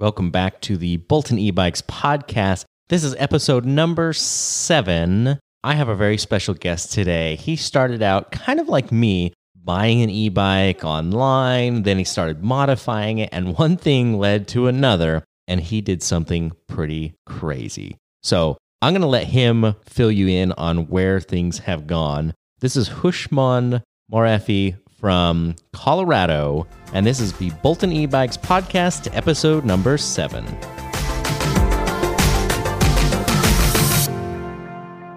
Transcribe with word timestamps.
Welcome 0.00 0.32
back 0.32 0.60
to 0.62 0.76
the 0.76 0.96
Bolton 0.96 1.38
e-bikes 1.38 1.80
podcast. 1.82 2.64
This 2.88 3.04
is 3.04 3.14
episode 3.16 3.64
number 3.64 4.12
seven. 4.12 5.38
I 5.62 5.74
have 5.74 5.88
a 5.88 5.94
very 5.94 6.18
special 6.18 6.54
guest 6.54 6.92
today. 6.92 7.36
He 7.36 7.54
started 7.54 8.02
out 8.02 8.32
kind 8.32 8.58
of 8.58 8.68
like 8.68 8.90
me, 8.90 9.32
buying 9.54 10.02
an 10.02 10.10
e 10.10 10.30
bike 10.30 10.82
online. 10.84 11.84
Then 11.84 11.98
he 11.98 12.02
started 12.02 12.42
modifying 12.42 13.18
it, 13.18 13.28
and 13.30 13.56
one 13.56 13.76
thing 13.76 14.18
led 14.18 14.48
to 14.48 14.66
another, 14.66 15.22
and 15.46 15.60
he 15.60 15.80
did 15.80 16.02
something 16.02 16.50
pretty 16.66 17.14
crazy. 17.24 17.96
So 18.24 18.58
I'm 18.82 18.94
going 18.94 19.02
to 19.02 19.06
let 19.06 19.28
him 19.28 19.76
fill 19.86 20.10
you 20.10 20.26
in 20.26 20.50
on 20.52 20.88
where 20.88 21.20
things 21.20 21.58
have 21.60 21.86
gone. 21.86 22.34
This 22.58 22.74
is 22.74 22.88
Houshmand 22.88 23.80
Moarefi 24.12 24.76
from 25.04 25.54
Colorado, 25.74 26.66
and 26.94 27.04
this 27.04 27.20
is 27.20 27.34
the 27.34 27.50
Bolton 27.62 27.92
e 27.92 28.06
Bikes 28.06 28.38
podcast, 28.38 29.14
episode 29.14 29.62
number 29.62 29.98
seven. 29.98 30.46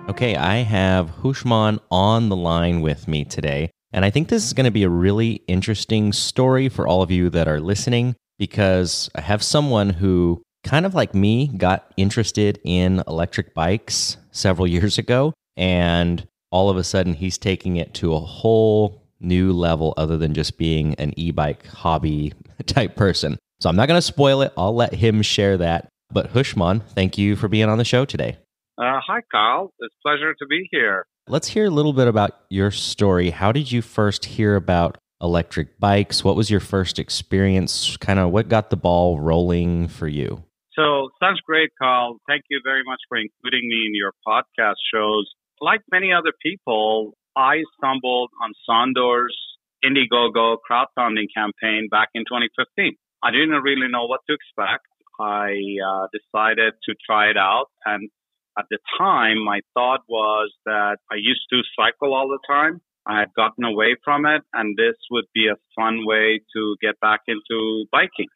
Okay, 0.10 0.36
I 0.36 0.58
have 0.58 1.10
Houshmand 1.22 1.80
on 1.90 2.28
the 2.28 2.36
line 2.36 2.82
with 2.82 3.08
me 3.08 3.24
today. 3.24 3.72
And 3.94 4.04
I 4.04 4.10
think 4.10 4.28
this 4.28 4.44
is 4.44 4.52
going 4.52 4.66
to 4.66 4.72
be 4.72 4.84
a 4.84 4.90
really 4.90 5.42
interesting 5.48 6.12
story 6.12 6.68
for 6.68 6.86
all 6.86 7.02
of 7.02 7.10
you 7.10 7.30
that 7.30 7.48
are 7.48 7.62
listening 7.62 8.18
because 8.38 9.10
I 9.16 9.22
have 9.22 9.42
someone 9.42 9.92
who, 9.92 10.44
kind 10.66 10.86
of 10.86 10.96
like 10.96 11.16
me, 11.16 11.48
got 11.48 11.94
interested 11.96 12.60
in 12.66 13.02
electric 13.08 13.54
bikes 13.54 14.18
several 14.32 14.68
years 14.76 14.98
ago. 14.98 15.34
And 15.56 16.28
all 16.52 16.70
of 16.70 16.76
a 16.76 16.84
sudden, 16.84 17.14
he's 17.14 17.38
taking 17.38 17.78
it 17.78 17.94
to 17.94 18.14
a 18.14 18.20
whole 18.20 19.07
new 19.20 19.52
level 19.54 19.94
other 19.98 20.18
than 20.18 20.34
just 20.34 20.58
being 20.58 20.94
an 20.96 21.14
e 21.18 21.32
bike 21.32 21.66
hobby 21.68 22.34
type 22.66 22.96
person. 22.96 23.38
So 23.60 23.70
I'm 23.70 23.76
not 23.76 23.88
going 23.88 23.98
to 23.98 24.02
spoil 24.02 24.42
it. 24.42 24.54
I'll 24.58 24.76
let 24.76 24.94
him 24.94 25.22
share 25.22 25.58
that. 25.58 25.90
But 26.12 26.34
Houshmand, 26.34 26.84
thank 26.90 27.18
you 27.18 27.36
for 27.36 27.48
being 27.48 27.70
on 27.70 27.78
the 27.78 27.86
show 27.86 28.06
today. 28.06 28.38
Uh, 28.78 29.00
hi, 29.06 29.22
Kyle. 29.32 29.74
It's 29.80 29.94
a 29.94 30.08
pleasure 30.08 30.34
to 30.34 30.46
be 30.46 30.68
here. 30.72 31.06
Let's 31.28 31.50
hear 31.50 31.66
a 31.66 31.70
little 31.70 31.94
bit 31.94 32.08
about 32.08 32.38
your 32.50 32.72
story. 32.72 33.32
How 33.32 33.52
did 33.52 33.72
you 33.72 33.82
first 33.82 34.26
hear 34.26 34.56
about 34.56 34.98
electric 35.22 35.80
bikes? 35.80 36.24
What 36.24 36.36
was 36.36 36.50
your 36.50 36.60
first 36.60 37.00
experience? 37.00 37.98
Kind 37.98 38.20
of 38.20 38.32
what 38.32 38.48
got 38.48 38.70
the 38.70 38.78
ball 38.78 39.20
rolling 39.20 39.88
for 39.88 40.08
you? 40.08 40.44
So, 40.74 41.10
sounds 41.20 41.42
great, 41.42 41.72
Kyle. 41.82 42.18
Thank 42.28 42.44
you 42.50 42.62
very 42.64 42.84
much 42.86 43.00
for 43.10 43.18
including 43.18 43.68
me 43.68 43.88
in 43.88 43.96
your 43.96 44.12
podcast 44.26 44.76
shows. 44.94 45.28
Like 45.60 45.82
many 45.92 46.14
other 46.14 46.32
people, 46.42 47.14
I 47.38 47.62
stumbled 47.78 48.32
on 48.42 48.52
Sondors 48.68 49.38
Indiegogo 49.86 50.58
crowdfunding 50.66 51.28
campaign 51.36 51.88
back 51.90 52.10
in 52.16 52.24
2015. 52.24 52.98
I 53.24 53.32
didn't 53.32 53.62
really 53.62 53.88
know 53.88 54.06
what 54.06 54.22
to 54.28 54.34
expect. 54.34 54.88
I 55.20 55.54
uh, 55.78 56.08
decided 56.10 56.74
to 56.90 56.96
try 57.06 57.30
it 57.30 57.38
out. 57.38 57.68
And 57.86 58.10
at 58.58 58.66
the 58.72 58.80
time, 58.98 59.44
my 59.44 59.62
thought 59.76 60.02
was 60.10 60.52
that 60.66 60.98
I 61.12 61.16
used 61.16 61.46
to 61.52 61.62
cycle 61.78 62.16
all 62.16 62.28
the 62.28 62.40
time. 62.48 62.82
I 63.06 63.20
had 63.20 63.30
gotten 63.36 63.64
away 63.64 63.96
from 64.04 64.26
it, 64.26 64.42
and 64.54 64.76
this 64.76 64.98
would 65.12 65.26
be 65.34 65.48
a 65.48 65.56
fun 65.76 66.06
way 66.06 66.42
to 66.56 66.76
get 66.82 67.00
back 67.00 67.22
into 67.28 67.86
biking. 67.92 68.28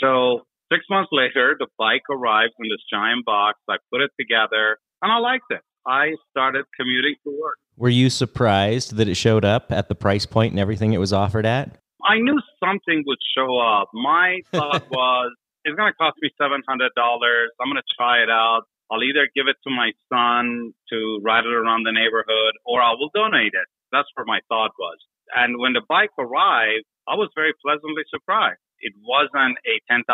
So 0.00 0.42
six 0.70 0.84
months 0.90 1.10
later, 1.12 1.56
the 1.58 1.66
bike 1.78 2.04
arrived 2.10 2.52
in 2.60 2.68
this 2.68 2.84
giant 2.92 3.24
box. 3.24 3.58
I 3.68 3.76
put 3.90 4.02
it 4.02 4.10
together, 4.20 4.78
and 5.02 5.10
I 5.10 5.18
liked 5.18 5.50
it. 5.50 5.62
I 5.86 6.12
started 6.30 6.66
commuting 6.78 7.16
to 7.24 7.30
work. 7.40 7.58
Were 7.80 7.88
you 7.88 8.12
surprised 8.12 9.00
that 9.00 9.08
it 9.08 9.16
showed 9.16 9.42
up 9.42 9.72
at 9.72 9.88
the 9.88 9.96
price 9.96 10.28
point 10.28 10.52
and 10.52 10.60
everything 10.60 10.92
it 10.92 11.00
was 11.00 11.16
offered 11.16 11.46
at? 11.48 11.80
I 12.04 12.20
knew 12.20 12.36
something 12.60 13.04
would 13.08 13.24
show 13.32 13.56
up. 13.56 13.88
My 13.96 14.44
thought 14.52 14.84
was, 14.92 15.32
it's 15.64 15.72
going 15.80 15.88
to 15.88 15.96
cost 15.96 16.20
me 16.20 16.28
$700. 16.36 16.60
I'm 16.60 17.72
going 17.72 17.80
to 17.80 17.92
try 17.96 18.20
it 18.20 18.28
out. 18.28 18.68
I'll 18.92 19.00
either 19.00 19.32
give 19.34 19.48
it 19.48 19.56
to 19.64 19.72
my 19.72 19.96
son 20.12 20.76
to 20.92 21.24
ride 21.24 21.48
it 21.48 21.56
around 21.56 21.88
the 21.88 21.96
neighborhood 21.96 22.52
or 22.68 22.84
I 22.84 22.92
will 23.00 23.08
donate 23.16 23.56
it. 23.56 23.68
That's 23.92 24.12
where 24.12 24.28
my 24.28 24.40
thought 24.52 24.76
was. 24.78 25.00
And 25.32 25.56
when 25.56 25.72
the 25.72 25.80
bike 25.88 26.12
arrived, 26.20 26.84
I 27.08 27.16
was 27.16 27.32
very 27.32 27.56
pleasantly 27.64 28.04
surprised. 28.12 28.60
It 28.84 28.92
wasn't 29.00 29.56
a 29.64 29.80
$10,000 29.88 30.04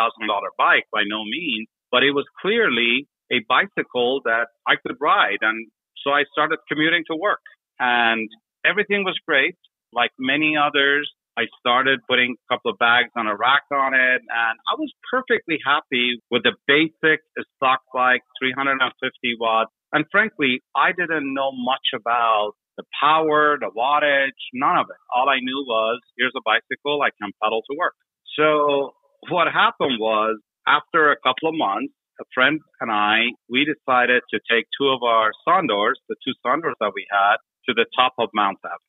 bike 0.57 0.87
by 0.93 1.03
no 1.03 1.27
means, 1.27 1.67
but 1.91 2.03
it 2.03 2.15
was 2.15 2.23
clearly 2.39 3.11
a 3.27 3.43
bicycle 3.43 4.21
that 4.23 4.55
I 4.63 4.79
could 4.79 4.95
ride. 5.01 5.43
And 5.43 5.67
so 5.99 6.11
I 6.15 6.23
started 6.31 6.59
commuting 6.71 7.03
to 7.11 7.17
work 7.19 7.43
and 7.79 8.29
everything 8.65 9.03
was 9.03 9.17
great. 9.25 9.55
Like 9.93 10.11
many 10.19 10.55
others, 10.57 11.09
I 11.37 11.45
started 11.59 11.99
putting 12.09 12.35
a 12.35 12.53
couple 12.53 12.71
of 12.71 12.79
bags 12.79 13.11
on 13.15 13.27
a 13.27 13.35
rack 13.35 13.63
on 13.71 13.93
it 13.93 14.21
and 14.25 14.55
I 14.65 14.73
was 14.77 14.91
perfectly 15.09 15.59
happy 15.63 16.19
with 16.31 16.43
the 16.43 16.53
basic 16.67 17.21
stock 17.55 17.81
bike, 17.93 18.21
350 18.41 19.37
watts. 19.39 19.71
And 19.93 20.05
frankly, 20.11 20.61
I 20.75 20.91
didn't 20.97 21.33
know 21.33 21.51
much 21.53 21.93
about 21.93 22.53
the 22.77 22.83
power, 22.99 23.57
the 23.59 23.69
wattage, 23.69 24.37
none 24.53 24.77
of 24.77 24.87
it. 24.89 24.97
All 25.13 25.29
I 25.29 25.39
knew 25.39 25.63
was 25.65 26.01
here's 26.17 26.33
a 26.35 26.41
bicycle, 26.43 27.01
I 27.01 27.09
can 27.21 27.31
pedal 27.41 27.61
to 27.69 27.77
work. 27.77 27.93
So 28.35 28.93
what 29.29 29.47
happened 29.47 29.97
was 29.99 30.39
after 30.67 31.11
a 31.11 31.17
couple 31.21 31.49
of 31.49 31.55
months, 31.55 31.93
a 32.19 32.25
friend 32.33 32.59
and 32.81 32.91
I, 32.91 33.37
we 33.49 33.65
decided 33.65 34.23
to 34.33 34.39
take 34.49 34.65
two 34.73 34.89
of 34.89 35.03
our 35.03 35.31
Sondors, 35.47 36.01
the 36.09 36.15
two 36.25 36.33
Sondors 36.45 36.73
that 36.79 36.91
we 36.95 37.05
had, 37.11 37.37
to 37.67 37.73
the 37.73 37.85
top 37.95 38.13
of 38.17 38.29
Mount 38.33 38.57
Evans. 38.63 38.81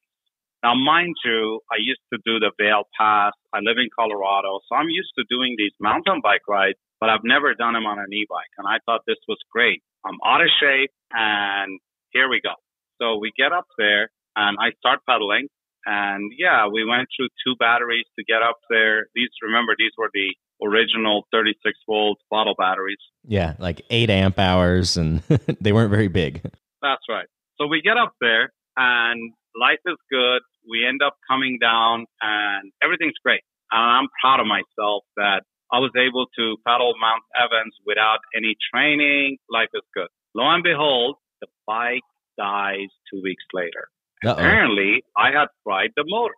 Now, 0.62 0.75
mind 0.75 1.15
you, 1.25 1.61
I 1.71 1.77
used 1.78 2.03
to 2.12 2.19
do 2.27 2.41
the 2.41 2.50
Vail 2.59 2.83
Pass. 2.99 3.33
I 3.55 3.59
live 3.62 3.78
in 3.78 3.89
Colorado, 3.94 4.59
so 4.66 4.75
I'm 4.75 4.91
used 4.91 5.15
to 5.19 5.25
doing 5.31 5.55
these 5.56 5.71
mountain 5.78 6.21
bike 6.22 6.43
rides, 6.49 6.78
but 7.00 7.11
I've 7.11 7.22
never 7.22 7.55
done 7.55 7.75
them 7.75 7.87
on 7.87 7.99
an 7.99 8.12
e-bike. 8.12 8.50
And 8.59 8.66
I 8.66 8.78
thought 8.84 9.03
this 9.06 9.22
was 9.28 9.39
great. 9.53 9.83
I'm 10.05 10.19
out 10.27 10.41
of 10.41 10.49
shape 10.61 10.91
and 11.12 11.78
here 12.11 12.28
we 12.28 12.41
go. 12.43 12.55
So 13.00 13.19
we 13.19 13.31
get 13.37 13.53
up 13.53 13.66
there 13.78 14.11
and 14.37 14.56
I 14.61 14.71
start 14.78 15.00
pedaling. 15.09 15.49
And 15.87 16.33
yeah, 16.37 16.66
we 16.66 16.84
went 16.84 17.09
through 17.16 17.28
two 17.47 17.55
batteries 17.59 18.05
to 18.19 18.25
get 18.25 18.43
up 18.43 18.59
there. 18.69 19.06
These, 19.15 19.31
remember, 19.43 19.75
these 19.78 19.93
were 19.97 20.10
the 20.12 20.34
original 20.65 21.22
36 21.33 21.78
volt 21.87 22.19
bottle 22.31 22.55
batteries. 22.59 22.99
Yeah, 23.25 23.55
like 23.59 23.83
eight 23.91 24.10
amp 24.10 24.39
hours, 24.39 24.97
and 24.97 25.21
they 25.60 25.72
weren't 25.72 25.91
very 25.91 26.09
big. 26.09 26.43
That's 26.83 27.03
right. 27.09 27.27
So 27.59 27.66
we 27.66 27.81
get 27.81 27.97
up 27.97 28.12
there, 28.21 28.53
and 28.78 29.34
life 29.59 29.83
is 29.84 29.99
good. 30.11 30.41
We 30.71 30.87
end 30.87 31.03
up 31.03 31.16
coming 31.28 31.59
down, 31.61 32.06
and 32.22 32.72
everything's 32.83 33.19
great. 33.25 33.43
And 33.71 33.83
I'm 33.83 34.09
proud 34.22 34.41
of 34.41 34.47
myself 34.47 35.03
that 35.16 35.43
I 35.72 35.81
was 35.81 35.91
able 35.99 36.27
to 36.39 36.56
paddle 36.66 36.94
Mount 37.00 37.22
Evans 37.37 37.75
without 37.84 38.21
any 38.34 38.55
training. 38.72 39.39
Life 39.50 39.69
is 39.75 39.83
good. 39.94 40.09
Lo 40.34 40.49
and 40.49 40.62
behold, 40.62 41.16
the 41.41 41.49
bike 41.66 42.06
dies 42.39 42.89
two 43.12 43.21
weeks 43.22 43.44
later. 43.53 43.89
Uh-oh. 44.25 44.33
Apparently, 44.33 45.05
I 45.16 45.31
had 45.31 45.49
fried 45.65 45.91
the 45.97 46.05
motor. 46.06 46.34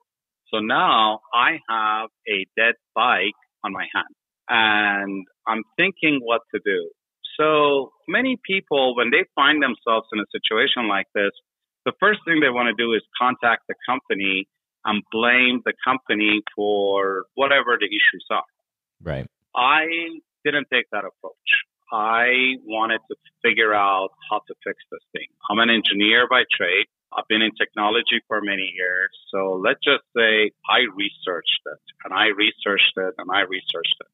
So 0.52 0.58
now 0.58 1.20
I 1.32 1.58
have 1.68 2.08
a 2.28 2.46
dead 2.56 2.74
bike 2.94 3.38
on 3.64 3.72
my 3.72 3.86
hand 3.94 4.14
and 4.48 5.26
I'm 5.46 5.62
thinking 5.76 6.20
what 6.22 6.42
to 6.52 6.60
do. 6.64 6.90
So 7.38 7.92
many 8.08 8.36
people, 8.44 8.96
when 8.96 9.10
they 9.10 9.24
find 9.34 9.62
themselves 9.62 10.08
in 10.12 10.18
a 10.18 10.26
situation 10.32 10.88
like 10.88 11.06
this, 11.14 11.30
the 11.84 11.92
first 12.00 12.20
thing 12.24 12.40
they 12.40 12.50
want 12.50 12.68
to 12.68 12.74
do 12.74 12.92
is 12.92 13.02
contact 13.18 13.64
the 13.68 13.74
company 13.86 14.46
and 14.84 15.02
blame 15.12 15.60
the 15.64 15.74
company 15.84 16.42
for 16.54 17.26
whatever 17.34 17.76
the 17.78 17.86
issues 17.86 18.26
are. 18.30 18.44
Right. 19.02 19.26
I 19.54 19.86
didn't 20.44 20.68
take 20.72 20.86
that 20.92 21.04
approach. 21.04 21.50
I 21.92 22.56
wanted 22.64 23.00
to 23.10 23.16
figure 23.42 23.74
out 23.74 24.10
how 24.30 24.38
to 24.46 24.54
fix 24.64 24.78
this 24.90 25.00
thing. 25.12 25.26
I'm 25.50 25.58
an 25.58 25.70
engineer 25.70 26.28
by 26.28 26.44
trade. 26.56 26.86
I've 27.12 27.26
been 27.28 27.42
in 27.42 27.50
technology 27.56 28.22
for 28.28 28.40
many 28.40 28.72
years. 28.76 29.10
So 29.34 29.60
let's 29.64 29.80
just 29.82 30.04
say 30.16 30.52
I 30.70 30.86
researched 30.94 31.62
it 31.66 31.82
and 32.04 32.14
I 32.14 32.26
researched 32.26 32.94
it 32.96 33.14
and 33.18 33.28
I 33.32 33.40
researched 33.40 33.96
it. 34.00 34.06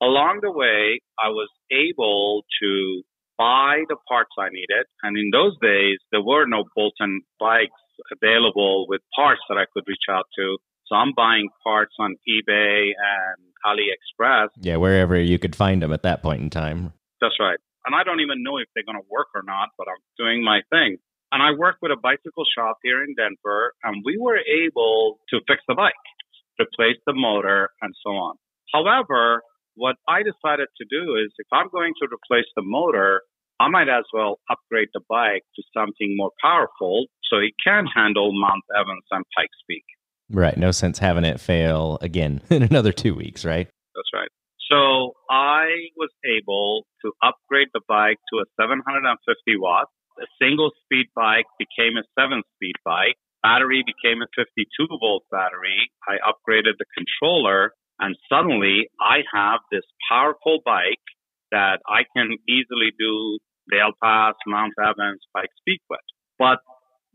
Along 0.00 0.38
the 0.40 0.52
way, 0.52 1.00
I 1.18 1.30
was 1.30 1.48
able 1.72 2.44
to 2.62 3.02
buy 3.38 3.84
the 3.88 3.96
parts 4.08 4.30
I 4.38 4.48
needed. 4.50 4.86
And 5.02 5.16
in 5.16 5.30
those 5.32 5.56
days, 5.60 5.98
there 6.12 6.22
were 6.22 6.46
no 6.46 6.64
Bolton 6.74 7.22
bikes 7.38 7.72
available 8.10 8.86
with 8.88 9.00
parts 9.14 9.40
that 9.48 9.58
I 9.58 9.64
could 9.72 9.84
reach 9.86 10.06
out 10.10 10.26
to. 10.38 10.58
So 10.86 10.96
I'm 10.96 11.12
buying 11.16 11.48
parts 11.62 11.94
on 11.98 12.16
eBay 12.28 12.92
and 12.92 13.40
AliExpress. 13.64 14.48
Yeah, 14.60 14.76
wherever 14.76 15.18
you 15.18 15.38
could 15.38 15.56
find 15.56 15.82
them 15.82 15.92
at 15.92 16.02
that 16.02 16.22
point 16.22 16.42
in 16.42 16.50
time. 16.50 16.92
That's 17.20 17.38
right. 17.40 17.58
And 17.86 17.94
I 17.94 18.02
don't 18.02 18.20
even 18.20 18.42
know 18.42 18.58
if 18.58 18.68
they're 18.74 18.84
going 18.84 19.00
to 19.00 19.08
work 19.10 19.28
or 19.34 19.42
not, 19.44 19.70
but 19.76 19.86
I'm 19.88 20.00
doing 20.18 20.44
my 20.44 20.60
thing. 20.70 20.98
And 21.32 21.42
I 21.42 21.52
work 21.52 21.76
with 21.82 21.90
a 21.90 21.96
bicycle 22.00 22.44
shop 22.56 22.78
here 22.82 23.02
in 23.02 23.14
Denver, 23.16 23.72
and 23.82 24.02
we 24.04 24.16
were 24.18 24.38
able 24.38 25.18
to 25.30 25.40
fix 25.48 25.62
the 25.66 25.74
bike, 25.74 25.92
replace 26.60 27.00
the 27.06 27.12
motor, 27.12 27.70
and 27.82 27.92
so 28.04 28.10
on. 28.10 28.36
However, 28.72 29.42
what 29.76 29.96
I 30.08 30.22
decided 30.22 30.68
to 30.78 30.84
do 30.88 31.16
is 31.16 31.32
if 31.38 31.46
I'm 31.52 31.68
going 31.72 31.92
to 32.00 32.08
replace 32.12 32.48
the 32.56 32.62
motor, 32.62 33.22
I 33.60 33.68
might 33.68 33.88
as 33.88 34.04
well 34.12 34.40
upgrade 34.50 34.88
the 34.94 35.00
bike 35.08 35.42
to 35.56 35.62
something 35.76 36.16
more 36.16 36.30
powerful 36.42 37.06
so 37.30 37.38
it 37.38 37.54
can 37.62 37.86
handle 37.86 38.32
Mount 38.32 38.64
Evans 38.74 39.04
and 39.10 39.24
Pikes 39.36 39.58
Peak. 39.68 39.84
Right. 40.30 40.56
No 40.56 40.70
sense 40.70 40.98
having 40.98 41.24
it 41.24 41.40
fail 41.40 41.98
again 42.00 42.40
in 42.50 42.62
another 42.62 42.92
two 42.92 43.14
weeks, 43.14 43.44
right? 43.44 43.68
That's 43.94 44.10
right. 44.12 44.28
So 44.70 45.12
I 45.30 45.92
was 45.96 46.10
able 46.24 46.86
to 47.04 47.12
upgrade 47.22 47.68
the 47.74 47.82
bike 47.86 48.18
to 48.32 48.40
a 48.40 48.46
750 48.58 49.12
watt. 49.58 49.86
A 50.18 50.26
single 50.40 50.70
speed 50.84 51.06
bike 51.14 51.46
became 51.58 51.98
a 51.98 52.06
seven 52.18 52.42
speed 52.56 52.74
bike. 52.84 53.16
Battery 53.42 53.84
became 53.84 54.22
a 54.22 54.30
52 54.34 54.64
volt 54.98 55.24
battery. 55.30 55.90
I 56.08 56.16
upgraded 56.24 56.80
the 56.80 56.86
controller 56.96 57.72
and 58.00 58.16
suddenly 58.28 58.88
I 59.00 59.18
have 59.32 59.60
this 59.70 59.84
powerful 60.10 60.60
bike 60.64 60.98
that 61.50 61.80
I 61.88 62.02
can 62.16 62.36
easily 62.48 62.90
do 62.98 63.38
Vail 63.70 63.92
Pass, 64.02 64.34
Mount 64.46 64.74
Evans, 64.80 65.20
Pikes 65.34 65.54
Peak 65.66 65.80
with. 65.88 66.00
But 66.38 66.58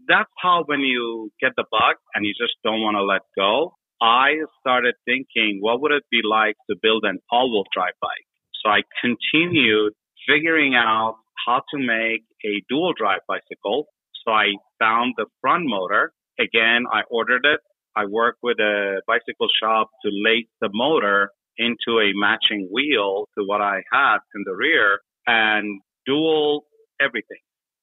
that's 0.08 0.32
how 0.42 0.64
when 0.66 0.80
you 0.80 1.30
get 1.42 1.52
the 1.58 1.66
bug 1.70 1.96
and 2.16 2.26
you 2.26 2.34
just 2.34 2.56
don't 2.64 2.82
want 2.82 2.96
to 2.96 3.04
let 3.04 3.22
go, 3.36 3.74
I 4.02 4.36
started 4.62 4.96
thinking, 5.06 5.60
what 5.60 5.82
would 5.82 5.92
it 5.92 6.04
be 6.10 6.22
like 6.24 6.56
to 6.70 6.76
build 6.82 7.04
an 7.04 7.20
all-wheel 7.32 7.66
drive 7.74 8.00
bike? 8.02 8.26
So 8.64 8.70
I 8.70 8.82
continued 9.02 9.94
figuring 10.28 10.76
out 10.76 11.16
how 11.46 11.62
to 11.74 11.78
make 11.78 12.24
a 12.46 12.64
dual 12.70 12.94
drive 12.98 13.22
bicycle. 13.28 13.88
So 14.26 14.32
I 14.32 14.54
found 14.80 15.16
the 15.18 15.26
front 15.42 15.66
motor. 15.68 16.14
Again, 16.40 16.86
I 16.92 17.02
ordered 17.10 17.46
it. 17.46 17.60
I 17.96 18.06
work 18.06 18.38
with 18.42 18.60
a 18.60 19.02
bicycle 19.08 19.48
shop 19.62 19.90
to 20.04 20.10
lace 20.12 20.48
the 20.62 20.70
motor 20.74 21.32
into 21.58 22.00
a 22.00 22.12
matching 22.14 22.70
wheel 22.72 23.28
to 23.38 23.44
what 23.46 23.62
I 23.62 23.84
had 23.92 24.18
in 24.36 24.44
the 24.46 24.56
rear 24.56 25.00
and 25.28 25.82
dual 26.06 26.66
everything 27.02 27.40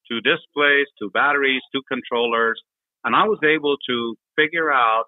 two 0.09 0.21
displays, 0.21 0.87
two 0.99 1.11
batteries, 1.11 1.63
two 1.75 1.83
controllers. 1.89 2.61
And 3.05 3.15
I 3.15 3.25
was 3.25 3.39
able 3.45 3.77
to 3.89 4.15
figure 4.37 4.73
out 4.73 5.05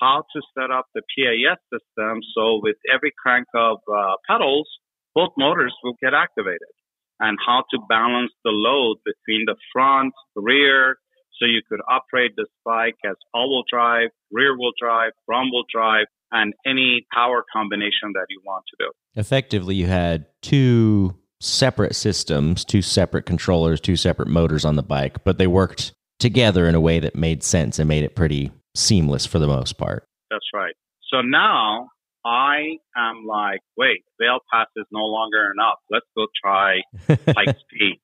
how 0.00 0.24
to 0.34 0.42
set 0.58 0.70
up 0.70 0.86
the 0.94 1.02
PAS 1.14 1.58
system 1.72 2.18
so 2.34 2.60
with 2.62 2.76
every 2.92 3.12
crank 3.20 3.46
of 3.54 3.78
uh, 3.86 4.14
pedals, 4.28 4.68
both 5.14 5.30
motors 5.36 5.74
will 5.82 5.96
get 6.02 6.14
activated 6.14 6.72
and 7.20 7.38
how 7.44 7.62
to 7.70 7.78
balance 7.88 8.32
the 8.44 8.50
load 8.50 8.96
between 9.04 9.44
the 9.46 9.56
front, 9.72 10.12
rear, 10.34 10.96
so 11.42 11.46
you 11.46 11.60
could 11.68 11.80
operate 11.90 12.32
this 12.36 12.46
bike 12.64 12.94
as 13.04 13.16
all-wheel 13.34 13.64
drive, 13.68 14.10
rear-wheel 14.30 14.72
drive, 14.80 15.10
front-wheel 15.26 15.64
drive, 15.72 16.06
and 16.30 16.54
any 16.64 17.04
power 17.12 17.44
combination 17.52 18.12
that 18.14 18.26
you 18.30 18.40
want 18.44 18.64
to 18.70 18.76
do. 18.86 19.20
Effectively, 19.20 19.74
you 19.74 19.86
had 19.86 20.26
two 20.40 21.16
separate 21.40 21.96
systems, 21.96 22.64
two 22.64 22.80
separate 22.80 23.26
controllers, 23.26 23.80
two 23.80 23.96
separate 23.96 24.28
motors 24.28 24.64
on 24.64 24.76
the 24.76 24.82
bike, 24.82 25.24
but 25.24 25.38
they 25.38 25.48
worked 25.48 25.92
together 26.20 26.68
in 26.68 26.76
a 26.76 26.80
way 26.80 27.00
that 27.00 27.16
made 27.16 27.42
sense 27.42 27.80
and 27.80 27.88
made 27.88 28.04
it 28.04 28.14
pretty 28.14 28.52
seamless 28.76 29.26
for 29.26 29.40
the 29.40 29.48
most 29.48 29.76
part. 29.76 30.04
That's 30.30 30.46
right. 30.54 30.74
So 31.12 31.20
now 31.20 31.88
I 32.24 32.76
am 32.96 33.26
like, 33.26 33.60
wait, 33.76 34.04
Vail 34.20 34.38
Pass 34.52 34.68
is 34.76 34.86
no 34.92 35.00
longer 35.00 35.50
enough. 35.52 35.78
Let's 35.90 36.06
go 36.16 36.26
try 36.42 36.76
Pikes 37.34 37.60
Peak. 37.70 38.00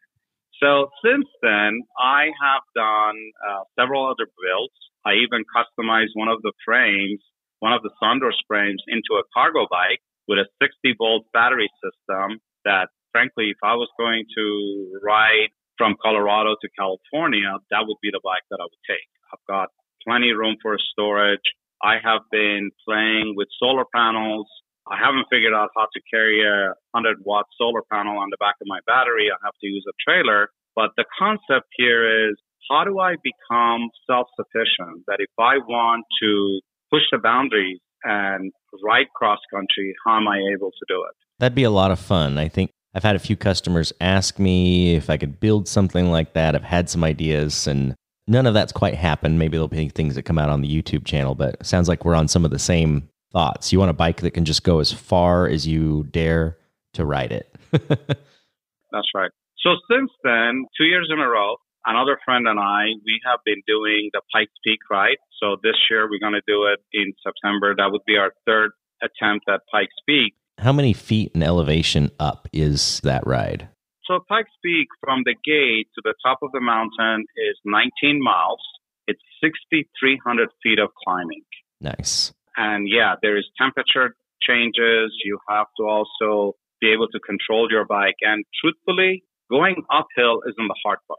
So 0.63 0.91
since 1.05 1.27
then, 1.43 1.83
I 1.99 2.31
have 2.43 2.63
done 2.75 3.19
uh, 3.49 3.63
several 3.79 4.07
other 4.07 4.27
builds. 4.27 4.75
I 5.07 5.15
even 5.23 5.45
customized 5.55 6.15
one 6.15 6.29
of 6.29 6.43
the 6.43 6.53
frames, 6.65 7.21
one 7.61 7.73
of 7.73 7.83
the 7.83 7.91
Sondors 8.03 8.39
frames 8.47 8.83
into 8.89 9.19
a 9.19 9.23
cargo 9.33 9.67
bike 9.71 10.03
with 10.27 10.39
a 10.39 10.47
60 10.63 10.95
volt 10.99 11.25
battery 11.33 11.71
system 11.83 12.41
that 12.65 12.89
frankly, 13.13 13.51
if 13.51 13.57
I 13.63 13.75
was 13.75 13.89
going 13.99 14.25
to 14.37 15.01
ride 15.03 15.51
from 15.77 15.97
Colorado 16.03 16.57
to 16.61 16.69
California, 16.79 17.51
that 17.71 17.83
would 17.87 17.97
be 18.03 18.11
the 18.11 18.21
bike 18.23 18.43
that 18.51 18.59
I 18.61 18.65
would 18.65 18.85
take. 18.87 19.09
I've 19.33 19.47
got 19.49 19.69
plenty 20.07 20.31
of 20.31 20.39
room 20.39 20.57
for 20.61 20.77
storage. 20.93 21.47
I 21.83 21.97
have 22.03 22.23
been 22.31 22.71
playing 22.87 23.35
with 23.37 23.49
solar 23.59 23.85
panels. 23.95 24.47
I 24.91 24.97
haven't 24.97 25.27
figured 25.31 25.55
out 25.55 25.71
how 25.77 25.87
to 25.93 26.01
carry 26.11 26.41
a 26.41 26.75
100 26.93 27.25
watt 27.25 27.47
solar 27.57 27.83
panel 27.93 28.19
on 28.19 28.29
the 28.31 28.41
back 28.41 28.57
of 28.61 28.67
my 28.67 28.81
battery. 28.87 29.29
I 29.31 29.37
have 29.45 29.55
to 29.61 29.67
use 29.67 29.85
a 29.89 29.95
trailer. 30.01 30.49
But 30.75 30.91
the 30.97 31.05
concept 31.19 31.69
here 31.77 32.31
is 32.31 32.37
how 32.71 32.85
do 32.85 32.99
I 32.99 33.17
become 33.23 33.91
self 34.07 34.29
sufficient? 34.37 35.05
That 35.07 35.19
if 35.19 35.31
I 35.39 35.59
want 35.59 36.05
to 36.23 36.61
push 36.91 37.03
the 37.13 37.19
boundaries 37.19 37.81
and 38.05 38.53
ride 38.83 39.09
cross 39.15 39.41
country, 39.53 39.95
how 40.07 40.17
am 40.17 40.29
I 40.29 40.39
able 40.55 40.71
to 40.71 40.85
do 40.89 41.05
it? 41.09 41.17
That'd 41.39 41.55
be 41.55 41.65
a 41.65 41.71
lot 41.71 41.91
of 41.91 41.99
fun. 41.99 42.39
I 42.39 42.49
think 42.49 42.71
I've 42.95 43.03
had 43.03 43.17
a 43.17 43.21
few 43.21 43.37
customers 43.37 43.93
ask 44.01 44.39
me 44.39 44.95
if 44.95 45.11
I 45.11 45.17
could 45.17 45.41
build 45.41 45.69
something 45.69 46.11
like 46.11 46.33
that. 46.33 46.55
I've 46.55 46.63
had 46.63 46.89
some 46.89 47.05
ideas 47.05 47.67
and 47.67 47.95
none 48.27 48.47
of 48.47 48.55
that's 48.55 48.73
quite 48.73 48.95
happened. 48.95 49.39
Maybe 49.39 49.57
there'll 49.57 49.69
be 49.69 49.89
things 49.89 50.15
that 50.15 50.25
come 50.25 50.39
out 50.39 50.51
on 50.51 50.63
the 50.63 50.83
YouTube 50.83 51.05
channel, 51.05 51.35
but 51.35 51.65
sounds 51.65 51.89
like 51.89 52.05
we're 52.05 52.15
on 52.15 52.29
some 52.29 52.45
of 52.45 52.51
the 52.51 52.59
same 52.59 53.09
thoughts. 53.33 53.73
You 53.73 53.79
want 53.79 53.91
a 53.91 53.95
bike 53.95 54.21
that 54.23 54.33
can 54.33 54.45
just 54.45 54.65
go 54.65 54.81
as 54.81 54.93
far 54.93 55.49
as 55.49 55.67
you 55.67 56.05
dare 56.11 56.59
to 56.95 57.05
ride 57.05 57.33
it. 57.33 57.55
that's 57.71 59.11
right. 59.15 59.31
So 59.63 59.71
since 59.91 60.11
then, 60.23 60.67
two 60.77 60.85
years 60.85 61.09
in 61.13 61.19
a 61.19 61.29
row, 61.29 61.57
another 61.85 62.19
friend 62.25 62.47
and 62.47 62.59
I, 62.59 62.87
we 63.05 63.21
have 63.27 63.41
been 63.45 63.63
doing 63.67 64.11
the 64.13 64.23
Pikes 64.33 64.53
Peak 64.65 64.79
ride. 64.91 65.19
So 65.41 65.57
this 65.63 65.77
year 65.91 66.09
we're 66.09 66.21
going 66.21 66.41
to 66.41 66.43
do 66.47 66.67
it 66.67 66.81
in 66.93 67.13
September. 67.23 67.75
That 67.77 67.91
would 67.91 68.05
be 68.07 68.17
our 68.17 68.33
third 68.47 68.71
attempt 69.03 69.49
at 69.49 69.61
Pikes 69.73 69.95
Peak. 70.07 70.35
How 70.59 70.73
many 70.73 70.93
feet 70.93 71.33
in 71.35 71.43
elevation 71.43 72.11
up 72.19 72.49
is 72.53 73.01
that 73.05 73.27
ride? 73.27 73.69
So 74.05 74.21
Pikes 74.29 74.51
Peak 74.65 74.89
from 75.01 75.23
the 75.25 75.35
gate 75.45 75.89
to 75.95 76.03
the 76.03 76.15
top 76.25 76.39
of 76.43 76.51
the 76.53 76.61
mountain 76.61 77.27
is 77.37 77.57
19 77.65 78.23
miles. 78.23 78.61
It's 79.07 79.21
6,300 79.43 80.49
feet 80.63 80.79
of 80.79 80.91
climbing. 81.05 81.43
Nice. 81.81 82.33
And 82.59 82.89
yeah, 82.91 83.15
there 83.23 83.39
is 83.39 83.45
temperature 83.57 84.17
changes. 84.43 85.13
You 85.25 85.39
have 85.49 85.67
to 85.79 85.87
also 85.87 86.57
be 86.81 86.93
able 86.93 87.07
to 87.09 87.21
control 87.21 87.69
your 87.71 87.85
bike. 87.85 88.17
And 88.21 88.45
truthfully, 88.61 89.23
going 89.49 89.77
uphill 89.91 90.43
isn't 90.43 90.69
the 90.69 90.77
hard 90.85 90.99
part. 91.07 91.19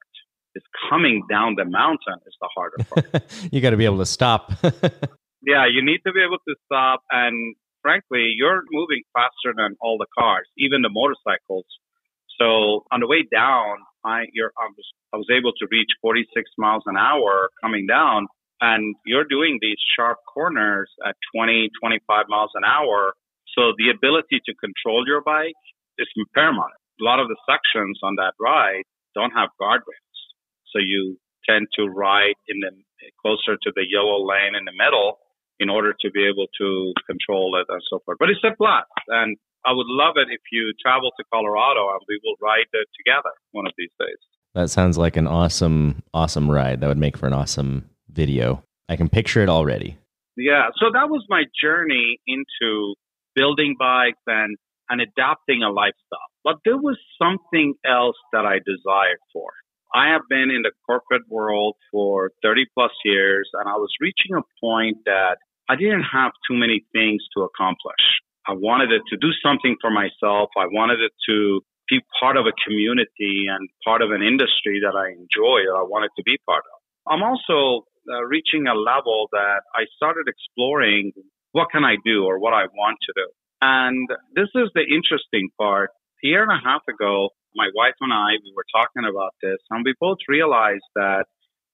It's 0.53 0.65
coming 0.89 1.23
down 1.29 1.55
the 1.55 1.65
mountain 1.65 2.19
is 2.27 2.35
the 2.41 2.49
harder 2.53 2.83
part. 2.83 3.23
you 3.51 3.61
got 3.61 3.69
to 3.69 3.77
be 3.77 3.85
able 3.85 3.99
to 3.99 4.05
stop. 4.05 4.51
yeah, 5.41 5.65
you 5.71 5.83
need 5.83 6.01
to 6.05 6.11
be 6.11 6.21
able 6.21 6.39
to 6.45 6.55
stop 6.67 7.03
and 7.09 7.55
frankly, 7.81 8.33
you're 8.35 8.63
moving 8.71 9.03
faster 9.13 9.55
than 9.55 9.75
all 9.81 9.97
the 9.97 10.07
cars, 10.17 10.47
even 10.57 10.81
the 10.81 10.89
motorcycles. 10.91 11.65
So 12.39 12.85
on 12.91 12.99
the 13.01 13.07
way 13.07 13.23
down, 13.29 13.77
I, 14.03 14.27
I, 14.31 14.67
was, 14.75 14.87
I 15.13 15.17
was 15.17 15.27
able 15.31 15.51
to 15.59 15.67
reach 15.71 15.89
46 16.01 16.49
miles 16.57 16.83
an 16.85 16.97
hour 16.97 17.49
coming 17.61 17.85
down, 17.87 18.27
and 18.61 18.95
you're 19.05 19.25
doing 19.25 19.59
these 19.61 19.77
sharp 19.95 20.19
corners 20.31 20.89
at 21.05 21.15
20, 21.35 21.69
25 21.81 22.25
miles 22.27 22.51
an 22.55 22.63
hour. 22.63 23.13
So 23.57 23.73
the 23.77 23.89
ability 23.89 24.41
to 24.45 24.53
control 24.55 25.05
your 25.07 25.21
bike 25.21 25.59
is 25.97 26.07
paramount. 26.35 26.73
A 26.99 27.03
lot 27.03 27.19
of 27.19 27.27
the 27.27 27.37
sections 27.47 27.99
on 28.03 28.15
that 28.15 28.33
ride 28.39 28.83
don't 29.15 29.31
have 29.31 29.49
guardrails, 29.59 30.19
so 30.71 30.79
you 30.79 31.17
tend 31.47 31.67
to 31.75 31.87
ride 31.87 32.35
in 32.47 32.59
the 32.59 32.71
closer 33.21 33.57
to 33.57 33.71
the 33.75 33.85
yellow 33.87 34.21
lane 34.25 34.55
in 34.55 34.65
the 34.65 34.75
middle 34.75 35.19
in 35.59 35.69
order 35.69 35.93
to 35.99 36.11
be 36.11 36.27
able 36.27 36.47
to 36.59 36.93
control 37.07 37.59
it 37.59 37.65
and 37.69 37.81
so 37.89 37.99
forth. 38.05 38.17
But 38.19 38.29
it's 38.29 38.43
a 38.43 38.55
blast. 38.57 38.87
And 39.07 39.37
I 39.65 39.73
would 39.73 39.87
love 39.87 40.15
it 40.15 40.27
if 40.31 40.41
you 40.51 40.73
travel 40.81 41.11
to 41.17 41.23
Colorado 41.33 41.89
and 41.91 41.99
we 42.07 42.19
will 42.23 42.35
ride 42.41 42.67
together 42.71 43.31
one 43.51 43.67
of 43.67 43.73
these 43.77 43.91
days. 43.99 44.19
That 44.55 44.69
sounds 44.69 44.97
like 44.97 45.17
an 45.17 45.27
awesome, 45.27 46.01
awesome 46.13 46.49
ride. 46.49 46.81
That 46.81 46.87
would 46.87 46.97
make 46.97 47.17
for 47.17 47.27
an 47.27 47.33
awesome 47.33 47.89
video. 48.11 48.63
I 48.87 48.95
can 48.95 49.09
picture 49.09 49.41
it 49.41 49.49
already. 49.49 49.97
Yeah. 50.37 50.69
So 50.79 50.87
that 50.93 51.09
was 51.09 51.25
my 51.29 51.43
journey 51.61 52.19
into 52.25 52.95
building 53.35 53.75
bikes 53.77 54.21
and, 54.25 54.57
and 54.89 55.01
adapting 55.01 55.63
a 55.63 55.69
lifestyle. 55.69 56.29
But 56.43 56.55
there 56.65 56.77
was 56.77 56.97
something 57.21 57.75
else 57.85 58.15
that 58.33 58.45
I 58.45 58.59
desired 58.65 59.19
for. 59.33 59.49
I 59.93 60.11
have 60.13 60.21
been 60.29 60.49
in 60.51 60.61
the 60.61 60.71
corporate 60.85 61.27
world 61.29 61.75
for 61.91 62.31
30 62.43 62.65
plus 62.73 62.91
years 63.03 63.49
and 63.53 63.67
I 63.67 63.73
was 63.73 63.89
reaching 63.99 64.37
a 64.37 64.45
point 64.61 64.97
that 65.05 65.37
I 65.67 65.75
didn't 65.75 66.05
have 66.13 66.31
too 66.49 66.55
many 66.55 66.85
things 66.93 67.21
to 67.35 67.43
accomplish. 67.43 68.01
I 68.47 68.53
wanted 68.53 68.91
it 68.91 69.01
to 69.09 69.17
do 69.17 69.29
something 69.43 69.77
for 69.81 69.89
myself. 69.89 70.49
I 70.57 70.65
wanted 70.71 71.01
it 71.01 71.11
to 71.29 71.61
be 71.89 72.01
part 72.19 72.37
of 72.37 72.45
a 72.45 72.53
community 72.65 73.45
and 73.49 73.69
part 73.83 74.01
of 74.01 74.11
an 74.11 74.21
industry 74.21 74.81
that 74.81 74.95
I 74.95 75.09
enjoy, 75.09 75.65
that 75.65 75.77
I 75.77 75.83
wanted 75.83 76.09
to 76.17 76.23
be 76.23 76.37
part 76.45 76.63
of. 76.65 76.77
I'm 77.09 77.23
also 77.23 77.85
uh, 78.09 78.23
reaching 78.25 78.67
a 78.67 78.73
level 78.73 79.27
that 79.31 79.61
I 79.75 79.85
started 79.95 80.27
exploring 80.27 81.11
what 81.51 81.67
can 81.71 81.83
I 81.83 81.95
do 82.03 82.25
or 82.25 82.39
what 82.39 82.53
I 82.53 82.65
want 82.73 82.97
to 83.07 83.13
do. 83.15 83.27
And 83.61 84.07
this 84.35 84.49
is 84.55 84.69
the 84.73 84.83
interesting 84.83 85.49
part. 85.57 85.91
A 86.23 86.27
year 86.27 86.43
and 86.43 86.51
a 86.51 86.61
half 86.63 86.81
ago, 86.87 87.29
my 87.55 87.69
wife 87.75 87.95
and 88.01 88.13
I, 88.13 88.37
we 88.43 88.53
were 88.55 88.65
talking 88.71 89.09
about 89.09 89.33
this, 89.41 89.57
and 89.69 89.83
we 89.83 89.93
both 89.99 90.19
realized 90.27 90.85
that 90.95 91.25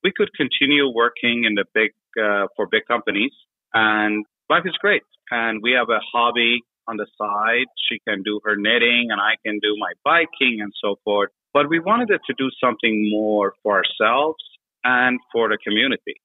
we 0.04 0.12
could 0.16 0.30
continue 0.38 0.88
working 0.94 1.44
in 1.46 1.56
the 1.56 1.66
big 1.74 1.92
uh, 2.22 2.48
for 2.56 2.68
big 2.68 2.84
companies 2.88 3.34
and 3.74 4.26
life 4.50 4.64
is 4.66 4.76
great. 4.80 5.04
And 5.32 5.62
we 5.62 5.74
have 5.74 5.90
a 5.90 6.00
hobby 6.14 6.62
on 6.88 6.98
the 6.98 7.08
side. 7.18 7.68
She 7.90 8.00
can 8.08 8.24
do 8.24 8.40
her 8.46 8.56
knitting 8.56 9.08
and 9.12 9.20
I 9.20 9.36
can 9.46 9.60
do 9.60 9.76
my 9.78 9.92
biking 10.04 10.62
and 10.62 10.72
so 10.82 10.96
forth. 11.04 11.30
But 11.54 11.70
we 11.70 11.80
wanted 11.80 12.08
to 12.08 12.34
do 12.38 12.50
something 12.64 13.10
more 13.12 13.54
for 13.64 13.82
ourselves 13.82 14.44
and 14.84 15.20
for 15.32 15.50
the 15.50 15.58
community. 15.58 16.16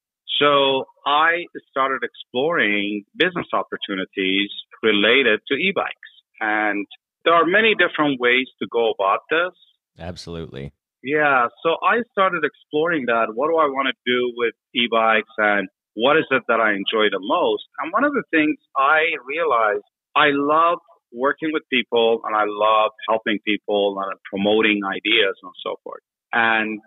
So 0.40 0.84
I 1.04 1.44
started 1.70 2.00
exploring 2.02 3.04
business 3.16 3.46
opportunities 3.52 4.50
related 4.82 5.40
to 5.48 5.54
e-bikes. 5.54 6.12
And 6.40 6.86
there 7.24 7.34
are 7.34 7.44
many 7.44 7.74
different 7.74 8.18
ways 8.18 8.48
to 8.60 8.66
go 8.72 8.90
about 8.90 9.20
this. 9.30 9.52
Absolutely. 9.98 10.72
Yeah. 11.02 11.48
So 11.62 11.76
I 11.82 12.02
started 12.12 12.42
exploring 12.44 13.04
that. 13.06 13.28
What 13.34 13.48
do 13.48 13.56
I 13.56 13.66
want 13.66 13.88
to 13.88 13.96
do 14.06 14.32
with 14.36 14.54
e 14.74 14.88
bikes 14.90 15.32
and 15.38 15.68
what 15.94 16.16
is 16.16 16.24
it 16.30 16.42
that 16.48 16.60
I 16.60 16.72
enjoy 16.72 17.10
the 17.10 17.20
most? 17.20 17.64
And 17.80 17.92
one 17.92 18.04
of 18.04 18.12
the 18.12 18.22
things 18.30 18.56
I 18.76 19.16
realized 19.26 19.84
I 20.16 20.30
love 20.32 20.78
working 21.12 21.50
with 21.52 21.62
people 21.70 22.20
and 22.24 22.34
I 22.36 22.44
love 22.46 22.92
helping 23.08 23.38
people 23.44 23.98
and 23.98 24.18
promoting 24.30 24.80
ideas 24.84 25.36
and 25.42 25.52
so 25.64 25.76
forth. 25.82 26.02
And 26.32 26.80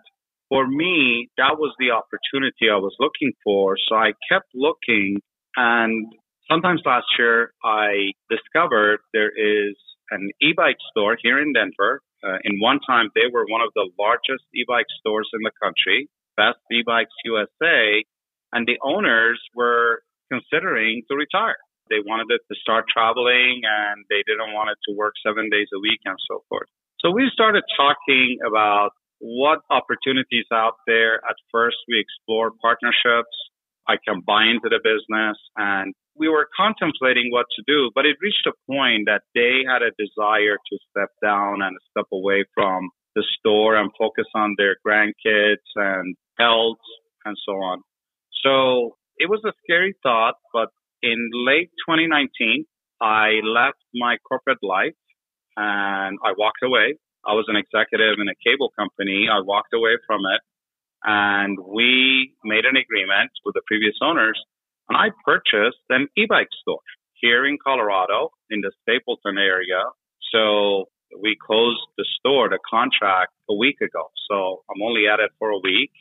for 0.54 0.68
me, 0.68 1.28
that 1.36 1.58
was 1.58 1.74
the 1.80 1.90
opportunity 1.90 2.70
I 2.70 2.78
was 2.78 2.94
looking 3.00 3.32
for. 3.42 3.76
So 3.88 3.96
I 3.96 4.12
kept 4.30 4.46
looking 4.54 5.18
and 5.56 6.06
sometimes 6.48 6.80
last 6.86 7.06
year 7.18 7.50
I 7.64 8.14
discovered 8.30 9.00
there 9.12 9.34
is 9.34 9.74
an 10.12 10.30
e-bike 10.40 10.78
store 10.90 11.18
here 11.20 11.42
in 11.42 11.52
Denver. 11.52 12.00
Uh, 12.22 12.38
in 12.44 12.60
one 12.60 12.78
time, 12.86 13.10
they 13.16 13.26
were 13.32 13.44
one 13.48 13.62
of 13.62 13.70
the 13.74 13.90
largest 13.98 14.46
e-bike 14.54 14.86
stores 15.00 15.28
in 15.34 15.40
the 15.42 15.50
country, 15.60 16.08
Best 16.36 16.62
E-Bikes 16.70 17.18
USA, 17.24 18.04
and 18.52 18.64
the 18.64 18.78
owners 18.80 19.42
were 19.56 20.02
considering 20.30 21.02
to 21.10 21.16
retire. 21.16 21.58
They 21.90 21.98
wanted 21.98 22.30
it 22.30 22.42
to 22.46 22.54
start 22.62 22.86
traveling 22.86 23.62
and 23.66 24.04
they 24.08 24.22
didn't 24.22 24.54
want 24.54 24.70
it 24.70 24.78
to 24.86 24.96
work 24.96 25.14
seven 25.26 25.50
days 25.50 25.66
a 25.74 25.80
week 25.80 25.98
and 26.04 26.16
so 26.30 26.44
forth. 26.48 26.70
So 27.00 27.10
we 27.10 27.28
started 27.34 27.64
talking 27.76 28.38
about 28.46 28.92
what 29.24 29.60
opportunities 29.70 30.44
out 30.52 30.76
there. 30.86 31.16
At 31.24 31.36
first, 31.50 31.78
we 31.88 31.98
explored 31.98 32.52
partnerships. 32.60 33.32
I 33.88 33.96
can 33.96 34.20
buy 34.20 34.44
into 34.44 34.68
the 34.68 34.80
business 34.84 35.38
and 35.56 35.94
we 36.16 36.28
were 36.28 36.46
contemplating 36.56 37.30
what 37.32 37.46
to 37.56 37.62
do, 37.66 37.90
but 37.94 38.04
it 38.04 38.16
reached 38.20 38.46
a 38.46 38.52
point 38.70 39.06
that 39.06 39.22
they 39.34 39.64
had 39.66 39.80
a 39.80 39.96
desire 39.96 40.56
to 40.56 40.78
step 40.90 41.08
down 41.22 41.62
and 41.62 41.76
step 41.90 42.06
away 42.12 42.44
from 42.54 42.90
the 43.16 43.24
store 43.38 43.76
and 43.76 43.90
focus 43.98 44.26
on 44.34 44.54
their 44.58 44.76
grandkids 44.86 45.68
and 45.74 46.16
health 46.38 46.84
and 47.24 47.36
so 47.46 47.52
on. 47.52 47.80
So 48.44 48.96
it 49.16 49.30
was 49.30 49.40
a 49.46 49.52
scary 49.64 49.94
thought, 50.02 50.34
but 50.52 50.68
in 51.02 51.30
late 51.32 51.70
2019, 51.88 52.66
I 53.00 53.40
left 53.42 53.80
my 53.94 54.16
corporate 54.28 54.62
life 54.62 54.96
and 55.56 56.18
I 56.24 56.32
walked 56.36 56.62
away. 56.62 56.96
I 57.26 57.32
was 57.32 57.46
an 57.48 57.56
executive 57.56 58.20
in 58.20 58.28
a 58.28 58.36
cable 58.44 58.70
company. 58.76 59.28
I 59.32 59.40
walked 59.40 59.72
away 59.72 59.96
from 60.06 60.20
it 60.28 60.40
and 61.04 61.58
we 61.58 62.34
made 62.44 62.64
an 62.64 62.76
agreement 62.76 63.32
with 63.44 63.54
the 63.54 63.62
previous 63.66 63.96
owners 64.02 64.40
and 64.88 64.96
I 64.96 65.08
purchased 65.24 65.84
an 65.88 66.08
e-bike 66.16 66.52
store 66.60 66.84
here 67.14 67.46
in 67.46 67.58
Colorado 67.62 68.30
in 68.50 68.60
the 68.60 68.72
Stapleton 68.82 69.38
area. 69.38 69.80
So 70.32 70.88
we 71.20 71.36
closed 71.40 71.80
the 71.96 72.04
store, 72.18 72.48
the 72.48 72.58
contract 72.68 73.32
a 73.48 73.54
week 73.54 73.80
ago. 73.80 74.10
So 74.28 74.64
I'm 74.68 74.82
only 74.82 75.08
at 75.08 75.20
it 75.20 75.30
for 75.38 75.50
a 75.50 75.58
week 75.58 75.92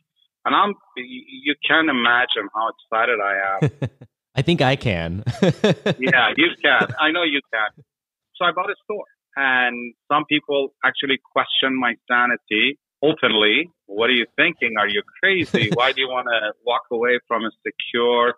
and 0.46 0.56
I'm, 0.56 0.76
you 0.98 1.56
can't 1.68 1.90
imagine 1.90 2.50
how 2.54 2.72
excited 2.76 3.20
I 3.20 3.36
am. 3.56 3.90
I 4.36 4.42
think 4.42 4.62
I 4.62 4.76
can. 4.76 5.24
yeah, 6.00 6.34
you 6.36 6.50
can. 6.62 6.88
I 7.00 7.12
know 7.12 7.24
you 7.24 7.40
can. 7.54 7.84
So 8.36 8.46
I 8.46 8.52
bought 8.52 8.70
a 8.70 8.76
store 8.84 9.06
and 9.36 9.94
some 10.12 10.26
people 10.26 10.74
actually 10.84 11.20
question 11.34 11.80
my 11.80 11.96
sanity 12.10 12.80
openly. 13.04 13.70
What 13.86 14.10
are 14.10 14.14
you 14.14 14.26
thinking? 14.36 14.76
Are 14.80 14.88
you 14.88 15.04
crazy? 15.22 15.70
Why 15.74 15.92
do 15.92 16.02
you 16.02 16.08
want 16.08 16.28
to 16.32 16.54
walk 16.66 16.84
away 16.92 17.20
from 17.28 17.44
a 17.44 17.52
secure 17.66 18.34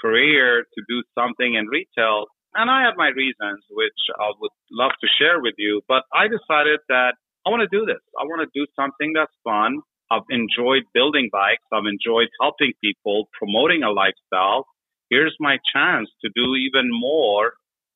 career 0.00 0.64
to 0.74 0.82
do 0.88 1.02
something 1.16 1.54
in 1.54 1.66
retail? 1.66 2.26
And 2.54 2.70
I 2.70 2.82
have 2.82 2.94
my 2.96 3.08
reasons, 3.08 3.62
which 3.70 4.00
I 4.18 4.32
would 4.40 4.50
love 4.72 4.92
to 5.00 5.08
share 5.18 5.40
with 5.40 5.54
you. 5.58 5.82
But 5.86 6.02
I 6.12 6.26
decided 6.26 6.80
that 6.88 7.14
I 7.46 7.50
want 7.50 7.62
to 7.62 7.70
do 7.70 7.86
this. 7.86 8.02
I 8.18 8.24
want 8.24 8.42
to 8.42 8.50
do 8.58 8.66
something 8.74 9.12
that's 9.14 9.32
fun. 9.44 9.80
I've 10.10 10.26
enjoyed 10.30 10.84
building 10.94 11.28
bikes. 11.30 11.64
I've 11.72 11.86
enjoyed 11.86 12.28
helping 12.40 12.72
people, 12.82 13.28
promoting 13.38 13.82
a 13.82 13.90
lifestyle. 13.90 14.66
Here's 15.10 15.36
my 15.38 15.58
chance 15.74 16.08
to 16.24 16.30
do 16.34 16.56
even 16.56 16.88
more. 16.90 17.52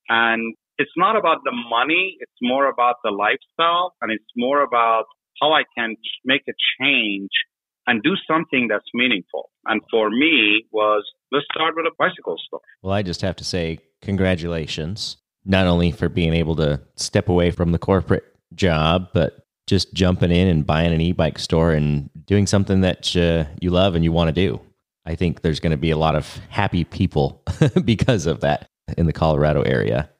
And 0.08 0.54
it's 0.82 0.96
not 0.96 1.16
about 1.16 1.38
the 1.44 1.52
money. 1.70 2.16
It's 2.18 2.40
more 2.42 2.68
about 2.68 2.96
the 3.04 3.10
lifestyle 3.10 3.94
and 4.02 4.10
it's 4.10 4.32
more 4.36 4.62
about 4.62 5.04
how 5.40 5.52
I 5.52 5.62
can 5.76 5.94
make 6.24 6.42
a 6.48 6.52
change 6.80 7.30
and 7.86 8.02
do 8.02 8.14
something 8.28 8.66
that's 8.68 8.90
meaningful. 8.92 9.50
And 9.64 9.80
for 9.90 10.10
me 10.10 10.66
was 10.72 11.04
let's 11.30 11.46
start 11.54 11.74
with 11.76 11.86
a 11.86 11.92
bicycle 11.96 12.36
store. 12.46 12.60
Well, 12.82 12.92
I 12.92 13.02
just 13.02 13.22
have 13.22 13.36
to 13.36 13.44
say 13.44 13.78
congratulations, 14.02 15.18
not 15.44 15.66
only 15.66 15.92
for 15.92 16.08
being 16.08 16.34
able 16.34 16.56
to 16.56 16.80
step 16.96 17.28
away 17.28 17.52
from 17.52 17.70
the 17.70 17.78
corporate 17.78 18.24
job, 18.54 19.08
but 19.14 19.46
just 19.68 19.94
jumping 19.94 20.32
in 20.32 20.48
and 20.48 20.66
buying 20.66 20.92
an 20.92 21.00
e-bike 21.00 21.38
store 21.38 21.72
and 21.72 22.10
doing 22.26 22.48
something 22.48 22.80
that 22.80 23.16
uh, 23.16 23.44
you 23.60 23.70
love 23.70 23.94
and 23.94 24.02
you 24.02 24.10
want 24.10 24.28
to 24.28 24.32
do. 24.32 24.60
I 25.06 25.14
think 25.14 25.42
there's 25.42 25.60
going 25.60 25.70
to 25.70 25.76
be 25.76 25.90
a 25.90 25.96
lot 25.96 26.16
of 26.16 26.36
happy 26.48 26.82
people 26.84 27.42
because 27.84 28.26
of 28.26 28.40
that 28.40 28.68
in 28.98 29.06
the 29.06 29.12
Colorado 29.12 29.62
area. 29.62 30.10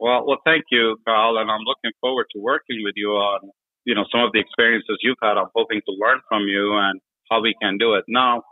Well, 0.00 0.24
well, 0.26 0.40
thank 0.46 0.64
you, 0.70 0.96
Carl, 1.04 1.36
and 1.36 1.50
I'm 1.50 1.60
looking 1.68 1.92
forward 2.00 2.26
to 2.32 2.40
working 2.40 2.80
with 2.82 2.94
you 2.96 3.10
on, 3.20 3.50
you 3.84 3.94
know, 3.94 4.06
some 4.10 4.22
of 4.24 4.32
the 4.32 4.40
experiences 4.40 4.96
you've 5.02 5.20
had. 5.22 5.36
I'm 5.36 5.52
hoping 5.54 5.82
to 5.84 5.92
learn 5.92 6.20
from 6.26 6.48
you 6.48 6.72
and 6.72 7.00
how 7.30 7.42
we 7.42 7.54
can 7.60 7.76
do 7.76 7.92
it. 7.92 8.04
Now, 8.08 8.42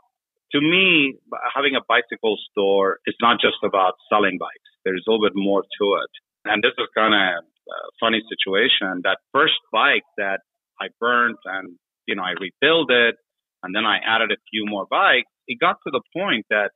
to 0.52 0.60
me, 0.60 1.16
having 1.56 1.74
a 1.74 1.80
bicycle 1.88 2.36
store 2.52 3.00
is 3.06 3.16
not 3.22 3.40
just 3.40 3.56
about 3.64 3.94
selling 4.12 4.36
bikes. 4.38 4.68
There's 4.84 5.02
a 5.08 5.10
little 5.10 5.24
bit 5.24 5.32
more 5.34 5.62
to 5.62 5.86
it. 6.04 6.12
And 6.44 6.62
this 6.62 6.76
is 6.76 6.86
kind 6.94 7.14
of 7.16 7.44
a 7.44 7.78
funny 7.98 8.20
situation. 8.28 9.00
That 9.04 9.16
first 9.32 9.56
bike 9.72 10.04
that 10.18 10.40
I 10.80 10.88
burnt 11.00 11.38
and, 11.46 11.76
you 12.06 12.14
know, 12.14 12.24
I 12.24 12.36
rebuilt 12.36 12.90
it 12.90 13.16
and 13.62 13.74
then 13.74 13.84
I 13.84 13.98
added 14.04 14.32
a 14.32 14.40
few 14.50 14.64
more 14.66 14.86
bikes. 14.88 15.32
It 15.46 15.58
got 15.60 15.76
to 15.84 15.90
the 15.90 16.02
point 16.12 16.44
that 16.50 16.72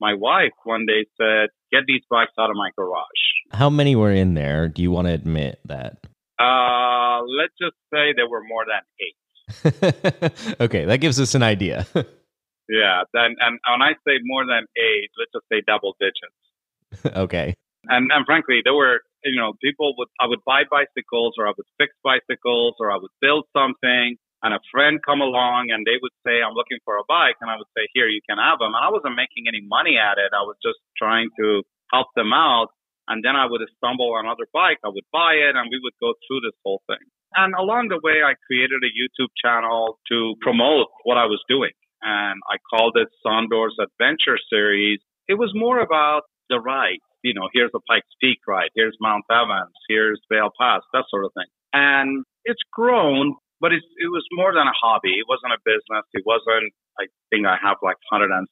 my 0.00 0.14
wife 0.14 0.56
one 0.64 0.86
day 0.86 1.04
said, 1.20 1.48
get 1.72 1.84
these 1.86 2.02
bikes 2.10 2.32
out 2.38 2.50
of 2.50 2.56
my 2.56 2.70
garage. 2.76 3.23
How 3.52 3.70
many 3.70 3.96
were 3.96 4.12
in 4.12 4.34
there? 4.34 4.68
Do 4.68 4.82
you 4.82 4.90
want 4.90 5.08
to 5.08 5.14
admit 5.14 5.60
that? 5.66 5.98
Uh, 6.38 7.22
let's 7.22 7.54
just 7.60 7.76
say 7.92 8.12
there 8.14 8.28
were 8.28 8.42
more 8.42 8.64
than 8.66 8.82
eight. 9.00 10.56
okay, 10.60 10.84
that 10.84 10.98
gives 10.98 11.20
us 11.20 11.34
an 11.34 11.42
idea. 11.42 11.86
yeah, 12.68 13.02
then 13.12 13.36
and 13.40 13.58
when 13.70 13.82
I 13.82 13.92
say 14.06 14.18
more 14.24 14.44
than 14.46 14.66
eight, 14.76 15.10
let's 15.18 15.32
just 15.32 15.46
say 15.52 15.62
double 15.66 15.94
digits. 16.00 17.16
okay. 17.16 17.54
And 17.86 18.10
and 18.12 18.24
frankly, 18.26 18.62
there 18.64 18.74
were 18.74 19.00
you 19.24 19.40
know 19.40 19.52
people 19.62 19.94
would 19.98 20.08
I 20.20 20.26
would 20.26 20.40
buy 20.46 20.62
bicycles 20.68 21.34
or 21.38 21.46
I 21.46 21.52
would 21.56 21.66
fix 21.78 21.92
bicycles 22.02 22.74
or 22.80 22.90
I 22.90 22.96
would 22.96 23.12
build 23.20 23.44
something 23.56 24.16
and 24.44 24.52
a 24.52 24.60
friend 24.70 25.00
come 25.00 25.24
along 25.24 25.72
and 25.72 25.88
they 25.88 25.96
would 25.96 26.12
say, 26.20 26.44
I'm 26.44 26.52
looking 26.52 26.76
for 26.84 27.00
a 27.00 27.06
bike. 27.08 27.40
And 27.40 27.48
I 27.48 27.56
would 27.56 27.72
say, 27.72 27.88
here, 27.96 28.06
you 28.06 28.20
can 28.28 28.36
have 28.36 28.60
them. 28.60 28.76
And 28.76 28.84
I 28.84 28.92
wasn't 28.92 29.16
making 29.16 29.48
any 29.48 29.64
money 29.64 29.96
at 29.96 30.20
it. 30.20 30.36
I 30.36 30.44
was 30.44 30.60
just 30.60 30.76
trying 31.00 31.32
to 31.40 31.64
help 31.88 32.12
them 32.14 32.36
out. 32.36 32.68
And 33.08 33.22
then 33.24 33.36
I 33.36 33.46
would 33.46 33.60
stumble 33.76 34.14
on 34.14 34.24
another 34.26 34.46
bike. 34.52 34.78
I 34.84 34.88
would 34.88 35.04
buy 35.12 35.34
it 35.34 35.56
and 35.56 35.68
we 35.70 35.80
would 35.82 35.94
go 36.00 36.14
through 36.26 36.40
this 36.40 36.56
whole 36.64 36.82
thing. 36.86 37.02
And 37.36 37.54
along 37.54 37.88
the 37.88 38.00
way, 38.02 38.22
I 38.24 38.34
created 38.46 38.80
a 38.82 38.92
YouTube 38.94 39.32
channel 39.42 39.98
to 40.08 40.34
promote 40.40 40.88
what 41.02 41.18
I 41.18 41.26
was 41.26 41.42
doing. 41.48 41.72
And 42.02 42.40
I 42.48 42.56
called 42.70 42.96
it 42.96 43.08
Sondors 43.24 43.76
Adventure 43.80 44.38
Series. 44.50 45.00
It 45.28 45.34
was 45.34 45.52
more 45.54 45.80
about 45.80 46.22
the 46.48 46.60
ride. 46.60 47.02
You 47.22 47.34
know, 47.34 47.48
here's 47.52 47.72
the 47.72 47.80
Pikes 47.88 48.12
Peak 48.20 48.38
ride. 48.46 48.68
Here's 48.74 48.96
Mount 49.00 49.24
Evans. 49.30 49.72
Here's 49.88 50.20
Vail 50.30 50.50
Pass, 50.60 50.82
that 50.92 51.04
sort 51.08 51.24
of 51.24 51.32
thing. 51.34 51.48
And 51.72 52.24
it's 52.44 52.60
grown 52.70 53.34
but 53.64 53.72
it, 53.72 53.80
it 53.96 54.12
was 54.12 54.28
more 54.32 54.52
than 54.52 54.68
a 54.68 54.76
hobby. 54.76 55.16
It 55.16 55.24
wasn't 55.24 55.56
a 55.56 55.60
business. 55.64 56.04
It 56.12 56.20
wasn't, 56.28 56.68
I 57.00 57.08
think 57.32 57.48
I 57.48 57.56
have 57.64 57.80
like 57.80 57.96
170 58.12 58.44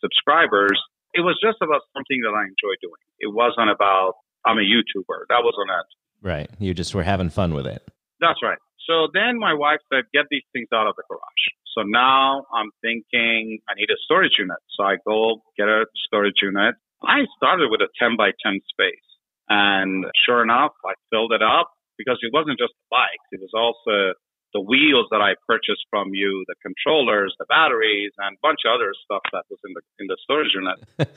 subscribers. 0.00 0.80
It 1.14 1.20
was 1.20 1.38
just 1.42 1.58
about 1.60 1.82
something 1.94 2.20
that 2.24 2.32
I 2.32 2.42
enjoy 2.44 2.74
doing. 2.80 3.02
It 3.20 3.32
wasn't 3.32 3.70
about, 3.70 4.14
I'm 4.44 4.58
a 4.58 4.66
YouTuber. 4.66 5.28
That 5.28 5.44
wasn't 5.44 5.70
it. 5.70 5.86
Right. 6.22 6.50
You 6.58 6.74
just 6.74 6.94
were 6.94 7.02
having 7.02 7.30
fun 7.30 7.54
with 7.54 7.66
it. 7.66 7.82
That's 8.20 8.40
right. 8.42 8.58
So 8.86 9.08
then 9.12 9.38
my 9.38 9.54
wife 9.54 9.80
said, 9.92 10.04
get 10.12 10.26
these 10.30 10.46
things 10.52 10.68
out 10.74 10.86
of 10.86 10.94
the 10.96 11.02
garage. 11.08 11.44
So 11.74 11.82
now 11.82 12.44
I'm 12.52 12.70
thinking 12.82 13.60
I 13.68 13.74
need 13.74 13.90
a 13.90 13.98
storage 14.04 14.36
unit. 14.38 14.58
So 14.76 14.84
I 14.84 14.96
go 15.06 15.42
get 15.56 15.68
a 15.68 15.84
storage 16.06 16.40
unit. 16.42 16.74
I 17.02 17.26
started 17.36 17.70
with 17.70 17.80
a 17.80 17.88
10 17.98 18.16
by 18.16 18.30
10 18.44 18.60
space. 18.70 19.08
And 19.48 20.06
sure 20.26 20.42
enough, 20.42 20.72
I 20.84 20.94
filled 21.10 21.32
it 21.32 21.42
up 21.42 21.70
because 21.98 22.18
it 22.22 22.32
wasn't 22.32 22.58
just 22.58 22.72
bikes, 22.90 23.26
it 23.32 23.40
was 23.40 23.52
also 23.54 24.14
the 24.52 24.60
wheels 24.60 25.08
that 25.10 25.20
I 25.20 25.34
purchased 25.46 25.84
from 25.90 26.14
you, 26.14 26.44
the 26.46 26.54
controllers, 26.62 27.34
the 27.38 27.46
batteries, 27.48 28.12
and 28.18 28.36
a 28.36 28.40
bunch 28.42 28.60
of 28.66 28.74
other 28.76 28.92
stuff 29.04 29.22
that 29.32 29.44
was 29.50 29.58
in 29.64 29.72
the 29.74 29.82
in 29.98 30.06
the 30.06 30.16
storage 30.22 30.52
unit. 30.54 30.78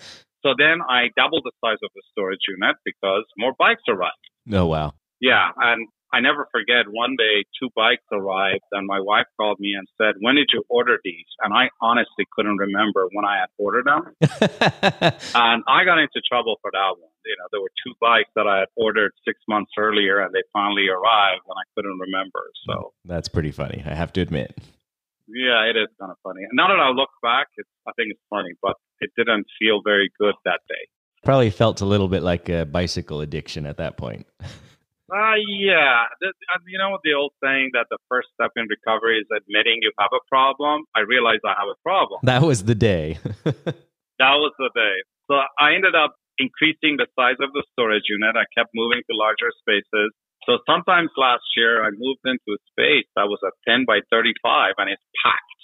so 0.43 0.55
then 0.57 0.81
I 0.87 1.11
doubled 1.15 1.43
the 1.43 1.55
size 1.63 1.79
of 1.83 1.91
the 1.95 2.03
storage 2.11 2.43
unit 2.47 2.75
because 2.83 3.23
more 3.37 3.53
bikes 3.57 3.83
arrived. 3.87 4.25
Oh 4.51 4.65
wow. 4.67 4.93
Yeah, 5.19 5.49
and 5.57 5.87
I 6.13 6.21
never 6.21 6.47
forget 6.51 6.87
one 6.89 7.15
day 7.17 7.43
two 7.59 7.69
bikes 7.75 8.05
arrived 8.11 8.63
and 8.71 8.87
my 8.87 9.01
wife 9.01 9.25
called 9.35 9.59
me 9.59 9.73
and 9.77 9.87
said, 9.99 10.15
When 10.21 10.35
did 10.35 10.47
you 10.53 10.63
order 10.69 10.97
these? 11.03 11.27
And 11.43 11.53
I 11.53 11.69
honestly 11.81 12.25
couldn't 12.31 12.57
remember 12.57 13.07
when 13.11 13.25
I 13.25 13.39
had 13.39 13.49
ordered 13.57 13.85
them. 13.85 14.15
and 15.35 15.63
I 15.67 15.83
got 15.83 15.99
into 15.99 16.21
trouble 16.27 16.55
for 16.61 16.71
that 16.71 16.95
one. 16.99 17.11
You 17.25 17.35
know, 17.39 17.47
there 17.51 17.61
were 17.61 17.73
two 17.85 17.93
bikes 17.99 18.29
that 18.35 18.47
I 18.47 18.59
had 18.59 18.69
ordered 18.75 19.11
six 19.25 19.39
months 19.47 19.71
earlier 19.77 20.21
and 20.21 20.33
they 20.33 20.43
finally 20.53 20.87
arrived 20.87 21.41
and 21.47 21.57
I 21.57 21.65
couldn't 21.75 21.99
remember. 21.99 22.41
So 22.67 22.93
that's 23.05 23.27
pretty 23.27 23.51
funny, 23.51 23.83
I 23.85 23.93
have 23.93 24.13
to 24.13 24.21
admit. 24.21 24.57
Yeah, 25.27 25.65
it 25.65 25.75
is 25.75 25.87
kind 25.99 26.11
of 26.11 26.17
funny. 26.23 26.41
Now 26.53 26.67
that 26.67 26.79
I 26.79 26.89
look 26.89 27.09
back, 27.21 27.47
it's, 27.57 27.69
I 27.87 27.91
think 27.97 28.11
it's 28.11 28.21
funny, 28.29 28.53
but 28.61 28.75
it 28.99 29.09
didn't 29.17 29.47
feel 29.59 29.81
very 29.83 30.11
good 30.19 30.35
that 30.45 30.61
day. 30.69 30.85
Probably 31.23 31.49
felt 31.49 31.81
a 31.81 31.85
little 31.85 32.07
bit 32.07 32.21
like 32.21 32.49
a 32.49 32.65
bicycle 32.65 33.21
addiction 33.21 33.65
at 33.65 33.77
that 33.77 33.97
point. 33.97 34.27
Uh, 34.41 35.33
yeah. 35.47 36.05
You 36.67 36.77
know 36.77 36.99
the 37.03 37.13
old 37.13 37.33
saying 37.43 37.71
that 37.73 37.87
the 37.89 37.97
first 38.09 38.27
step 38.35 38.51
in 38.55 38.67
recovery 38.69 39.17
is 39.17 39.27
admitting 39.35 39.79
you 39.81 39.91
have 39.97 40.11
a 40.13 40.21
problem? 40.29 40.83
I 40.95 41.01
realized 41.01 41.41
I 41.43 41.55
have 41.57 41.69
a 41.69 41.81
problem. 41.81 42.19
That 42.23 42.43
was 42.43 42.65
the 42.65 42.75
day. 42.75 43.17
that 43.43 44.35
was 44.37 44.53
the 44.59 44.69
day. 44.75 44.95
So 45.27 45.41
I 45.57 45.73
ended 45.73 45.95
up 45.95 46.15
increasing 46.37 46.97
the 46.97 47.07
size 47.15 47.39
of 47.39 47.53
the 47.53 47.63
storage 47.73 48.07
unit. 48.09 48.35
I 48.35 48.45
kept 48.55 48.71
moving 48.73 49.01
to 49.09 49.13
larger 49.15 49.51
spaces. 49.61 50.11
So 50.45 50.59
sometimes 50.69 51.09
last 51.17 51.45
year 51.57 51.83
I 51.83 51.89
moved 51.91 52.21
into 52.25 52.53
a 52.53 52.61
space 52.69 53.07
that 53.15 53.25
was 53.25 53.39
a 53.41 53.51
10 53.67 53.85
by 53.87 53.99
35 54.11 54.75
and 54.77 54.89
it's 54.91 55.01
packed. 55.23 55.61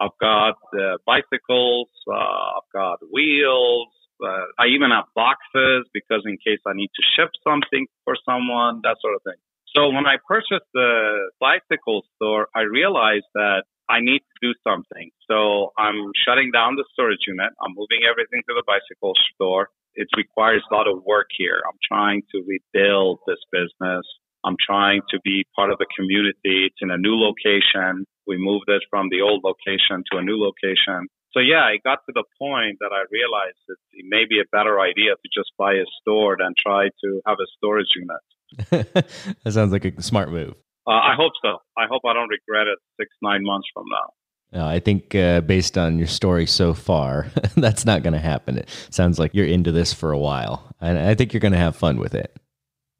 I've 0.00 0.16
got 0.20 0.56
uh, 0.72 0.96
bicycles, 1.04 1.88
uh, 2.08 2.60
I've 2.60 2.70
got 2.72 2.98
wheels, 3.12 3.88
uh, 4.24 4.48
I 4.58 4.72
even 4.72 4.90
have 4.90 5.08
boxes 5.14 5.88
because 5.92 6.24
in 6.24 6.36
case 6.36 6.60
I 6.66 6.72
need 6.74 6.90
to 6.92 7.02
ship 7.16 7.30
something 7.44 7.86
for 8.04 8.16
someone, 8.24 8.80
that 8.84 8.96
sort 9.00 9.14
of 9.16 9.22
thing. 9.22 9.40
So 9.76 9.88
when 9.88 10.06
I 10.06 10.16
purchased 10.26 10.66
the 10.74 11.30
bicycle 11.38 12.02
store, 12.16 12.48
I 12.54 12.62
realized 12.62 13.28
that 13.34 13.64
I 13.90 13.98
need 13.98 14.22
to 14.22 14.36
do 14.40 14.54
something. 14.62 15.10
So 15.26 15.74
I'm 15.76 16.14
shutting 16.24 16.54
down 16.54 16.76
the 16.76 16.86
storage 16.92 17.26
unit. 17.26 17.50
I'm 17.58 17.74
moving 17.74 18.06
everything 18.06 18.42
to 18.46 18.54
the 18.54 18.62
bicycle 18.62 19.14
store. 19.34 19.68
It 19.94 20.06
requires 20.16 20.62
a 20.70 20.74
lot 20.74 20.86
of 20.86 21.02
work 21.02 21.26
here. 21.36 21.60
I'm 21.66 21.78
trying 21.82 22.22
to 22.30 22.46
rebuild 22.46 23.18
this 23.26 23.42
business. 23.50 24.06
I'm 24.44 24.56
trying 24.64 25.02
to 25.10 25.18
be 25.24 25.44
part 25.56 25.70
of 25.72 25.78
the 25.78 25.86
community. 25.98 26.70
It's 26.70 26.78
in 26.80 26.90
a 26.90 26.96
new 26.96 27.18
location. 27.18 28.06
We 28.26 28.38
moved 28.38 28.68
it 28.68 28.82
from 28.88 29.08
the 29.10 29.20
old 29.22 29.42
location 29.42 30.04
to 30.12 30.18
a 30.18 30.22
new 30.22 30.38
location. 30.38 31.10
So 31.32 31.40
yeah, 31.40 31.66
I 31.66 31.78
got 31.82 31.98
to 32.06 32.12
the 32.14 32.24
point 32.38 32.78
that 32.80 32.90
I 32.94 33.02
realized 33.10 33.58
it 33.68 34.06
may 34.08 34.24
be 34.28 34.40
a 34.40 34.46
better 34.50 34.80
idea 34.80 35.18
to 35.18 35.28
just 35.34 35.50
buy 35.58 35.74
a 35.74 35.86
store 36.00 36.36
than 36.38 36.54
try 36.58 36.88
to 37.02 37.20
have 37.26 37.38
a 37.42 37.48
storage 37.58 37.90
unit. 37.94 38.22
that 39.44 39.52
sounds 39.52 39.72
like 39.72 39.84
a 39.84 40.02
smart 40.02 40.30
move. 40.30 40.54
Uh, 40.90 40.94
I 40.94 41.14
hope 41.14 41.32
so. 41.40 41.58
I 41.78 41.86
hope 41.88 42.02
I 42.04 42.12
don't 42.12 42.28
regret 42.28 42.66
it 42.66 42.78
six, 42.98 43.10
nine 43.22 43.44
months 43.44 43.68
from 43.72 43.84
now. 43.88 44.60
Uh, 44.60 44.66
I 44.66 44.80
think 44.80 45.14
uh, 45.14 45.40
based 45.40 45.78
on 45.78 45.98
your 45.98 46.08
story 46.08 46.46
so 46.46 46.74
far, 46.74 47.28
that's 47.56 47.86
not 47.86 48.02
going 48.02 48.14
to 48.14 48.18
happen. 48.18 48.58
It 48.58 48.68
sounds 48.90 49.16
like 49.16 49.32
you're 49.32 49.46
into 49.46 49.70
this 49.70 49.94
for 49.94 50.10
a 50.10 50.18
while, 50.18 50.74
and 50.80 50.98
I 50.98 51.14
think 51.14 51.32
you're 51.32 51.40
going 51.40 51.52
to 51.52 51.58
have 51.58 51.76
fun 51.76 51.98
with 51.98 52.16
it. 52.16 52.36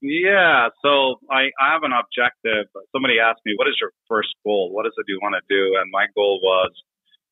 Yeah. 0.00 0.68
So 0.84 1.16
I, 1.28 1.50
I 1.60 1.72
have 1.72 1.82
an 1.82 1.90
objective. 1.90 2.70
Somebody 2.92 3.18
asked 3.18 3.40
me, 3.44 3.54
"What 3.56 3.66
is 3.66 3.74
your 3.80 3.90
first 4.06 4.28
goal? 4.44 4.70
What 4.72 4.86
is 4.86 4.92
it 4.96 5.06
you 5.08 5.18
want 5.20 5.34
to 5.34 5.42
do?" 5.52 5.74
And 5.80 5.90
my 5.90 6.06
goal 6.14 6.38
was 6.40 6.70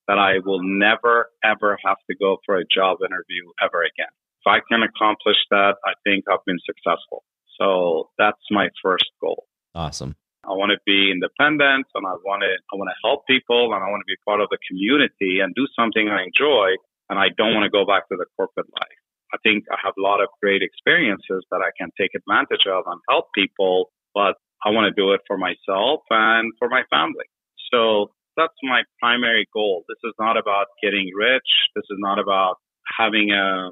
that 0.09 0.19
I 0.19 0.41
will 0.45 0.61
never, 0.61 1.31
ever 1.45 1.79
have 1.85 1.99
to 2.11 2.17
go 2.17 2.39
for 2.45 2.57
a 2.57 2.65
job 2.65 2.99
interview 3.01 3.47
ever 3.63 3.83
again. 3.83 4.11
If 4.43 4.47
I 4.49 4.59
can 4.69 4.83
accomplish 4.83 5.37
that, 5.53 5.77
I 5.85 5.93
think 6.03 6.25
I've 6.29 6.45
been 6.45 6.59
successful. 6.67 7.23
So 7.61 8.11
that's 8.19 8.43
my 8.51 8.71
first 8.83 9.07
goal. 9.21 9.47
Awesome. 9.75 10.17
I 10.49 10.57
want 10.57 10.73
to 10.73 10.81
be 10.89 11.13
independent 11.13 11.87
and 11.93 12.05
I 12.09 12.17
want 12.25 12.41
to, 12.41 12.53
I 12.73 12.75
want 12.81 12.89
to 12.89 12.99
help 13.05 13.29
people 13.29 13.77
and 13.77 13.85
I 13.85 13.89
want 13.93 14.01
to 14.01 14.09
be 14.09 14.17
part 14.25 14.41
of 14.41 14.49
the 14.49 14.59
community 14.65 15.45
and 15.45 15.55
do 15.55 15.69
something 15.77 16.09
I 16.09 16.25
enjoy. 16.25 16.81
And 17.13 17.19
I 17.21 17.29
don't 17.37 17.53
want 17.53 17.65
to 17.65 17.73
go 17.73 17.85
back 17.85 18.09
to 18.09 18.17
the 18.17 18.27
corporate 18.37 18.69
life. 18.73 19.01
I 19.33 19.37
think 19.45 19.65
I 19.69 19.77
have 19.85 19.93
a 19.97 20.03
lot 20.03 20.21
of 20.25 20.29
great 20.41 20.63
experiences 20.65 21.45
that 21.53 21.61
I 21.61 21.73
can 21.77 21.93
take 22.01 22.17
advantage 22.17 22.65
of 22.65 22.85
and 22.89 23.01
help 23.09 23.29
people, 23.35 23.93
but 24.15 24.41
I 24.65 24.73
want 24.73 24.89
to 24.89 24.95
do 24.97 25.13
it 25.13 25.21
for 25.27 25.37
myself 25.37 26.01
and 26.11 26.53
for 26.59 26.69
my 26.69 26.83
family. 26.89 27.29
So 27.73 28.13
that's 28.37 28.57
my 28.63 28.83
primary 29.01 29.47
goal. 29.53 29.85
This 29.89 30.01
is 30.05 30.15
not 30.19 30.37
about 30.37 30.67
getting 30.83 31.11
rich. 31.17 31.49
This 31.77 31.85
is 31.91 31.99
not 32.01 32.19
about 32.19 32.57
having 32.97 33.31
a 33.33 33.71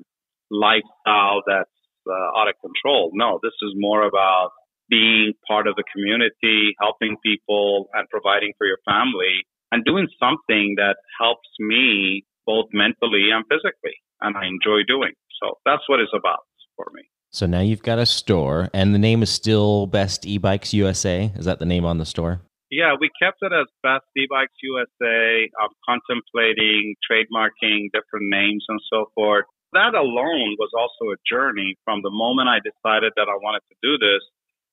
lifestyle 0.50 1.40
that's 1.46 1.70
uh, 2.06 2.38
out 2.38 2.48
of 2.48 2.54
control. 2.60 3.10
No, 3.14 3.40
this 3.42 3.54
is 3.62 3.72
more 3.76 4.06
about 4.06 4.50
being 4.88 5.33
part 5.46 5.66
of 5.66 5.77
the 5.77 5.85
community, 5.92 6.75
helping 6.81 7.16
people 7.22 7.88
and 7.94 8.09
providing 8.09 8.53
for 8.59 8.66
your 8.66 8.79
family 8.85 9.46
and 9.72 9.85
doing 9.85 10.09
something 10.18 10.75
that 10.77 10.96
helps 11.20 11.49
me 11.59 12.25
both 12.46 12.66
mentally 12.72 13.31
and 13.33 13.44
physically 13.51 13.99
and 14.20 14.37
I 14.37 14.46
enjoy 14.46 14.83
doing. 14.87 15.12
So 15.42 15.59
that's 15.64 15.83
what 15.88 16.01
it's 16.01 16.12
about 16.14 16.46
for 16.77 16.87
me. 16.94 17.03
So 17.31 17.46
now 17.46 17.61
you've 17.61 17.83
got 17.83 17.99
a 17.99 18.07
store 18.07 18.70
and 18.72 18.94
the 18.94 18.99
name 18.99 19.22
is 19.22 19.31
still 19.31 19.87
Best 19.87 20.25
E-Bikes 20.25 20.72
USA. 20.72 21.33
Is 21.37 21.44
that 21.44 21.59
the 21.59 21.66
name 21.66 21.85
on 21.85 21.99
the 21.99 22.07
store? 22.07 22.40
Yeah, 22.70 22.94
we 22.99 23.11
kept 23.20 23.38
it 23.42 23.53
as 23.53 23.66
Best 23.83 24.07
E-Bikes 24.16 24.57
USA. 24.62 25.51
I'm 25.61 25.75
contemplating 25.87 26.94
trademarking 27.05 27.92
different 27.92 28.31
names 28.31 28.64
and 28.68 28.81
so 28.90 29.11
forth. 29.14 29.44
That 29.72 29.94
alone 29.94 30.57
was 30.59 30.70
also 30.72 31.12
a 31.12 31.18
journey 31.29 31.77
from 31.85 32.01
the 32.03 32.11
moment 32.11 32.49
I 32.49 32.59
decided 32.59 33.12
that 33.16 33.29
I 33.29 33.37
wanted 33.37 33.62
to 33.68 33.77
do 33.83 33.99
this. 33.99 34.22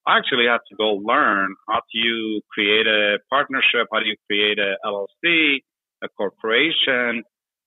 I 0.06 0.18
actually 0.18 0.46
had 0.46 0.60
to 0.70 0.76
go 0.76 0.96
learn 0.96 1.56
how 1.70 1.82
do 1.92 2.00
you 2.00 2.42
create 2.52 2.88
a 2.88 3.20
partnership, 3.30 3.88
how 3.92 4.00
do 4.00 4.08
you 4.08 4.18
create 4.28 4.60
a 4.60 4.76
LLC, 4.86 5.60
a 6.04 6.10
corporation, 6.10 7.24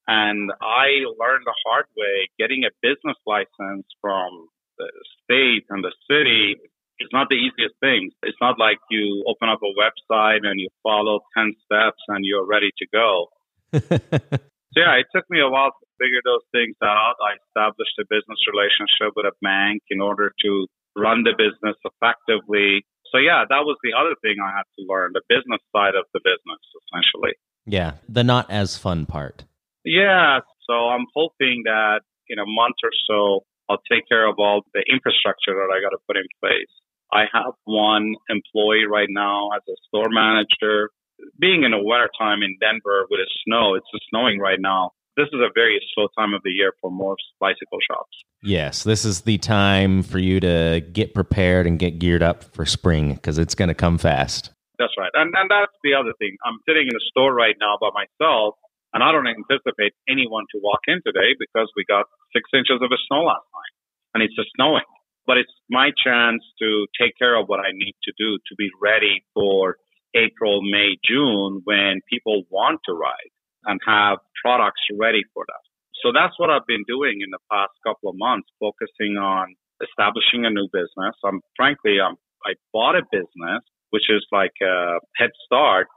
and 0.06 0.52
I 0.60 1.02
learned 1.18 1.44
the 1.44 1.54
hard 1.66 1.86
way 1.96 2.28
getting 2.38 2.64
a 2.64 2.70
business 2.82 3.16
license 3.26 3.86
from 4.00 4.48
the 4.78 4.88
state 5.24 5.64
and 5.70 5.82
the 5.82 5.92
city 6.08 6.56
it's 6.98 7.12
not 7.12 7.28
the 7.28 7.36
easiest 7.36 7.76
thing. 7.80 8.10
It's 8.22 8.40
not 8.40 8.58
like 8.58 8.78
you 8.90 9.24
open 9.28 9.48
up 9.48 9.60
a 9.60 9.72
website 9.76 10.44
and 10.44 10.60
you 10.60 10.68
follow 10.82 11.20
10 11.36 11.52
steps 11.64 12.00
and 12.08 12.24
you're 12.24 12.46
ready 12.46 12.70
to 12.78 12.86
go. 12.92 13.28
so, 13.76 14.76
yeah, 14.76 14.96
it 14.96 15.06
took 15.14 15.28
me 15.28 15.40
a 15.40 15.48
while 15.48 15.72
to 15.76 15.86
figure 16.00 16.24
those 16.24 16.44
things 16.52 16.76
out. 16.82 17.20
I 17.20 17.36
established 17.36 17.96
a 18.00 18.08
business 18.08 18.40
relationship 18.48 19.12
with 19.14 19.26
a 19.26 19.36
bank 19.42 19.82
in 19.90 20.00
order 20.00 20.32
to 20.44 20.66
run 20.96 21.22
the 21.22 21.36
business 21.36 21.76
effectively. 21.84 22.84
So, 23.12 23.18
yeah, 23.18 23.44
that 23.48 23.62
was 23.62 23.76
the 23.84 23.94
other 23.94 24.16
thing 24.22 24.36
I 24.42 24.50
had 24.50 24.66
to 24.78 24.82
learn 24.88 25.12
the 25.14 25.22
business 25.28 25.62
side 25.70 25.94
of 25.94 26.04
the 26.12 26.20
business, 26.20 26.62
essentially. 26.82 27.38
Yeah, 27.66 28.02
the 28.08 28.24
not 28.24 28.50
as 28.50 28.76
fun 28.76 29.06
part. 29.06 29.44
Yeah, 29.84 30.40
so 30.66 30.90
I'm 30.90 31.06
hoping 31.14 31.62
that 31.64 32.00
in 32.28 32.38
a 32.38 32.46
month 32.46 32.76
or 32.82 32.90
so, 33.06 33.46
I'll 33.68 33.82
take 33.90 34.08
care 34.08 34.26
of 34.28 34.36
all 34.38 34.62
the 34.74 34.82
infrastructure 34.90 35.54
that 35.54 35.70
I 35.70 35.82
got 35.82 35.90
to 35.90 36.02
put 36.06 36.16
in 36.16 36.26
place. 36.42 36.70
I 37.12 37.26
have 37.32 37.54
one 37.64 38.14
employee 38.28 38.86
right 38.86 39.08
now 39.10 39.50
as 39.54 39.62
a 39.68 39.76
store 39.86 40.10
manager. 40.10 40.90
Being 41.38 41.62
in 41.62 41.70
the 41.70 41.82
wintertime 41.82 42.42
in 42.42 42.58
Denver 42.60 43.06
with 43.10 43.20
the 43.22 43.30
snow, 43.46 43.74
it's 43.74 43.86
snowing 44.10 44.38
right 44.38 44.60
now. 44.60 44.90
This 45.16 45.28
is 45.32 45.40
a 45.40 45.50
very 45.54 45.80
slow 45.94 46.08
time 46.18 46.34
of 46.34 46.42
the 46.44 46.50
year 46.50 46.72
for 46.80 46.90
most 46.90 47.22
bicycle 47.40 47.78
shops. 47.86 48.16
Yes, 48.42 48.84
this 48.84 49.04
is 49.04 49.22
the 49.22 49.38
time 49.38 50.02
for 50.02 50.18
you 50.18 50.40
to 50.40 50.84
get 50.92 51.14
prepared 51.14 51.66
and 51.66 51.78
get 51.78 51.98
geared 51.98 52.22
up 52.22 52.44
for 52.54 52.66
spring 52.66 53.14
because 53.14 53.38
it's 53.38 53.54
going 53.54 53.68
to 53.68 53.74
come 53.74 53.98
fast. 53.98 54.50
That's 54.78 54.92
right. 54.98 55.10
And, 55.14 55.32
and 55.34 55.50
that's 55.50 55.72
the 55.82 55.94
other 55.94 56.12
thing. 56.18 56.36
I'm 56.44 56.58
sitting 56.68 56.84
in 56.84 56.92
the 56.92 57.04
store 57.08 57.32
right 57.32 57.56
now 57.58 57.78
by 57.80 57.88
myself, 57.96 58.56
and 58.92 59.02
I 59.02 59.10
don't 59.10 59.26
anticipate 59.26 59.96
anyone 60.06 60.44
to 60.52 60.60
walk 60.62 60.80
in 60.86 61.00
today 61.00 61.32
because 61.38 61.72
we 61.76 61.84
got 61.88 62.04
six 62.36 62.44
inches 62.52 62.82
of 62.82 62.90
snow 63.08 63.24
last 63.24 63.48
night, 63.48 63.74
and 64.14 64.22
it's 64.22 64.36
just 64.36 64.50
snowing 64.54 64.84
but 65.26 65.36
it's 65.36 65.52
my 65.68 65.90
chance 65.90 66.42
to 66.60 66.86
take 66.98 67.18
care 67.18 67.38
of 67.38 67.48
what 67.48 67.60
I 67.60 67.72
need 67.72 67.94
to 68.04 68.12
do 68.16 68.38
to 68.38 68.54
be 68.56 68.70
ready 68.80 69.24
for 69.34 69.76
April, 70.14 70.62
May, 70.62 70.96
June 71.04 71.60
when 71.64 72.00
people 72.08 72.44
want 72.48 72.80
to 72.86 72.94
ride 72.94 73.30
and 73.64 73.80
have 73.86 74.18
products 74.46 74.82
ready 74.94 75.26
for 75.34 75.42
that. 75.50 75.64
So 76.02 76.14
that's 76.14 76.38
what 76.38 76.50
I've 76.50 76.66
been 76.70 76.86
doing 76.86 77.18
in 77.18 77.30
the 77.34 77.42
past 77.50 77.74
couple 77.82 78.10
of 78.10 78.16
months, 78.16 78.46
focusing 78.62 79.18
on 79.18 79.54
establishing 79.82 80.46
a 80.46 80.50
new 80.50 80.68
business. 80.70 81.18
I'm 81.24 81.40
frankly, 81.56 81.98
I'm, 81.98 82.14
I 82.46 82.54
bought 82.72 82.94
a 82.94 83.02
business, 83.10 83.62
which 83.90 84.06
is 84.08 84.22
like 84.30 84.54
a 84.62 85.02
head 85.16 85.30
start. 85.44 85.88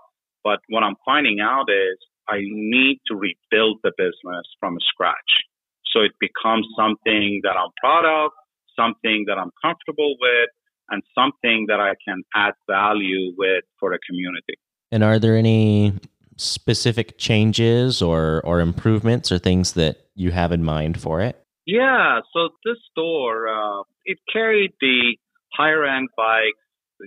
But 0.44 0.60
what 0.70 0.82
I'm 0.82 0.96
finding 1.06 1.40
out 1.42 1.70
is 1.70 1.98
I 2.28 2.40
need 2.42 3.02
to 3.08 3.14
rebuild 3.14 3.80
the 3.84 3.92
business 3.98 4.46
from 4.60 4.78
scratch. 4.82 5.46
So 5.94 6.02
it 6.02 6.14
becomes 6.20 6.66
something 6.78 7.42
that 7.44 7.54
I'm 7.54 7.74
proud 7.82 8.06
of 8.06 8.32
something 8.80 9.26
that 9.28 9.38
I'm 9.38 9.52
comfortable 9.62 10.16
with 10.20 10.50
and 10.90 11.04
something 11.14 11.66
that 11.68 11.80
I 11.80 11.94
can 12.06 12.24
add 12.36 12.54
value 12.68 13.34
with 13.38 13.64
for 13.80 13.92
the 13.92 14.00
community. 14.08 14.56
And 14.92 15.04
are 15.04 15.20
there 15.20 15.36
any 15.36 15.94
specific 16.40 17.18
changes 17.18 18.02
or, 18.02 18.42
or 18.46 18.62
improvements 18.62 19.32
or 19.32 19.38
things 19.38 19.74
that 19.74 20.08
you 20.16 20.32
have 20.32 20.52
in 20.52 20.64
mind 20.64 21.00
for 21.00 21.22
it? 21.22 21.44
Yeah, 21.66 22.22
so 22.34 22.50
this 22.66 22.78
store, 22.92 23.48
uh, 23.48 23.84
it 24.06 24.18
carried 24.32 24.72
the 24.82 25.18
higher 25.54 25.86
end 25.86 26.10
bikes, 26.16 26.58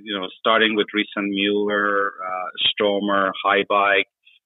you 0.04 0.18
know, 0.18 0.28
starting 0.38 0.76
with 0.76 0.86
Riese 0.94 1.06
& 1.16 1.18
Müller, 1.18 2.08
uh, 2.24 2.48
Stromer, 2.70 3.32
Haibike, 3.44 4.04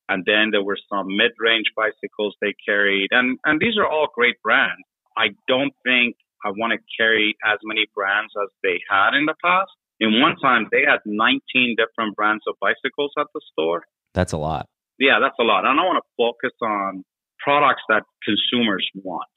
and 0.09 0.25
then 0.25 0.51
there 0.53 0.63
were 0.63 0.79
some 0.89 1.09
mid 1.09 1.33
range 1.39 1.67
bicycles 1.77 2.37
they 2.41 2.55
carried. 2.65 3.09
And, 3.11 3.39
and 3.45 3.61
these 3.61 3.77
are 3.77 3.87
all 3.87 4.09
great 4.15 4.41
brands. 4.43 4.83
I 5.17 5.29
don't 5.49 5.73
think 5.85 6.17
I 6.45 6.51
want 6.51 6.73
to 6.73 6.79
carry 6.97 7.35
as 7.45 7.59
many 7.65 7.87
brands 7.95 8.33
as 8.41 8.49
they 8.63 8.81
had 8.89 9.15
in 9.15 9.27
the 9.27 9.35
past. 9.45 9.71
In 9.99 10.21
one 10.21 10.37
time, 10.37 10.69
they 10.71 10.83
had 10.87 11.01
19 11.07 11.77
different 11.77 12.15
brands 12.17 12.45
of 12.47 12.55
bicycles 12.61 13.13
at 13.19 13.27
the 13.35 13.41
store. 13.53 13.85
That's 14.15 14.33
a 14.33 14.39
lot. 14.39 14.69
Yeah, 14.99 15.19
that's 15.21 15.37
a 15.39 15.45
lot. 15.45 15.65
And 15.65 15.79
I 15.79 15.83
want 15.85 16.03
to 16.03 16.09
focus 16.17 16.57
on 16.63 17.05
products 17.39 17.83
that 17.89 18.03
consumers 18.25 18.89
want. 18.95 19.29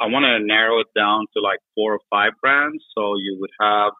I 0.00 0.06
want 0.06 0.24
to 0.24 0.44
narrow 0.44 0.80
it 0.80 0.88
down 0.94 1.26
to 1.34 1.40
like 1.40 1.60
four 1.74 1.94
or 1.94 2.00
five 2.10 2.32
brands. 2.42 2.82
So 2.96 3.14
you 3.16 3.38
would 3.40 3.54
have 3.60 3.92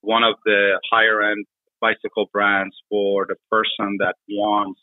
one 0.00 0.24
of 0.24 0.34
the 0.44 0.80
higher 0.90 1.22
end 1.22 1.44
bicycle 1.80 2.30
brands 2.32 2.74
for 2.88 3.26
the 3.26 3.36
person 3.50 3.98
that 3.98 4.14
wants 4.28 4.80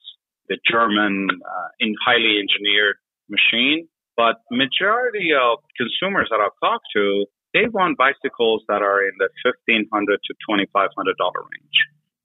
the 0.47 0.57
German 0.69 1.27
uh, 1.31 1.67
in 1.79 1.95
highly 2.05 2.37
engineered 2.39 2.97
machine. 3.29 3.87
But 4.15 4.35
majority 4.51 5.31
of 5.33 5.59
consumers 5.77 6.27
that 6.29 6.39
I've 6.39 6.57
talked 6.61 6.85
to, 6.95 7.25
they 7.53 7.67
want 7.71 7.97
bicycles 7.97 8.63
that 8.67 8.81
are 8.81 9.01
in 9.01 9.13
the 9.17 9.29
fifteen 9.43 9.87
hundred 9.91 10.19
to 10.25 10.33
twenty 10.47 10.67
five 10.73 10.89
hundred 10.95 11.15
dollar 11.17 11.39
range. 11.39 11.77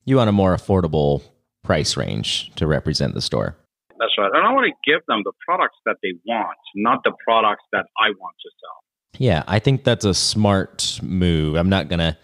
You 0.04 0.16
want 0.16 0.28
a 0.28 0.32
more 0.32 0.54
affordable 0.54 1.22
price 1.64 1.96
range 1.96 2.54
to 2.54 2.66
represent 2.66 3.14
the 3.14 3.20
store. 3.20 3.56
That's 3.98 4.12
right. 4.18 4.30
And 4.32 4.46
I 4.46 4.52
want 4.52 4.66
to 4.66 4.90
give 4.90 5.00
them 5.08 5.22
the 5.24 5.32
products 5.44 5.78
that 5.86 5.96
they 6.02 6.12
want, 6.26 6.58
not 6.74 7.02
the 7.04 7.12
products 7.24 7.64
that 7.72 7.86
I 7.98 8.10
want 8.20 8.36
to 8.42 8.50
sell. 8.60 9.18
Yeah, 9.18 9.44
I 9.46 9.58
think 9.58 9.84
that's 9.84 10.04
a 10.04 10.14
smart 10.14 11.00
move. 11.02 11.56
I'm 11.56 11.68
not 11.68 11.88
going 11.88 12.00
to 12.00 12.16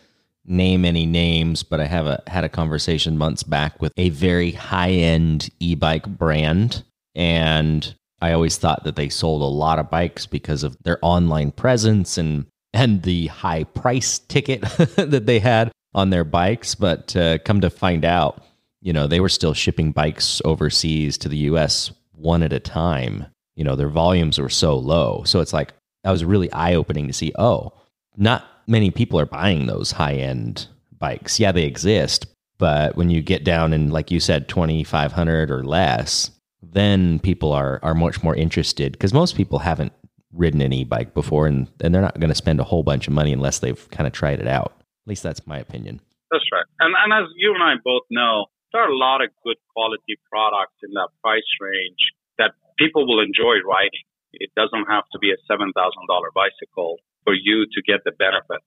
name 0.45 0.85
any 0.85 1.07
names, 1.07 1.63
but 1.63 1.81
I 1.81 1.87
have 1.87 2.07
a, 2.07 2.23
had 2.27 2.45
a 2.45 2.49
conversation 2.49 3.17
months 3.17 3.43
back 3.43 3.81
with 3.81 3.93
a 3.97 4.11
very 4.11 4.53
high 4.53 4.91
end 4.91 5.51
e 5.61 5.75
bike 5.75 6.07
brand. 6.07 6.83
And 7.15 7.95
I 8.21 8.33
always 8.33 8.59
thought 8.59 8.85
that 8.85 8.97
they 8.97 9.09
sold 9.09 9.43
a 9.43 9.45
lot 9.45 9.79
of 9.79 9.91
bikes 9.91 10.27
because 10.27 10.65
of 10.65 10.77
their 10.83 10.99
online 11.03 11.53
presence 11.53 12.19
and, 12.19 12.47
and 12.73 13.03
the 13.03 13.29
high 13.29 13.65
price 13.65 14.19
ticket 14.19 14.63
that 14.97 15.27
they 15.27 15.39
had 15.39 15.71
on 15.95 16.11
their 16.11 16.25
bikes. 16.25 16.75
But 16.75 17.15
uh, 17.17 17.39
come 17.39 17.61
to 17.61 17.71
find 17.71 18.05
out, 18.05 18.43
you 18.81 18.93
know, 18.93 19.07
they 19.07 19.21
were 19.21 19.29
still 19.29 19.55
shipping 19.55 19.93
bikes 19.93 20.41
overseas 20.45 21.19
to 21.19 21.29
the 21.29 21.37
US 21.39 21.93
one 22.13 22.43
at 22.43 22.53
a 22.53 22.61
time. 22.61 23.27
You 23.55 23.65
know, 23.65 23.77
their 23.77 23.89
volumes 23.89 24.39
were 24.39 24.49
so 24.49 24.77
low. 24.77 25.23
So 25.25 25.41
it's 25.41 25.53
like, 25.53 25.75
that 26.05 26.11
was 26.11 26.25
really 26.25 26.51
eye 26.53 26.75
opening 26.75 27.07
to 27.07 27.13
see, 27.13 27.33
oh, 27.39 27.73
not 28.17 28.45
many 28.67 28.91
people 28.91 29.19
are 29.21 29.27
buying 29.27 29.67
those 29.67 29.93
high 29.93 30.15
end 30.15 30.67
bikes. 30.99 31.39
Yeah, 31.39 31.53
they 31.53 31.65
exist, 31.65 32.27
but 32.59 32.97
when 32.97 33.11
you 33.11 33.23
get 33.23 33.45
down 33.45 33.73
in, 33.73 33.91
like 33.91 34.11
you 34.11 34.21
said, 34.21 34.49
2500 34.49 35.51
or 35.51 35.65
less, 35.65 36.31
then 36.63 37.19
people 37.19 37.53
are, 37.53 37.81
are 37.83 37.95
much 37.95 38.23
more 38.23 38.35
interested 38.35 38.93
because 38.93 39.13
most 39.13 39.37
people 39.37 39.59
haven't 39.59 39.93
ridden 40.33 40.61
an 40.61 40.73
e 40.73 40.85
bike 40.85 41.13
before 41.13 41.47
and, 41.47 41.69
and 41.81 41.95
they're 41.95 42.03
not 42.03 42.21
going 42.21 42.29
to 42.29 42.35
spend 42.35 42.61
a 42.61 42.65
whole 42.65 42.83
bunch 42.83 43.09
of 43.09 43.13
money 43.13 43.33
unless 43.33 43.59
they've 43.59 43.91
kind 43.91 44.07
of 44.07 44.13
tried 44.13 44.41
it 44.41 44.47
out. 44.47 44.73
At 44.79 45.09
least 45.09 45.23
that's 45.23 45.47
my 45.47 45.59
opinion. 45.59 46.01
That's 46.31 46.45
right. 46.53 46.65
And, 46.79 46.95
and 46.97 47.13
as 47.13 47.31
you 47.37 47.53
and 47.55 47.63
I 47.63 47.75
both 47.83 48.03
know, 48.11 48.47
there 48.73 48.83
are 48.83 48.91
a 48.91 48.97
lot 48.97 49.23
of 49.23 49.31
good 49.45 49.57
quality 49.75 50.19
products 50.31 50.79
in 50.83 50.91
that 50.95 51.09
price 51.23 51.51
range 51.61 52.01
that 52.39 52.53
people 52.79 53.07
will 53.07 53.21
enjoy 53.21 53.61
riding. 53.67 54.07
It 54.33 54.51
doesn't 54.55 54.87
have 54.87 55.05
to 55.13 55.19
be 55.19 55.33
a 55.33 55.39
$7,000 55.51 55.75
bicycle 55.75 56.97
for 57.25 57.35
you 57.35 57.67
to 57.67 57.79
get 57.83 58.01
the 58.05 58.13
benefits. 58.13 58.65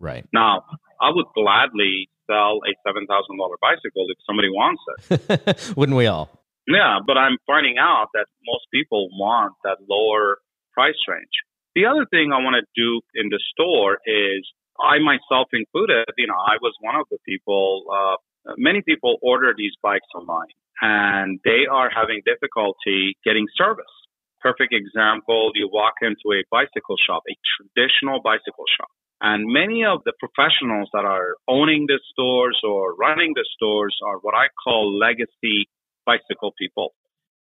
Right. 0.00 0.26
Now, 0.32 0.64
I 1.00 1.10
would 1.10 1.26
gladly 1.34 2.08
sell 2.26 2.60
a 2.64 2.72
$7,000 2.86 3.06
bicycle 3.60 4.06
if 4.08 4.18
somebody 4.26 4.48
wants 4.48 4.82
it. 4.88 5.72
Wouldn't 5.76 5.96
we 5.96 6.06
all? 6.06 6.44
Yeah, 6.66 6.98
but 7.06 7.18
I'm 7.18 7.36
finding 7.46 7.76
out 7.78 8.08
that 8.14 8.26
most 8.46 8.64
people 8.72 9.08
want 9.12 9.54
that 9.64 9.78
lower 9.88 10.38
price 10.72 10.96
range. 11.08 11.36
The 11.74 11.86
other 11.86 12.06
thing 12.08 12.32
I 12.32 12.40
want 12.40 12.56
to 12.56 12.64
do 12.74 13.00
in 13.14 13.28
the 13.28 13.40
store 13.52 13.98
is 14.06 14.46
I 14.80 14.98
myself 14.98 15.48
included, 15.52 16.06
you 16.16 16.26
know, 16.26 16.38
I 16.38 16.56
was 16.62 16.72
one 16.80 16.96
of 16.96 17.06
the 17.10 17.18
people, 17.26 17.84
uh, 17.92 18.16
many 18.56 18.82
people 18.82 19.18
order 19.22 19.54
these 19.56 19.72
bikes 19.82 20.06
online 20.14 20.52
and 20.80 21.40
they 21.44 21.66
are 21.70 21.90
having 21.90 22.20
difficulty 22.26 23.16
getting 23.24 23.46
service. 23.56 23.84
Perfect 24.42 24.74
example, 24.74 25.52
you 25.54 25.70
walk 25.72 25.94
into 26.02 26.36
a 26.36 26.44
bicycle 26.50 26.96
shop, 27.00 27.22
a 27.28 27.34
traditional 27.56 28.20
bicycle 28.20 28.68
shop, 28.76 28.88
and 29.20 29.46
many 29.46 29.84
of 29.84 30.00
the 30.04 30.12
professionals 30.20 30.90
that 30.92 31.04
are 31.04 31.36
owning 31.48 31.86
the 31.88 31.98
stores 32.12 32.60
or 32.62 32.94
running 32.94 33.32
the 33.34 33.46
stores 33.54 33.96
are 34.04 34.18
what 34.18 34.34
I 34.34 34.48
call 34.62 34.98
legacy 34.98 35.68
bicycle 36.04 36.52
people. 36.58 36.92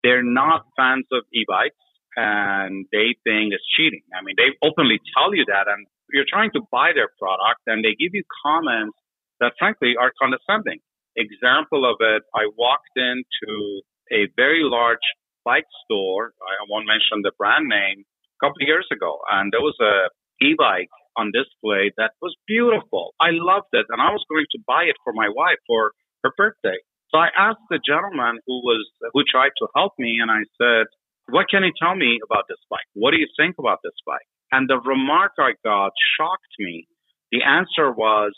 They're 0.02 0.22
not 0.22 0.64
fans 0.76 1.04
of 1.12 1.24
e-bikes 1.34 1.76
and 2.16 2.86
they 2.92 3.16
think 3.24 3.52
it's 3.52 3.64
cheating. 3.76 4.02
I 4.16 4.24
mean, 4.24 4.36
they 4.38 4.56
openly 4.66 5.00
tell 5.12 5.34
you 5.34 5.44
that 5.48 5.68
and 5.68 5.86
you're 6.10 6.24
trying 6.28 6.52
to 6.52 6.62
buy 6.72 6.92
their 6.94 7.10
product 7.18 7.60
and 7.66 7.84
they 7.84 7.92
give 7.98 8.14
you 8.14 8.22
comments 8.44 8.96
that 9.40 9.52
frankly 9.58 9.94
are 9.98 10.12
condescending. 10.20 10.80
Example 11.16 11.88
of 11.88 11.96
it, 12.00 12.22
I 12.34 12.48
walked 12.56 12.96
into 12.96 13.82
a 14.12 14.28
very 14.36 14.62
large 14.62 15.04
bike 15.44 15.68
store. 15.84 16.32
I 16.42 16.64
won't 16.68 16.86
mention 16.86 17.22
the 17.22 17.32
brand 17.38 17.68
name 17.68 18.04
a 18.04 18.38
couple 18.44 18.60
of 18.60 18.66
years 18.68 18.86
ago 18.92 19.18
and 19.30 19.52
there 19.52 19.64
was 19.64 19.76
a 19.80 20.10
e-bike 20.44 20.92
on 21.16 21.32
display 21.32 21.92
that 21.96 22.12
was 22.20 22.36
beautiful. 22.46 23.14
I 23.20 23.32
loved 23.32 23.72
it 23.72 23.86
and 23.88 24.02
I 24.02 24.12
was 24.12 24.24
going 24.28 24.44
to 24.52 24.58
buy 24.66 24.84
it 24.84 24.96
for 25.02 25.12
my 25.12 25.28
wife 25.32 25.58
for 25.66 25.92
her 26.24 26.32
birthday. 26.36 26.76
So 27.08 27.18
I 27.18 27.30
asked 27.32 27.64
the 27.70 27.80
gentleman 27.80 28.38
who 28.46 28.60
was, 28.60 28.84
who 29.14 29.24
tried 29.24 29.56
to 29.58 29.66
help 29.74 29.92
me 29.98 30.18
and 30.20 30.30
I 30.30 30.44
said, 30.60 30.86
what 31.28 31.48
can 31.48 31.64
you 31.64 31.72
tell 31.80 31.96
me 31.96 32.18
about 32.22 32.44
this 32.48 32.60
bike? 32.68 32.86
What 32.94 33.10
do 33.12 33.18
you 33.18 33.26
think 33.38 33.56
about 33.58 33.80
this 33.82 33.96
bike? 34.06 34.26
And 34.52 34.68
the 34.68 34.78
remark 34.78 35.32
I 35.38 35.54
got 35.64 35.90
shocked 36.18 36.54
me. 36.58 36.86
The 37.32 37.42
answer 37.42 37.90
was, 37.90 38.36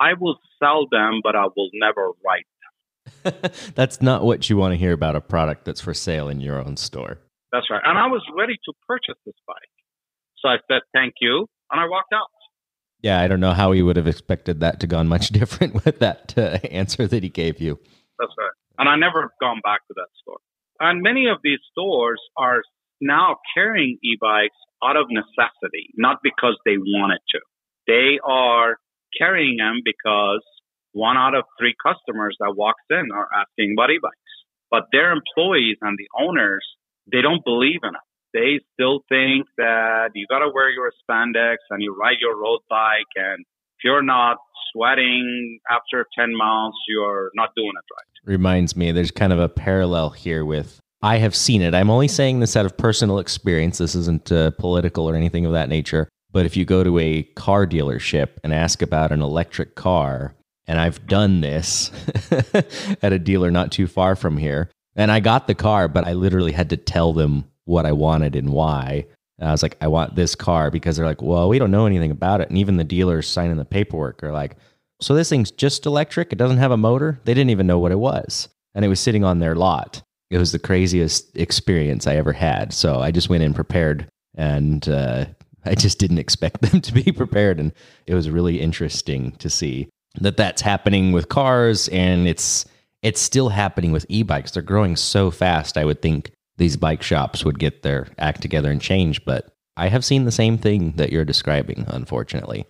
I 0.00 0.14
will 0.18 0.38
sell 0.58 0.86
them, 0.90 1.20
but 1.22 1.36
I 1.36 1.46
will 1.56 1.70
never 1.74 2.12
write 2.24 2.46
them. 3.24 3.50
that's 3.74 4.00
not 4.00 4.24
what 4.24 4.48
you 4.48 4.56
want 4.56 4.72
to 4.72 4.78
hear 4.78 4.92
about 4.92 5.16
a 5.16 5.20
product 5.20 5.64
that's 5.64 5.80
for 5.80 5.94
sale 5.94 6.28
in 6.28 6.40
your 6.40 6.58
own 6.58 6.76
store. 6.76 7.18
That's 7.52 7.66
right. 7.70 7.82
And 7.84 7.98
I 7.98 8.06
was 8.06 8.22
ready 8.36 8.54
to 8.64 8.72
purchase 8.86 9.16
this 9.26 9.34
bike. 9.46 9.56
So 10.38 10.48
I 10.48 10.56
said, 10.68 10.82
thank 10.94 11.14
you. 11.20 11.46
And 11.70 11.80
I 11.80 11.86
walked 11.86 12.12
out. 12.14 12.26
Yeah, 13.02 13.20
I 13.20 13.28
don't 13.28 13.40
know 13.40 13.52
how 13.52 13.72
he 13.72 13.82
would 13.82 13.96
have 13.96 14.06
expected 14.06 14.60
that 14.60 14.80
to 14.80 14.86
gone 14.86 15.08
much 15.08 15.28
different 15.40 15.84
with 15.84 15.98
that 15.98 16.34
uh, 16.36 16.58
answer 16.70 17.06
that 17.06 17.22
he 17.22 17.28
gave 17.28 17.60
you. 17.60 17.78
That's 18.18 18.32
right. 18.38 18.50
And 18.78 18.88
I 18.88 18.96
never 18.96 19.22
have 19.22 19.30
gone 19.40 19.60
back 19.62 19.86
to 19.88 19.94
that 19.96 20.08
store. 20.22 20.38
And 20.78 21.02
many 21.02 21.26
of 21.26 21.38
these 21.42 21.58
stores 21.70 22.20
are 22.36 22.62
now 23.00 23.36
carrying 23.54 23.98
e-bikes 24.02 24.56
out 24.82 24.96
of 24.96 25.06
necessity, 25.10 25.92
not 25.96 26.18
because 26.22 26.56
they 26.64 26.78
wanted 26.78 27.20
to. 27.30 27.40
They 27.86 28.18
are 28.24 28.76
carrying 29.16 29.56
them 29.58 29.80
because 29.84 30.42
one 30.92 31.16
out 31.16 31.34
of 31.34 31.44
three 31.58 31.74
customers 31.82 32.36
that 32.40 32.54
walks 32.56 32.82
in 32.90 33.08
are 33.14 33.28
asking 33.34 33.74
about 33.76 33.90
e-bikes. 33.90 34.16
But 34.70 34.84
their 34.92 35.12
employees 35.12 35.76
and 35.80 35.98
the 35.98 36.08
owners, 36.18 36.66
they 37.10 37.22
don't 37.22 37.44
believe 37.44 37.80
in 37.82 37.90
it 37.90 38.06
they 38.32 38.60
still 38.74 39.00
think 39.08 39.46
that 39.56 40.10
you 40.14 40.26
got 40.28 40.40
to 40.40 40.50
wear 40.52 40.70
your 40.70 40.92
spandex 41.02 41.56
and 41.70 41.82
you 41.82 41.96
ride 41.98 42.16
your 42.20 42.36
road 42.40 42.60
bike. 42.68 43.10
And 43.16 43.40
if 43.40 43.84
you're 43.84 44.02
not 44.02 44.38
sweating 44.72 45.58
after 45.70 46.06
10 46.18 46.36
miles, 46.36 46.74
you're 46.88 47.30
not 47.34 47.50
doing 47.56 47.72
it 47.74 47.84
right. 47.94 48.32
Reminds 48.32 48.76
me, 48.76 48.92
there's 48.92 49.10
kind 49.10 49.32
of 49.32 49.38
a 49.38 49.48
parallel 49.48 50.10
here 50.10 50.44
with 50.44 50.80
I 51.02 51.16
have 51.16 51.34
seen 51.34 51.62
it. 51.62 51.74
I'm 51.74 51.88
only 51.88 52.08
saying 52.08 52.40
this 52.40 52.56
out 52.56 52.66
of 52.66 52.76
personal 52.76 53.18
experience. 53.18 53.78
This 53.78 53.94
isn't 53.94 54.30
uh, 54.30 54.50
political 54.50 55.08
or 55.08 55.16
anything 55.16 55.46
of 55.46 55.52
that 55.52 55.70
nature. 55.70 56.08
But 56.32 56.46
if 56.46 56.56
you 56.56 56.64
go 56.64 56.84
to 56.84 56.98
a 56.98 57.22
car 57.22 57.66
dealership 57.66 58.30
and 58.44 58.52
ask 58.52 58.82
about 58.82 59.12
an 59.12 59.22
electric 59.22 59.74
car, 59.74 60.34
and 60.66 60.78
I've 60.78 61.06
done 61.06 61.40
this 61.40 61.90
at 63.02 63.12
a 63.12 63.18
dealer 63.18 63.50
not 63.50 63.72
too 63.72 63.86
far 63.86 64.14
from 64.14 64.36
here, 64.36 64.70
and 64.96 65.10
I 65.10 65.20
got 65.20 65.46
the 65.46 65.54
car, 65.54 65.88
but 65.88 66.06
I 66.06 66.12
literally 66.12 66.52
had 66.52 66.70
to 66.70 66.76
tell 66.76 67.12
them 67.12 67.44
what 67.64 67.86
I 67.86 67.92
wanted 67.92 68.36
and 68.36 68.50
why. 68.50 69.06
And 69.38 69.48
I 69.48 69.52
was 69.52 69.62
like, 69.62 69.76
I 69.80 69.88
want 69.88 70.14
this 70.14 70.34
car 70.34 70.70
because 70.70 70.96
they're 70.96 71.06
like, 71.06 71.22
well, 71.22 71.48
we 71.48 71.58
don't 71.58 71.70
know 71.70 71.86
anything 71.86 72.10
about 72.10 72.40
it. 72.40 72.48
And 72.48 72.58
even 72.58 72.76
the 72.76 72.84
dealers 72.84 73.26
signing 73.26 73.56
the 73.56 73.64
paperwork 73.64 74.22
are 74.22 74.32
like, 74.32 74.56
so 75.00 75.14
this 75.14 75.30
thing's 75.30 75.50
just 75.50 75.86
electric. 75.86 76.32
It 76.32 76.36
doesn't 76.36 76.58
have 76.58 76.72
a 76.72 76.76
motor. 76.76 77.18
They 77.24 77.32
didn't 77.32 77.50
even 77.50 77.66
know 77.66 77.78
what 77.78 77.92
it 77.92 77.98
was. 77.98 78.48
And 78.74 78.84
it 78.84 78.88
was 78.88 79.00
sitting 79.00 79.24
on 79.24 79.38
their 79.38 79.54
lot. 79.54 80.02
It 80.30 80.38
was 80.38 80.52
the 80.52 80.58
craziest 80.58 81.36
experience 81.36 82.06
I 82.06 82.16
ever 82.16 82.32
had. 82.32 82.72
So 82.72 83.00
I 83.00 83.10
just 83.10 83.28
went 83.30 83.42
in 83.42 83.54
prepared 83.54 84.06
and 84.36 84.86
uh, 84.88 85.24
I 85.64 85.74
just 85.74 85.98
didn't 85.98 86.18
expect 86.18 86.62
them 86.62 86.80
to 86.80 86.92
be 86.92 87.12
prepared. 87.16 87.60
And 87.60 87.72
it 88.06 88.14
was 88.14 88.30
really 88.30 88.60
interesting 88.60 89.32
to 89.32 89.50
see 89.50 89.88
that 90.20 90.36
that's 90.36 90.62
happening 90.62 91.12
with 91.12 91.28
cars 91.28 91.88
and 91.88 92.26
it's 92.26 92.64
it's 93.02 93.20
still 93.20 93.48
happening 93.48 93.92
with 93.92 94.04
e-bikes. 94.10 94.50
They're 94.50 94.62
growing 94.62 94.94
so 94.94 95.30
fast. 95.30 95.78
I 95.78 95.86
would 95.86 96.02
think 96.02 96.32
these 96.58 96.76
bike 96.76 97.02
shops 97.02 97.44
would 97.44 97.58
get 97.58 97.82
their 97.82 98.08
act 98.18 98.42
together 98.42 98.70
and 98.70 98.80
change. 98.80 99.24
But 99.24 99.54
I 99.76 99.88
have 99.88 100.04
seen 100.04 100.26
the 100.26 100.32
same 100.32 100.58
thing 100.58 100.92
that 100.96 101.10
you're 101.10 101.24
describing, 101.24 101.86
unfortunately. 101.88 102.66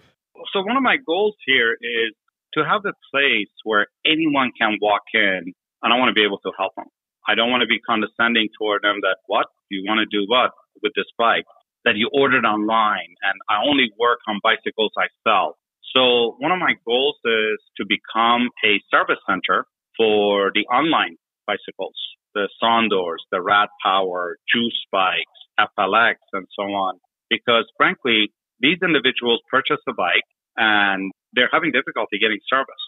So, 0.53 0.63
one 0.63 0.77
of 0.77 0.83
my 0.83 0.97
goals 1.05 1.35
here 1.45 1.73
is 1.73 2.15
to 2.55 2.65
have 2.65 2.83
a 2.85 2.95
place 3.11 3.51
where 3.65 3.87
anyone 4.07 4.53
can 4.59 4.79
walk 4.81 5.03
in 5.15 5.53
and 5.83 5.93
I 5.93 5.99
want 5.99 6.09
to 6.09 6.15
be 6.15 6.25
able 6.25 6.39
to 6.39 6.53
help 6.57 6.75
them. 6.77 6.87
I 7.29 7.35
don't 7.35 7.51
want 7.51 7.63
to 7.63 7.67
be 7.67 7.81
condescending 7.81 8.49
toward 8.59 8.83
them 8.83 9.01
that, 9.03 9.17
what? 9.27 9.47
You 9.71 9.85
want 9.87 9.99
to 9.99 10.07
do 10.07 10.25
what 10.27 10.51
with 10.83 10.93
this 10.97 11.07
bike? 11.19 11.45
That 11.85 11.97
you 11.97 12.11
ordered 12.13 12.45
online 12.45 13.15
and 13.23 13.35
I 13.49 13.63
only 13.67 13.91
work 13.99 14.19
on 14.29 14.41
bicycles 14.43 14.93
I 14.99 15.07
sell. 15.27 15.57
So 15.95 16.37
one 16.39 16.53
of 16.53 16.59
my 16.59 16.75
goals 16.87 17.17
is 17.25 17.59
to 17.79 17.85
become 17.89 18.51
a 18.65 18.81
service 18.91 19.21
center 19.29 19.67
for 19.97 20.53
the 20.55 20.67
online 20.67 21.17
bicycles, 21.47 21.97
the 22.35 22.49
Sondors, 22.63 23.25
the 23.33 23.43
Rad 23.43 23.69
Power, 23.83 24.37
Juice 24.53 24.87
Bikes, 24.93 25.41
FLX, 25.59 26.17
and 26.33 26.47
so 26.57 26.65
on. 26.65 26.99
Because 27.29 27.65
frankly, 27.77 28.33
these 28.61 28.79
individuals 28.83 29.41
purchase 29.51 29.81
a 29.89 29.95
bike 29.95 30.29
and 30.57 31.13
they're 31.33 31.51
having 31.53 31.73
difficulty 31.73 32.19
getting 32.21 32.41
service. 32.49 32.85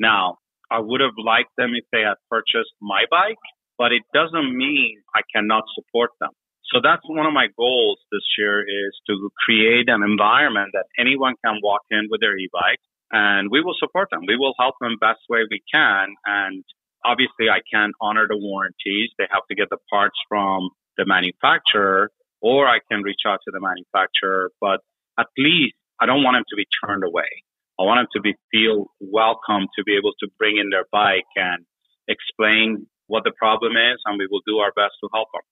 Now, 0.00 0.38
I 0.70 0.80
would 0.80 1.00
have 1.00 1.14
liked 1.16 1.54
them 1.56 1.72
if 1.74 1.84
they 1.92 2.00
had 2.00 2.16
purchased 2.30 2.74
my 2.80 3.04
bike, 3.10 3.38
but 3.78 3.92
it 3.92 4.02
doesn't 4.12 4.56
mean 4.56 5.02
I 5.14 5.20
cannot 5.34 5.64
support 5.74 6.10
them. 6.20 6.30
So 6.74 6.80
that's 6.82 7.06
one 7.06 7.24
of 7.24 7.32
my 7.32 7.46
goals 7.56 8.00
this 8.10 8.26
year 8.36 8.62
is 8.62 8.98
to 9.06 9.30
create 9.46 9.88
an 9.88 10.02
environment 10.02 10.70
that 10.72 10.86
anyone 10.98 11.34
can 11.44 11.60
walk 11.62 11.82
in 11.88 12.08
with 12.10 12.20
their 12.20 12.36
e-bike 12.36 12.82
and 13.12 13.48
we 13.48 13.62
will 13.62 13.76
support 13.78 14.08
them. 14.10 14.22
We 14.26 14.36
will 14.36 14.54
help 14.58 14.74
them 14.80 14.96
best 15.00 15.20
way 15.30 15.46
we 15.48 15.62
can. 15.72 16.08
And 16.26 16.64
obviously 17.04 17.46
I 17.48 17.60
can't 17.72 17.94
honor 18.00 18.26
the 18.26 18.36
warranties. 18.36 19.10
They 19.18 19.28
have 19.30 19.46
to 19.50 19.54
get 19.54 19.70
the 19.70 19.78
parts 19.88 20.18
from 20.28 20.70
the 20.98 21.06
manufacturer 21.06 22.10
or 22.40 22.66
I 22.66 22.80
can 22.90 23.02
reach 23.02 23.22
out 23.24 23.38
to 23.44 23.52
the 23.52 23.60
manufacturer, 23.60 24.50
but 24.60 24.80
at 25.16 25.26
least 25.38 25.76
I 26.00 26.06
don't 26.06 26.24
want 26.24 26.34
them 26.34 26.44
to 26.50 26.56
be 26.56 26.66
turned 26.84 27.04
away. 27.04 27.30
I 27.78 27.84
want 27.84 27.98
them 27.98 28.08
to 28.14 28.20
be 28.20 28.34
feel 28.50 28.90
welcome 28.98 29.68
to 29.78 29.84
be 29.84 29.96
able 29.96 30.12
to 30.18 30.26
bring 30.38 30.58
in 30.58 30.70
their 30.70 30.86
bike 30.90 31.30
and 31.36 31.64
explain 32.08 32.88
what 33.06 33.22
the 33.22 33.32
problem 33.38 33.76
is, 33.76 34.02
and 34.06 34.18
we 34.18 34.26
will 34.28 34.42
do 34.44 34.58
our 34.58 34.72
best 34.74 34.94
to 35.02 35.08
help 35.14 35.28
them. 35.32 35.42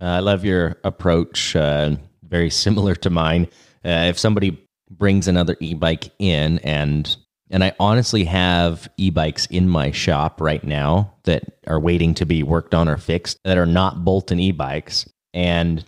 Uh, 0.00 0.06
I 0.06 0.20
love 0.20 0.44
your 0.44 0.76
approach, 0.84 1.54
uh, 1.54 1.96
very 2.22 2.50
similar 2.50 2.94
to 2.96 3.10
mine. 3.10 3.48
Uh, 3.84 4.06
if 4.08 4.18
somebody 4.18 4.58
brings 4.90 5.28
another 5.28 5.56
e-bike 5.60 6.10
in 6.18 6.58
and 6.60 7.16
and 7.52 7.64
I 7.64 7.72
honestly 7.80 8.24
have 8.24 8.88
e-bikes 8.96 9.46
in 9.46 9.68
my 9.68 9.90
shop 9.90 10.40
right 10.40 10.62
now 10.62 11.14
that 11.24 11.42
are 11.66 11.80
waiting 11.80 12.14
to 12.14 12.24
be 12.24 12.44
worked 12.44 12.74
on 12.74 12.88
or 12.88 12.96
fixed 12.96 13.38
that 13.44 13.58
are 13.58 13.66
not 13.66 14.04
Bolton 14.04 14.38
e-bikes 14.38 15.08
and 15.34 15.84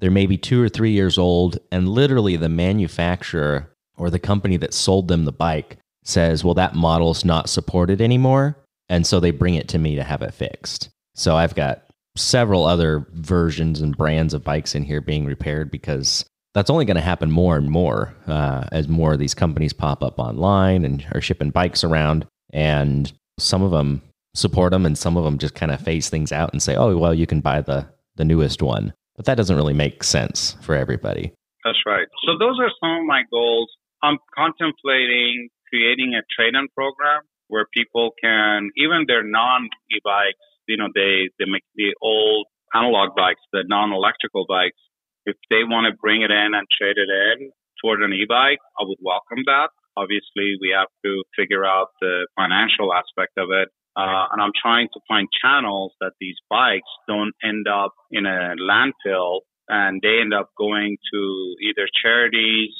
they're 0.00 0.10
maybe 0.10 0.36
2 0.36 0.60
or 0.60 0.68
3 0.68 0.90
years 0.90 1.16
old 1.16 1.58
and 1.70 1.88
literally 1.88 2.36
the 2.36 2.48
manufacturer 2.48 3.70
or 3.96 4.10
the 4.10 4.18
company 4.18 4.56
that 4.56 4.74
sold 4.74 5.06
them 5.06 5.24
the 5.24 5.32
bike 5.32 5.78
says, 6.02 6.42
well, 6.42 6.54
that 6.54 6.74
model's 6.74 7.24
not 7.24 7.48
supported 7.48 8.00
anymore. 8.00 8.56
And 8.88 9.06
so 9.06 9.20
they 9.20 9.30
bring 9.30 9.54
it 9.54 9.68
to 9.68 9.78
me 9.78 9.94
to 9.94 10.02
have 10.02 10.20
it 10.20 10.34
fixed. 10.34 10.90
So 11.14 11.36
I've 11.36 11.54
got 11.54 11.83
several 12.16 12.64
other 12.64 13.06
versions 13.12 13.80
and 13.80 13.96
brands 13.96 14.34
of 14.34 14.44
bikes 14.44 14.74
in 14.74 14.84
here 14.84 15.00
being 15.00 15.24
repaired 15.26 15.70
because 15.70 16.24
that's 16.54 16.70
only 16.70 16.84
going 16.84 16.96
to 16.96 17.00
happen 17.02 17.30
more 17.30 17.56
and 17.56 17.68
more 17.68 18.14
uh, 18.26 18.64
as 18.70 18.88
more 18.88 19.12
of 19.12 19.18
these 19.18 19.34
companies 19.34 19.72
pop 19.72 20.02
up 20.02 20.18
online 20.18 20.84
and 20.84 21.04
are 21.12 21.20
shipping 21.20 21.50
bikes 21.50 21.82
around. 21.82 22.26
And 22.52 23.12
some 23.38 23.62
of 23.62 23.72
them 23.72 24.02
support 24.34 24.70
them 24.70 24.86
and 24.86 24.96
some 24.96 25.16
of 25.16 25.24
them 25.24 25.38
just 25.38 25.54
kind 25.54 25.72
of 25.72 25.80
phase 25.80 26.08
things 26.08 26.30
out 26.30 26.52
and 26.52 26.62
say, 26.62 26.76
oh, 26.76 26.96
well, 26.96 27.14
you 27.14 27.26
can 27.26 27.40
buy 27.40 27.60
the, 27.60 27.86
the 28.14 28.24
newest 28.24 28.62
one. 28.62 28.94
But 29.16 29.26
that 29.26 29.36
doesn't 29.36 29.56
really 29.56 29.74
make 29.74 30.04
sense 30.04 30.56
for 30.60 30.74
everybody. 30.74 31.32
That's 31.64 31.78
right. 31.86 32.06
So 32.24 32.38
those 32.38 32.58
are 32.60 32.70
some 32.80 33.00
of 33.00 33.06
my 33.06 33.22
goals 33.30 33.70
I'm 34.04 34.18
contemplating 34.36 35.48
creating 35.70 36.12
a 36.14 36.22
trade-in 36.36 36.68
program 36.76 37.22
where 37.48 37.66
people 37.72 38.12
can, 38.22 38.70
even 38.76 39.06
their 39.08 39.24
non-e-bikes, 39.24 40.38
you 40.66 40.76
know, 40.76 40.88
they, 40.94 41.30
they 41.38 41.44
make 41.50 41.64
the 41.74 41.94
old 42.02 42.46
analog 42.74 43.14
bikes, 43.16 43.40
the 43.52 43.64
non-electrical 43.66 44.46
bikes, 44.48 44.78
if 45.26 45.36
they 45.48 45.64
want 45.64 45.86
to 45.88 45.96
bring 46.00 46.22
it 46.22 46.30
in 46.30 46.54
and 46.54 46.66
trade 46.68 46.96
it 46.96 47.08
in 47.08 47.50
toward 47.80 48.02
an 48.02 48.12
e-bike, 48.12 48.58
I 48.78 48.84
would 48.84 48.98
welcome 49.00 49.44
that. 49.46 49.70
Obviously, 49.96 50.58
we 50.60 50.74
have 50.76 50.88
to 51.04 51.22
figure 51.36 51.64
out 51.64 51.88
the 52.00 52.26
financial 52.36 52.92
aspect 52.92 53.38
of 53.38 53.50
it. 53.50 53.68
Uh, 53.96 54.26
and 54.32 54.42
I'm 54.42 54.52
trying 54.60 54.88
to 54.92 55.00
find 55.06 55.28
channels 55.40 55.92
that 56.00 56.12
these 56.20 56.36
bikes 56.50 56.90
don't 57.06 57.32
end 57.44 57.68
up 57.68 57.92
in 58.10 58.26
a 58.26 58.56
landfill 58.58 59.40
and 59.68 60.02
they 60.02 60.18
end 60.20 60.34
up 60.34 60.50
going 60.58 60.96
to 61.12 61.54
either 61.62 61.86
charities 62.02 62.70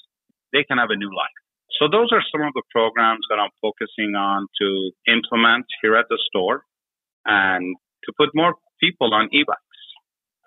they 0.52 0.64
can 0.64 0.78
have 0.78 0.90
a 0.90 0.96
new 0.96 1.10
life. 1.10 1.38
So 1.78 1.90
those 1.90 2.08
are 2.12 2.22
some 2.30 2.46
of 2.46 2.54
the 2.54 2.62
programs 2.70 3.26
that 3.28 3.42
I'm 3.42 3.50
focusing 3.60 4.14
on 4.14 4.46
to 4.62 4.90
implement 5.10 5.66
here 5.82 5.96
at 5.96 6.06
the 6.08 6.18
store 6.30 6.62
and 7.24 7.76
to 8.04 8.12
put 8.16 8.30
more 8.34 8.54
people 8.80 9.12
on 9.14 9.28
e-bikes. 9.32 9.60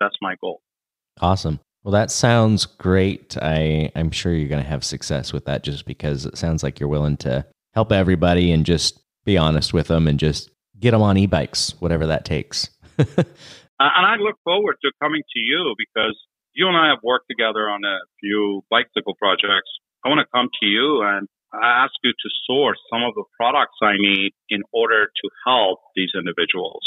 That's 0.00 0.16
my 0.20 0.36
goal. 0.40 0.60
Awesome. 1.20 1.60
Well, 1.82 1.92
that 1.92 2.10
sounds 2.10 2.66
great. 2.66 3.36
I, 3.40 3.90
I'm 3.94 4.10
sure 4.10 4.32
you're 4.32 4.48
going 4.48 4.62
to 4.62 4.68
have 4.68 4.84
success 4.84 5.32
with 5.32 5.44
that 5.46 5.62
just 5.62 5.86
because 5.86 6.26
it 6.26 6.36
sounds 6.36 6.62
like 6.62 6.78
you're 6.78 6.88
willing 6.88 7.16
to 7.18 7.46
help 7.74 7.92
everybody 7.92 8.52
and 8.52 8.66
just 8.66 9.00
be 9.24 9.36
honest 9.36 9.72
with 9.72 9.88
them 9.88 10.06
and 10.06 10.18
just 10.18 10.50
get 10.78 10.92
them 10.92 11.02
on 11.02 11.16
e-bikes, 11.16 11.74
whatever 11.80 12.06
that 12.06 12.24
takes. 12.24 12.70
Uh, 13.80 13.94
and 13.94 14.04
I 14.04 14.16
look 14.16 14.34
forward 14.42 14.74
to 14.82 14.90
coming 15.00 15.22
to 15.22 15.38
you 15.38 15.72
because 15.78 16.18
you 16.52 16.66
and 16.66 16.76
I 16.76 16.88
have 16.88 16.98
worked 17.04 17.26
together 17.30 17.70
on 17.70 17.84
a 17.84 17.98
few 18.18 18.64
bicycle 18.68 19.14
projects 19.14 19.70
I 20.04 20.08
want 20.08 20.20
to 20.20 20.30
come 20.32 20.48
to 20.60 20.66
you 20.66 21.02
and 21.02 21.28
ask 21.54 21.92
you 22.02 22.12
to 22.12 22.28
source 22.46 22.78
some 22.90 23.02
of 23.02 23.14
the 23.14 23.24
products 23.36 23.78
I 23.82 23.94
need 23.98 24.32
in 24.48 24.62
order 24.72 25.06
to 25.06 25.30
help 25.46 25.80
these 25.96 26.10
individuals 26.14 26.82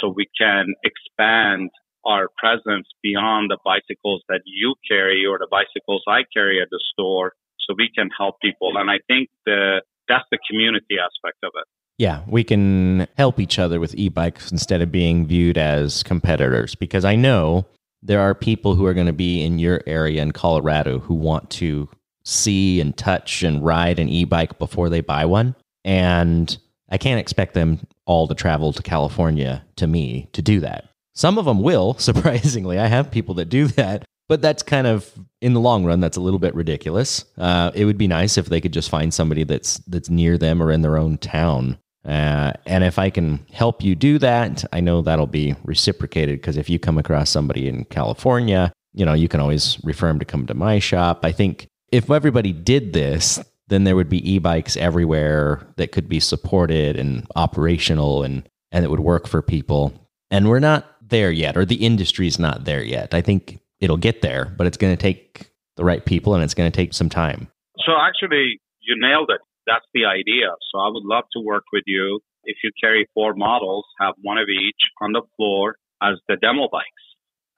so 0.00 0.12
we 0.14 0.26
can 0.38 0.74
expand 0.84 1.70
our 2.04 2.28
presence 2.36 2.86
beyond 3.02 3.50
the 3.50 3.58
bicycles 3.64 4.22
that 4.28 4.40
you 4.44 4.74
carry 4.88 5.24
or 5.24 5.38
the 5.38 5.48
bicycles 5.50 6.02
I 6.08 6.22
carry 6.32 6.60
at 6.60 6.68
the 6.70 6.80
store 6.92 7.32
so 7.60 7.74
we 7.76 7.90
can 7.94 8.10
help 8.16 8.40
people. 8.40 8.72
And 8.76 8.90
I 8.90 8.98
think 9.06 9.28
the, 9.46 9.82
that's 10.08 10.24
the 10.30 10.38
community 10.50 10.96
aspect 10.98 11.38
of 11.44 11.52
it. 11.54 11.64
Yeah, 11.98 12.22
we 12.26 12.42
can 12.42 13.06
help 13.16 13.38
each 13.38 13.58
other 13.58 13.78
with 13.78 13.94
e 13.94 14.08
bikes 14.08 14.50
instead 14.50 14.82
of 14.82 14.90
being 14.90 15.26
viewed 15.26 15.56
as 15.56 16.02
competitors 16.02 16.74
because 16.74 17.04
I 17.04 17.14
know 17.14 17.66
there 18.02 18.20
are 18.20 18.34
people 18.34 18.74
who 18.74 18.86
are 18.86 18.94
going 18.94 19.06
to 19.06 19.12
be 19.12 19.44
in 19.44 19.58
your 19.58 19.82
area 19.86 20.22
in 20.22 20.32
Colorado 20.32 20.98
who 20.98 21.14
want 21.14 21.50
to 21.50 21.88
see 22.24 22.80
and 22.80 22.96
touch 22.96 23.42
and 23.42 23.64
ride 23.64 23.98
an 23.98 24.08
e-bike 24.08 24.58
before 24.58 24.88
they 24.88 25.00
buy 25.00 25.24
one. 25.24 25.54
And 25.84 26.56
i 26.88 26.98
can't 26.98 27.20
expect 27.20 27.54
them 27.54 27.78
all 28.04 28.28
to 28.28 28.34
travel 28.34 28.70
to 28.70 28.82
california 28.82 29.64
to 29.76 29.86
me 29.86 30.28
to 30.32 30.42
do 30.42 30.60
that. 30.60 30.88
Some 31.14 31.38
of 31.38 31.44
them 31.44 31.62
will 31.62 31.94
surprisingly. 31.98 32.78
I 32.78 32.86
have 32.86 33.10
people 33.10 33.34
that 33.34 33.46
do 33.46 33.66
that 33.68 34.04
but 34.32 34.40
that's 34.40 34.62
kind 34.62 34.86
of 34.86 35.12
in 35.42 35.52
the 35.52 35.60
long 35.60 35.84
run 35.84 36.00
that's 36.00 36.16
a 36.16 36.20
little 36.20 36.38
bit 36.38 36.54
ridiculous. 36.54 37.26
Uh, 37.36 37.70
it 37.74 37.84
would 37.84 37.98
be 37.98 38.08
nice 38.08 38.38
if 38.38 38.46
they 38.46 38.62
could 38.62 38.72
just 38.72 38.88
find 38.88 39.12
somebody 39.12 39.44
that's 39.44 39.76
that's 39.80 40.08
near 40.08 40.38
them 40.38 40.62
or 40.62 40.72
in 40.72 40.80
their 40.80 40.96
own 40.96 41.18
town. 41.18 41.76
Uh, 42.04 42.52
and 42.64 42.82
if 42.82 42.98
I 42.98 43.10
can 43.10 43.44
help 43.52 43.82
you 43.82 43.94
do 43.94 44.18
that, 44.20 44.64
I 44.72 44.80
know 44.80 45.02
that'll 45.02 45.26
be 45.26 45.54
reciprocated 45.64 46.40
because 46.40 46.56
if 46.56 46.70
you 46.70 46.78
come 46.78 46.96
across 46.96 47.28
somebody 47.28 47.68
in 47.68 47.84
California, 47.84 48.72
you 48.94 49.04
know, 49.04 49.12
you 49.12 49.28
can 49.28 49.40
always 49.40 49.76
refer 49.84 50.08
them 50.08 50.18
to 50.18 50.24
come 50.24 50.46
to 50.46 50.54
my 50.54 50.78
shop. 50.78 51.26
I 51.26 51.32
think 51.32 51.66
if 51.92 52.10
everybody 52.10 52.52
did 52.52 52.94
this, 52.94 53.38
then 53.68 53.84
there 53.84 53.94
would 53.94 54.08
be 54.08 54.34
e-bikes 54.34 54.76
everywhere 54.76 55.64
that 55.76 55.92
could 55.92 56.08
be 56.08 56.18
supported 56.18 56.96
and 56.96 57.26
operational 57.36 58.24
and 58.24 58.48
and 58.72 58.86
it 58.86 58.90
would 58.90 59.00
work 59.00 59.28
for 59.28 59.42
people. 59.42 59.92
And 60.30 60.48
we're 60.48 60.58
not 60.58 60.86
there 61.06 61.30
yet 61.30 61.58
or 61.58 61.66
the 61.66 61.84
industry's 61.84 62.38
not 62.38 62.64
there 62.64 62.82
yet. 62.82 63.12
I 63.12 63.20
think 63.20 63.60
it'll 63.80 63.98
get 63.98 64.22
there, 64.22 64.54
but 64.56 64.66
it's 64.66 64.78
going 64.78 64.96
to 64.96 65.00
take 65.00 65.52
the 65.76 65.84
right 65.84 66.04
people 66.04 66.34
and 66.34 66.42
it's 66.42 66.54
going 66.54 66.70
to 66.72 66.74
take 66.74 66.94
some 66.94 67.10
time. 67.10 67.48
So 67.84 67.92
actually 68.00 68.60
you 68.80 68.96
nailed 68.98 69.30
it. 69.30 69.40
That's 69.66 69.84
the 69.92 70.06
idea. 70.06 70.48
So 70.72 70.78
I 70.78 70.88
would 70.88 71.04
love 71.04 71.24
to 71.34 71.40
work 71.40 71.64
with 71.72 71.84
you. 71.86 72.20
If 72.44 72.56
you 72.64 72.70
carry 72.82 73.06
four 73.14 73.34
models, 73.34 73.84
have 74.00 74.14
one 74.22 74.38
of 74.38 74.48
each 74.48 74.80
on 75.00 75.12
the 75.12 75.22
floor 75.36 75.76
as 76.02 76.18
the 76.28 76.36
demo 76.36 76.68
bikes. 76.72 76.88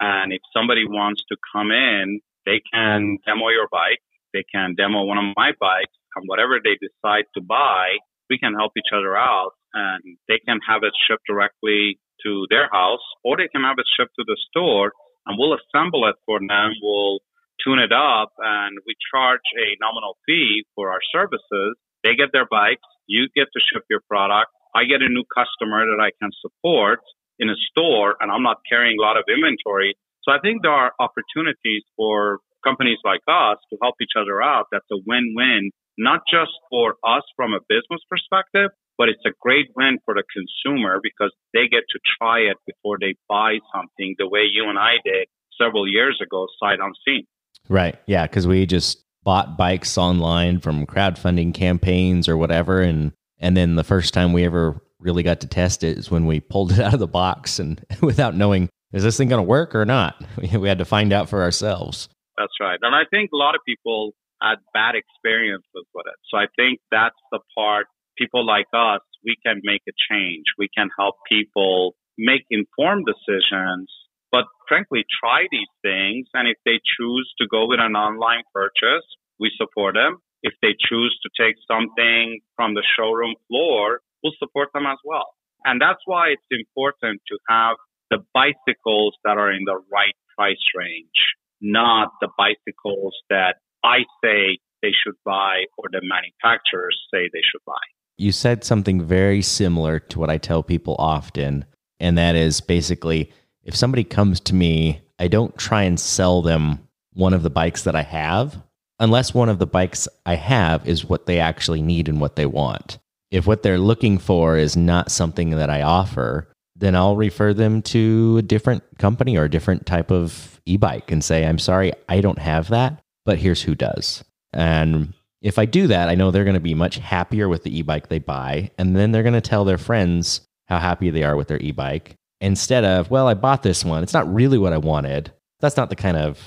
And 0.00 0.32
if 0.32 0.42
somebody 0.52 0.84
wants 0.84 1.22
to 1.30 1.36
come 1.54 1.70
in, 1.70 2.20
they 2.44 2.60
can 2.72 3.18
demo 3.24 3.48
your 3.48 3.68
bike 3.70 4.02
they 4.34 4.44
can 4.50 4.74
demo 4.74 5.06
one 5.06 5.16
of 5.16 5.32
my 5.38 5.54
bikes 5.62 5.94
and 6.16 6.26
whatever 6.26 6.58
they 6.58 6.76
decide 6.82 7.24
to 7.34 7.40
buy, 7.40 8.02
we 8.28 8.38
can 8.38 8.54
help 8.54 8.72
each 8.76 8.90
other 8.92 9.16
out 9.16 9.54
and 9.72 10.02
they 10.28 10.42
can 10.44 10.58
have 10.66 10.82
it 10.82 10.92
shipped 11.06 11.24
directly 11.26 11.98
to 12.26 12.46
their 12.50 12.68
house 12.70 13.02
or 13.22 13.36
they 13.36 13.48
can 13.48 13.62
have 13.62 13.78
it 13.78 13.86
shipped 13.96 14.14
to 14.18 14.24
the 14.26 14.36
store 14.50 14.92
and 15.26 15.38
we'll 15.38 15.56
assemble 15.56 16.06
it 16.10 16.16
for 16.26 16.38
them. 16.38 16.74
We'll 16.82 17.20
tune 17.62 17.78
it 17.78 17.92
up 17.94 18.34
and 18.38 18.76
we 18.86 18.94
charge 19.14 19.46
a 19.54 19.78
nominal 19.80 20.18
fee 20.26 20.66
for 20.74 20.90
our 20.90 21.00
services. 21.14 21.78
They 22.02 22.14
get 22.14 22.34
their 22.34 22.46
bikes. 22.50 22.84
You 23.06 23.28
get 23.34 23.48
to 23.54 23.60
ship 23.72 23.84
your 23.88 24.00
product. 24.08 24.50
I 24.74 24.84
get 24.84 25.02
a 25.02 25.08
new 25.08 25.24
customer 25.30 25.86
that 25.86 26.02
I 26.02 26.10
can 26.20 26.30
support 26.42 27.00
in 27.38 27.48
a 27.48 27.58
store 27.70 28.16
and 28.20 28.30
I'm 28.30 28.42
not 28.42 28.58
carrying 28.68 28.98
a 28.98 29.02
lot 29.02 29.16
of 29.16 29.24
inventory. 29.30 29.94
So 30.22 30.32
I 30.32 30.40
think 30.40 30.62
there 30.62 30.72
are 30.72 30.92
opportunities 30.98 31.82
for 31.96 32.40
companies 32.64 32.98
like 33.04 33.20
us 33.28 33.58
to 33.70 33.78
help 33.82 33.96
each 34.00 34.16
other 34.18 34.42
out, 34.42 34.66
that's 34.72 34.88
a 34.90 34.96
win-win, 35.06 35.70
not 35.98 36.22
just 36.30 36.52
for 36.70 36.96
us 37.04 37.22
from 37.36 37.52
a 37.52 37.60
business 37.68 38.00
perspective, 38.08 38.70
but 38.96 39.08
it's 39.08 39.22
a 39.26 39.36
great 39.40 39.68
win 39.76 39.98
for 40.04 40.14
the 40.14 40.24
consumer 40.32 41.00
because 41.02 41.32
they 41.52 41.68
get 41.70 41.84
to 41.90 41.98
try 42.18 42.40
it 42.40 42.56
before 42.66 42.98
they 43.00 43.14
buy 43.28 43.58
something 43.74 44.14
the 44.18 44.28
way 44.28 44.46
you 44.50 44.68
and 44.68 44.78
I 44.78 44.94
did 45.04 45.28
several 45.60 45.88
years 45.88 46.20
ago, 46.22 46.46
sight 46.60 46.78
unseen. 46.80 47.26
Right. 47.68 47.96
Yeah. 48.06 48.26
Because 48.26 48.46
we 48.46 48.66
just 48.66 49.02
bought 49.22 49.56
bikes 49.56 49.96
online 49.96 50.60
from 50.60 50.86
crowdfunding 50.86 51.54
campaigns 51.54 52.28
or 52.28 52.36
whatever. 52.36 52.82
And, 52.82 53.12
and 53.38 53.56
then 53.56 53.74
the 53.76 53.84
first 53.84 54.14
time 54.14 54.32
we 54.32 54.44
ever 54.44 54.80
really 55.00 55.22
got 55.22 55.40
to 55.40 55.46
test 55.46 55.82
it 55.82 55.98
is 55.98 56.10
when 56.10 56.26
we 56.26 56.40
pulled 56.40 56.72
it 56.72 56.78
out 56.80 56.94
of 56.94 57.00
the 57.00 57.06
box 57.06 57.58
and 57.58 57.84
without 58.02 58.36
knowing, 58.36 58.68
is 58.92 59.02
this 59.02 59.16
thing 59.16 59.28
going 59.28 59.40
to 59.40 59.48
work 59.48 59.74
or 59.74 59.84
not? 59.84 60.24
We 60.52 60.68
had 60.68 60.78
to 60.78 60.84
find 60.84 61.12
out 61.12 61.28
for 61.28 61.42
ourselves. 61.42 62.08
That's 62.36 62.54
right. 62.60 62.78
And 62.82 62.94
I 62.94 63.02
think 63.10 63.30
a 63.32 63.36
lot 63.36 63.54
of 63.54 63.60
people 63.66 64.12
had 64.42 64.56
bad 64.72 64.94
experiences 64.94 65.86
with 65.94 66.06
it. 66.06 66.18
So 66.30 66.36
I 66.36 66.46
think 66.56 66.80
that's 66.90 67.18
the 67.30 67.40
part 67.56 67.86
people 68.16 68.46
like 68.46 68.66
us, 68.74 69.00
we 69.24 69.36
can 69.44 69.60
make 69.62 69.82
a 69.88 69.92
change. 70.10 70.44
We 70.58 70.68
can 70.68 70.88
help 70.98 71.16
people 71.28 71.94
make 72.18 72.42
informed 72.50 73.06
decisions, 73.06 73.90
but 74.30 74.44
frankly, 74.68 75.04
try 75.20 75.46
these 75.50 75.70
things. 75.82 76.26
And 76.34 76.48
if 76.48 76.56
they 76.64 76.78
choose 76.98 77.32
to 77.38 77.46
go 77.50 77.66
with 77.66 77.80
an 77.80 77.96
online 77.96 78.42
purchase, 78.52 79.04
we 79.38 79.50
support 79.56 79.94
them. 79.94 80.18
If 80.42 80.54
they 80.62 80.76
choose 80.78 81.18
to 81.22 81.30
take 81.42 81.56
something 81.66 82.40
from 82.56 82.74
the 82.74 82.84
showroom 82.96 83.34
floor, 83.48 84.00
we'll 84.22 84.36
support 84.38 84.68
them 84.74 84.86
as 84.86 84.98
well. 85.04 85.34
And 85.64 85.80
that's 85.80 86.00
why 86.04 86.28
it's 86.28 86.46
important 86.50 87.22
to 87.28 87.38
have 87.48 87.76
the 88.10 88.18
bicycles 88.34 89.16
that 89.24 89.38
are 89.38 89.50
in 89.50 89.64
the 89.64 89.80
right 89.90 90.14
price 90.36 90.62
range, 90.76 91.18
not 91.64 92.12
the 92.20 92.28
bicycles 92.36 93.14
that 93.30 93.56
I 93.82 93.98
say 94.22 94.58
they 94.82 94.92
should 95.02 95.14
buy 95.24 95.64
or 95.78 95.88
the 95.90 96.02
manufacturers 96.02 97.00
say 97.12 97.30
they 97.32 97.40
should 97.50 97.64
buy. 97.66 97.72
You 98.16 98.30
said 98.30 98.62
something 98.62 99.04
very 99.04 99.42
similar 99.42 99.98
to 99.98 100.18
what 100.18 100.30
I 100.30 100.38
tell 100.38 100.62
people 100.62 100.94
often, 100.98 101.64
and 101.98 102.16
that 102.18 102.36
is 102.36 102.60
basically 102.60 103.32
if 103.64 103.74
somebody 103.74 104.04
comes 104.04 104.40
to 104.40 104.54
me, 104.54 105.00
I 105.18 105.28
don't 105.28 105.56
try 105.56 105.84
and 105.84 105.98
sell 105.98 106.42
them 106.42 106.86
one 107.14 107.32
of 107.32 107.42
the 107.42 107.50
bikes 107.50 107.84
that 107.84 107.96
I 107.96 108.02
have 108.02 108.62
unless 109.00 109.34
one 109.34 109.48
of 109.48 109.58
the 109.58 109.66
bikes 109.66 110.06
I 110.26 110.34
have 110.34 110.86
is 110.86 111.04
what 111.04 111.26
they 111.26 111.40
actually 111.40 111.82
need 111.82 112.08
and 112.08 112.20
what 112.20 112.36
they 112.36 112.46
want. 112.46 112.98
If 113.30 113.46
what 113.46 113.62
they're 113.62 113.78
looking 113.78 114.18
for 114.18 114.56
is 114.56 114.76
not 114.76 115.10
something 115.10 115.50
that 115.50 115.70
I 115.70 115.82
offer, 115.82 116.48
then 116.76 116.96
I'll 116.96 117.16
refer 117.16 117.54
them 117.54 117.82
to 117.82 118.36
a 118.38 118.42
different 118.42 118.82
company 118.98 119.36
or 119.36 119.44
a 119.44 119.50
different 119.50 119.86
type 119.86 120.10
of 120.10 120.60
e 120.66 120.76
bike 120.76 121.10
and 121.10 121.22
say, 121.22 121.46
I'm 121.46 121.58
sorry, 121.58 121.92
I 122.08 122.20
don't 122.20 122.38
have 122.38 122.68
that 122.68 123.04
but 123.24 123.38
here's 123.38 123.62
who 123.62 123.74
does. 123.74 124.24
And 124.52 125.14
if 125.40 125.58
I 125.58 125.64
do 125.64 125.86
that, 125.88 126.08
I 126.08 126.14
know 126.14 126.30
they're 126.30 126.44
going 126.44 126.54
to 126.54 126.60
be 126.60 126.74
much 126.74 126.98
happier 126.98 127.48
with 127.48 127.64
the 127.64 127.76
e 127.76 127.82
bike 127.82 128.08
they 128.08 128.18
buy. 128.18 128.70
And 128.78 128.96
then 128.96 129.12
they're 129.12 129.22
going 129.22 129.34
to 129.34 129.40
tell 129.40 129.64
their 129.64 129.78
friends 129.78 130.42
how 130.66 130.78
happy 130.78 131.10
they 131.10 131.22
are 131.22 131.36
with 131.36 131.48
their 131.48 131.60
e 131.60 131.72
bike 131.72 132.16
instead 132.40 132.84
of, 132.84 133.10
well, 133.10 133.26
I 133.26 133.34
bought 133.34 133.62
this 133.62 133.84
one. 133.84 134.02
It's 134.02 134.14
not 134.14 134.32
really 134.32 134.58
what 134.58 134.72
I 134.72 134.78
wanted. 134.78 135.32
That's 135.60 135.76
not 135.76 135.90
the 135.90 135.96
kind 135.96 136.16
of 136.16 136.40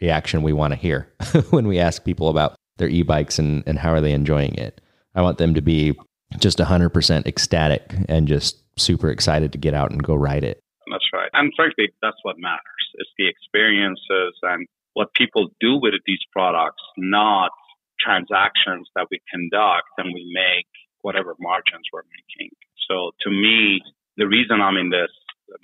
reaction 0.00 0.42
we 0.42 0.52
want 0.52 0.72
to 0.72 0.78
hear 0.78 1.08
when 1.50 1.66
we 1.66 1.78
ask 1.78 2.04
people 2.04 2.28
about 2.28 2.54
their 2.76 2.88
e 2.88 3.02
bikes 3.02 3.38
and, 3.38 3.62
and 3.66 3.78
how 3.78 3.92
are 3.92 4.00
they 4.00 4.12
enjoying 4.12 4.54
it. 4.54 4.80
I 5.14 5.22
want 5.22 5.38
them 5.38 5.54
to 5.54 5.62
be 5.62 5.96
just 6.38 6.58
100% 6.58 7.26
ecstatic 7.26 7.94
and 8.08 8.26
just 8.26 8.63
super 8.76 9.10
excited 9.10 9.52
to 9.52 9.58
get 9.58 9.74
out 9.74 9.90
and 9.90 10.02
go 10.02 10.14
ride 10.14 10.44
it. 10.44 10.60
That's 10.90 11.08
right. 11.12 11.30
And 11.32 11.52
frankly, 11.56 11.92
that's 12.02 12.18
what 12.22 12.36
matters. 12.38 12.84
It's 12.94 13.10
the 13.18 13.28
experiences 13.28 14.34
and 14.42 14.66
what 14.94 15.14
people 15.14 15.48
do 15.60 15.80
with 15.80 15.94
these 16.06 16.22
products, 16.32 16.82
not 16.96 17.50
transactions 17.98 18.88
that 18.94 19.06
we 19.10 19.20
conduct 19.32 19.88
and 19.98 20.12
we 20.12 20.30
make 20.32 20.66
whatever 21.02 21.34
margins 21.40 21.86
we're 21.92 22.06
making. 22.10 22.50
So 22.88 23.12
to 23.22 23.30
me, 23.30 23.80
the 24.16 24.26
reason 24.26 24.60
I'm 24.60 24.76
in 24.76 24.90
this, 24.90 25.10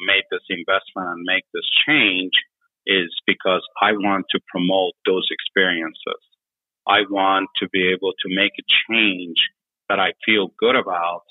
made 0.06 0.24
this 0.30 0.44
investment 0.48 1.08
and 1.08 1.22
make 1.24 1.44
this 1.52 1.68
change 1.86 2.32
is 2.86 3.10
because 3.26 3.62
I 3.80 3.92
want 3.92 4.26
to 4.30 4.40
promote 4.48 4.94
those 5.06 5.26
experiences. 5.30 6.20
I 6.86 7.02
want 7.08 7.48
to 7.62 7.68
be 7.68 7.88
able 7.88 8.12
to 8.12 8.28
make 8.28 8.52
a 8.58 8.66
change 8.88 9.36
that 9.88 10.00
I 10.00 10.12
feel 10.24 10.52
good 10.58 10.76
about. 10.76 11.24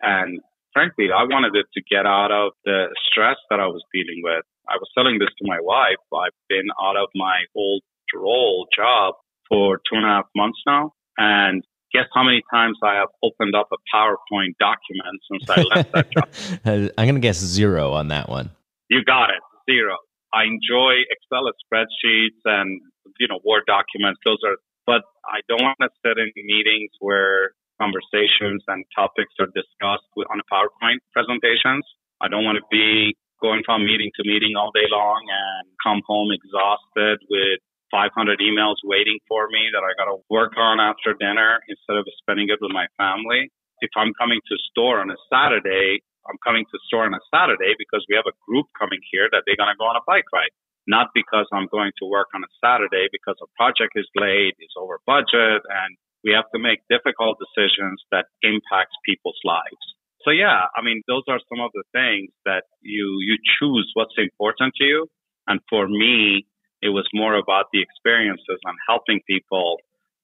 And 0.00 0.40
frankly, 0.72 1.08
I 1.14 1.24
wanted 1.24 1.56
it 1.56 1.66
to 1.74 1.80
get 1.88 2.06
out 2.06 2.30
of 2.30 2.52
the 2.64 2.88
stress 3.10 3.36
that 3.50 3.60
I 3.60 3.66
was 3.66 3.82
dealing 3.92 4.22
with. 4.22 4.44
I 4.68 4.76
was 4.76 4.88
telling 4.96 5.18
this 5.18 5.30
to 5.38 5.44
my 5.46 5.58
wife. 5.60 6.00
I've 6.14 6.36
been 6.48 6.68
out 6.82 6.96
of 6.96 7.08
my 7.14 7.44
old 7.56 7.82
role 8.14 8.66
job 8.74 9.14
for 9.48 9.78
two 9.78 9.96
and 9.96 10.04
a 10.04 10.08
half 10.08 10.26
months 10.34 10.58
now. 10.66 10.92
And 11.18 11.62
guess 11.92 12.06
how 12.14 12.22
many 12.22 12.42
times 12.52 12.78
I 12.82 12.94
have 12.94 13.08
opened 13.22 13.54
up 13.54 13.68
a 13.72 13.78
PowerPoint 13.94 14.54
document 14.58 15.18
since 15.30 15.50
I 15.50 15.62
left 15.74 15.92
that 15.92 16.10
job? 16.10 16.28
I'm 16.98 17.06
going 17.06 17.14
to 17.16 17.20
guess 17.20 17.38
zero 17.38 17.92
on 17.92 18.08
that 18.08 18.28
one. 18.28 18.50
You 18.88 19.04
got 19.04 19.30
it. 19.30 19.42
Zero. 19.70 19.96
I 20.32 20.44
enjoy 20.44 21.02
Excel 21.10 21.50
spreadsheets 21.66 22.38
and, 22.44 22.80
you 23.18 23.28
know, 23.28 23.40
Word 23.44 23.64
documents. 23.66 24.20
Those 24.24 24.38
are, 24.46 24.56
but 24.86 25.02
I 25.26 25.40
don't 25.48 25.62
want 25.62 25.76
to 25.82 25.88
sit 26.04 26.18
in 26.18 26.30
meetings 26.46 26.90
where 27.00 27.52
conversations 27.80 28.60
and 28.68 28.84
topics 28.92 29.32
are 29.40 29.48
discussed 29.56 30.04
on 30.28 30.36
a 30.36 30.46
PowerPoint 30.52 31.00
presentations. 31.16 31.88
I 32.20 32.28
don't 32.28 32.44
want 32.44 32.60
to 32.60 32.66
be 32.68 33.16
going 33.40 33.64
from 33.64 33.88
meeting 33.88 34.12
to 34.20 34.22
meeting 34.28 34.52
all 34.60 34.68
day 34.76 34.84
long 34.92 35.24
and 35.24 35.64
come 35.80 36.04
home 36.04 36.28
exhausted 36.28 37.24
with 37.32 37.64
500 37.88 38.12
emails 38.38 38.76
waiting 38.84 39.18
for 39.26 39.48
me 39.48 39.72
that 39.72 39.80
I 39.80 39.96
got 39.96 40.12
to 40.12 40.20
work 40.28 40.52
on 40.60 40.78
after 40.78 41.16
dinner 41.16 41.64
instead 41.66 41.96
of 41.96 42.04
spending 42.20 42.52
it 42.52 42.60
with 42.60 42.70
my 42.70 42.86
family. 43.00 43.48
If 43.80 43.90
I'm 43.96 44.12
coming 44.20 44.38
to 44.44 44.54
store 44.70 45.00
on 45.00 45.08
a 45.10 45.18
Saturday, 45.32 46.04
I'm 46.28 46.38
coming 46.44 46.68
to 46.68 46.76
store 46.86 47.08
on 47.08 47.16
a 47.16 47.24
Saturday 47.32 47.72
because 47.80 48.04
we 48.06 48.14
have 48.14 48.28
a 48.28 48.36
group 48.44 48.68
coming 48.76 49.00
here 49.08 49.26
that 49.32 49.48
they're 49.48 49.56
going 49.58 49.72
to 49.72 49.80
go 49.80 49.88
on 49.88 49.96
a 49.96 50.04
bike 50.04 50.28
ride. 50.36 50.52
Not 50.86 51.10
because 51.16 51.48
I'm 51.50 51.66
going 51.72 51.96
to 51.98 52.04
work 52.06 52.28
on 52.36 52.44
a 52.44 52.52
Saturday 52.60 53.08
because 53.08 53.40
a 53.40 53.48
project 53.56 53.96
is 53.96 54.06
late, 54.14 54.54
it's 54.60 54.76
over 54.76 55.00
budget, 55.08 55.64
and 55.64 55.96
we 56.24 56.32
have 56.32 56.50
to 56.54 56.58
make 56.60 56.80
difficult 56.90 57.38
decisions 57.38 58.02
that 58.10 58.26
impacts 58.42 58.94
people's 59.04 59.38
lives. 59.44 59.84
So 60.24 60.30
yeah, 60.30 60.68
I 60.76 60.82
mean, 60.82 61.02
those 61.08 61.22
are 61.28 61.40
some 61.48 61.60
of 61.60 61.70
the 61.72 61.84
things 61.92 62.30
that 62.44 62.64
you, 62.82 63.18
you 63.20 63.36
choose 63.58 63.90
what's 63.94 64.14
important 64.18 64.74
to 64.76 64.84
you. 64.84 65.06
And 65.46 65.60
for 65.68 65.88
me, 65.88 66.46
it 66.82 66.90
was 66.90 67.08
more 67.14 67.34
about 67.34 67.66
the 67.72 67.80
experiences 67.80 68.60
and 68.64 68.76
helping 68.86 69.20
people 69.26 69.78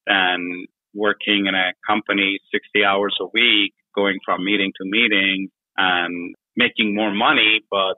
than 0.06 0.66
working 0.94 1.46
in 1.46 1.54
a 1.54 1.72
company 1.86 2.38
60 2.52 2.84
hours 2.84 3.16
a 3.20 3.26
week, 3.32 3.74
going 3.94 4.18
from 4.24 4.44
meeting 4.44 4.72
to 4.80 4.84
meeting 4.84 5.48
and 5.76 6.34
making 6.56 6.94
more 6.94 7.12
money, 7.12 7.60
but 7.70 7.96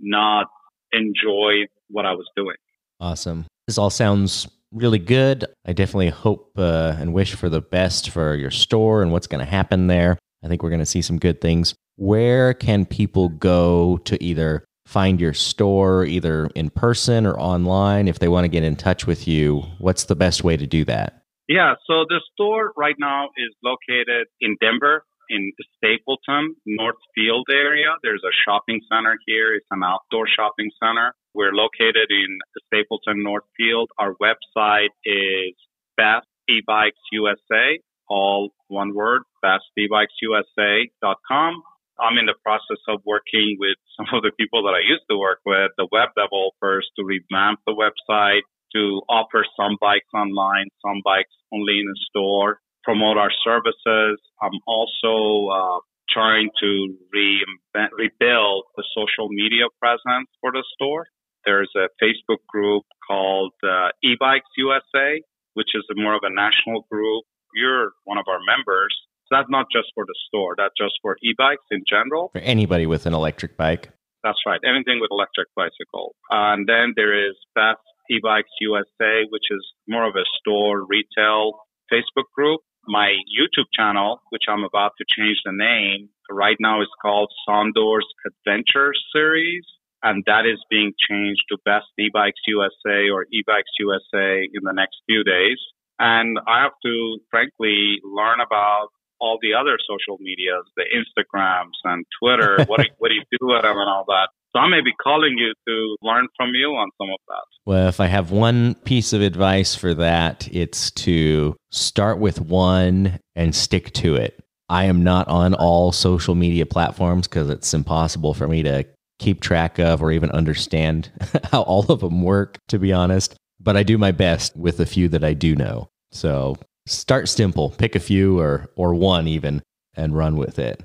not 0.00 0.46
enjoy 0.92 1.66
what 1.88 2.06
I 2.06 2.12
was 2.12 2.26
doing. 2.36 2.56
Awesome. 3.00 3.46
This 3.66 3.78
all 3.78 3.90
sounds 3.90 4.48
really 4.72 4.98
good. 4.98 5.44
I 5.66 5.72
definitely 5.72 6.10
hope 6.10 6.52
uh, 6.56 6.96
and 6.98 7.12
wish 7.12 7.34
for 7.34 7.48
the 7.48 7.60
best 7.60 8.10
for 8.10 8.34
your 8.34 8.50
store 8.50 9.02
and 9.02 9.12
what's 9.12 9.26
going 9.26 9.44
to 9.44 9.50
happen 9.50 9.86
there. 9.86 10.18
I 10.42 10.48
think 10.48 10.62
we're 10.62 10.70
going 10.70 10.80
to 10.80 10.86
see 10.86 11.02
some 11.02 11.18
good 11.18 11.40
things. 11.40 11.74
Where 11.96 12.54
can 12.54 12.86
people 12.86 13.28
go 13.28 13.98
to 14.04 14.22
either 14.22 14.64
find 14.86 15.20
your 15.20 15.34
store, 15.34 16.04
either 16.04 16.48
in 16.54 16.70
person 16.70 17.26
or 17.26 17.38
online, 17.38 18.08
if 18.08 18.18
they 18.18 18.28
want 18.28 18.44
to 18.44 18.48
get 18.48 18.64
in 18.64 18.76
touch 18.76 19.06
with 19.06 19.28
you? 19.28 19.62
What's 19.78 20.04
the 20.04 20.16
best 20.16 20.42
way 20.42 20.56
to 20.56 20.66
do 20.66 20.84
that? 20.86 21.22
Yeah, 21.48 21.74
so 21.86 22.04
the 22.08 22.20
store 22.32 22.72
right 22.76 22.96
now 22.98 23.28
is 23.36 23.54
located 23.62 24.28
in 24.40 24.56
Denver, 24.60 25.04
in 25.28 25.52
Stapleton 25.76 26.56
Northfield 26.66 27.46
area. 27.50 27.88
There's 28.02 28.22
a 28.24 28.34
shopping 28.46 28.80
center 28.90 29.18
here. 29.26 29.54
It's 29.54 29.66
an 29.70 29.82
outdoor 29.84 30.26
shopping 30.28 30.70
center. 30.82 31.14
We're 31.34 31.52
located 31.52 32.10
in 32.10 32.38
Stapleton 32.66 33.22
Northfield. 33.22 33.90
Our 33.98 34.14
website 34.20 34.90
is 35.04 35.54
Best 35.96 36.26
E-Bikes 36.48 36.98
USA, 37.12 37.78
all 38.08 38.50
one 38.68 38.94
word, 38.94 39.22
bestebikesusa.com. 39.44 41.62
I'm 42.00 42.16
in 42.18 42.26
the 42.26 42.34
process 42.42 42.78
of 42.88 43.00
working 43.06 43.56
with 43.58 43.76
some 43.96 44.06
of 44.12 44.22
the 44.22 44.32
people 44.38 44.62
that 44.64 44.74
I 44.74 44.80
used 44.80 45.04
to 45.10 45.16
work 45.16 45.38
with, 45.46 45.70
the 45.78 45.86
web 45.92 46.10
developers, 46.16 46.90
to 46.96 47.04
revamp 47.04 47.60
the 47.66 47.72
website, 47.72 48.42
to 48.74 49.00
offer 49.08 49.46
some 49.56 49.78
bikes 49.80 50.12
online, 50.14 50.68
some 50.84 51.00
bikes 51.04 51.32
only 51.52 51.80
in 51.80 51.86
the 51.86 51.96
store, 52.08 52.60
promote 52.84 53.16
our 53.16 53.30
services. 53.44 54.20
I'm 54.40 54.60
also 54.66 55.48
uh, 55.48 55.80
trying 56.10 56.50
to 56.60 56.96
rebuild 57.12 58.64
the 58.76 58.84
social 58.96 59.28
media 59.30 59.66
presence 59.80 60.28
for 60.40 60.52
the 60.52 60.64
store. 60.74 61.06
There's 61.44 61.70
a 61.76 61.88
Facebook 62.02 62.44
group 62.48 62.84
called 63.06 63.52
uh, 63.62 63.88
eBikes 64.04 64.50
USA, 64.56 65.22
which 65.54 65.68
is 65.74 65.84
more 65.96 66.14
of 66.14 66.22
a 66.22 66.32
national 66.32 66.86
group. 66.90 67.24
You're 67.54 67.92
one 68.04 68.18
of 68.18 68.24
our 68.28 68.38
members. 68.46 68.94
So 69.26 69.36
that's 69.36 69.50
not 69.50 69.66
just 69.72 69.88
for 69.94 70.04
the 70.06 70.14
store. 70.28 70.54
That's 70.56 70.74
just 70.78 70.94
for 71.02 71.16
e-bikes 71.22 71.64
in 71.70 71.82
general. 71.88 72.30
For 72.32 72.40
anybody 72.40 72.86
with 72.86 73.06
an 73.06 73.14
electric 73.14 73.56
bike. 73.56 73.90
That's 74.22 74.38
right. 74.46 74.60
Anything 74.64 75.00
with 75.00 75.10
electric 75.10 75.48
bicycle. 75.56 76.14
and 76.30 76.68
then 76.68 76.94
there 76.96 77.28
is 77.28 77.34
Best 77.54 77.82
E-Bikes 78.10 78.50
USA, 78.60 79.24
which 79.30 79.46
is 79.50 79.64
more 79.88 80.06
of 80.06 80.14
a 80.16 80.24
store 80.38 80.84
retail 80.86 81.58
Facebook 81.92 82.28
group. 82.34 82.60
My 82.86 83.14
YouTube 83.30 83.70
channel, 83.76 84.20
which 84.30 84.42
I'm 84.48 84.64
about 84.64 84.92
to 84.98 85.04
change 85.08 85.38
the 85.44 85.52
name, 85.52 86.08
right 86.30 86.56
now 86.58 86.82
is 86.82 86.88
called 87.00 87.30
Sondors 87.48 88.06
Adventure 88.26 88.92
Series. 89.14 89.64
And 90.02 90.24
that 90.26 90.46
is 90.46 90.58
being 90.68 90.92
changed 91.08 91.42
to 91.50 91.58
Best 91.64 91.86
E-Bikes 91.98 92.40
USA 92.46 93.08
or 93.12 93.26
E-Bikes 93.32 93.70
USA 93.78 94.42
in 94.42 94.62
the 94.62 94.72
next 94.72 94.96
few 95.06 95.22
days. 95.24 95.58
And 95.98 96.38
I 96.48 96.62
have 96.62 96.72
to 96.84 97.18
frankly 97.30 98.00
learn 98.04 98.40
about 98.40 98.88
all 99.20 99.38
the 99.40 99.54
other 99.54 99.78
social 99.88 100.18
medias, 100.18 100.64
the 100.76 100.84
Instagrams 100.90 101.78
and 101.84 102.04
Twitter. 102.20 102.64
what, 102.66 102.80
do, 102.80 102.88
what 102.98 103.08
do 103.10 103.14
you 103.14 103.22
do 103.30 103.46
with 103.46 103.62
them 103.62 103.78
and 103.78 103.88
all 103.88 104.04
that? 104.08 104.28
So 104.52 104.58
I 104.58 104.68
may 104.68 104.80
be 104.82 104.92
calling 105.02 105.38
you 105.38 105.54
to 105.66 105.96
learn 106.02 106.26
from 106.36 106.50
you 106.54 106.70
on 106.70 106.90
some 107.00 107.08
of 107.08 107.18
that. 107.28 107.44
Well, 107.64 107.88
if 107.88 108.00
I 108.00 108.06
have 108.06 108.32
one 108.32 108.74
piece 108.74 109.12
of 109.12 109.22
advice 109.22 109.74
for 109.74 109.94
that, 109.94 110.48
it's 110.52 110.90
to 110.90 111.56
start 111.70 112.18
with 112.18 112.40
one 112.40 113.20
and 113.34 113.54
stick 113.54 113.92
to 113.94 114.16
it. 114.16 114.42
I 114.68 114.84
am 114.84 115.04
not 115.04 115.28
on 115.28 115.54
all 115.54 115.92
social 115.92 116.34
media 116.34 116.66
platforms 116.66 117.28
because 117.28 117.48
it's 117.48 117.72
impossible 117.72 118.34
for 118.34 118.48
me 118.48 118.62
to 118.64 118.84
keep 119.22 119.40
track 119.40 119.78
of 119.78 120.02
or 120.02 120.10
even 120.10 120.30
understand 120.30 121.10
how 121.50 121.62
all 121.62 121.86
of 121.90 122.00
them 122.00 122.22
work, 122.22 122.58
to 122.68 122.78
be 122.78 122.92
honest. 122.92 123.34
But 123.60 123.76
I 123.76 123.84
do 123.84 123.96
my 123.96 124.10
best 124.10 124.56
with 124.56 124.78
the 124.78 124.86
few 124.86 125.08
that 125.10 125.22
I 125.22 125.34
do 125.34 125.54
know. 125.54 125.88
So 126.10 126.56
start 126.86 127.28
simple, 127.28 127.70
pick 127.70 127.94
a 127.94 128.00
few 128.00 128.38
or, 128.38 128.68
or 128.76 128.94
one 128.94 129.28
even, 129.28 129.62
and 129.94 130.16
run 130.16 130.36
with 130.36 130.58
it. 130.58 130.82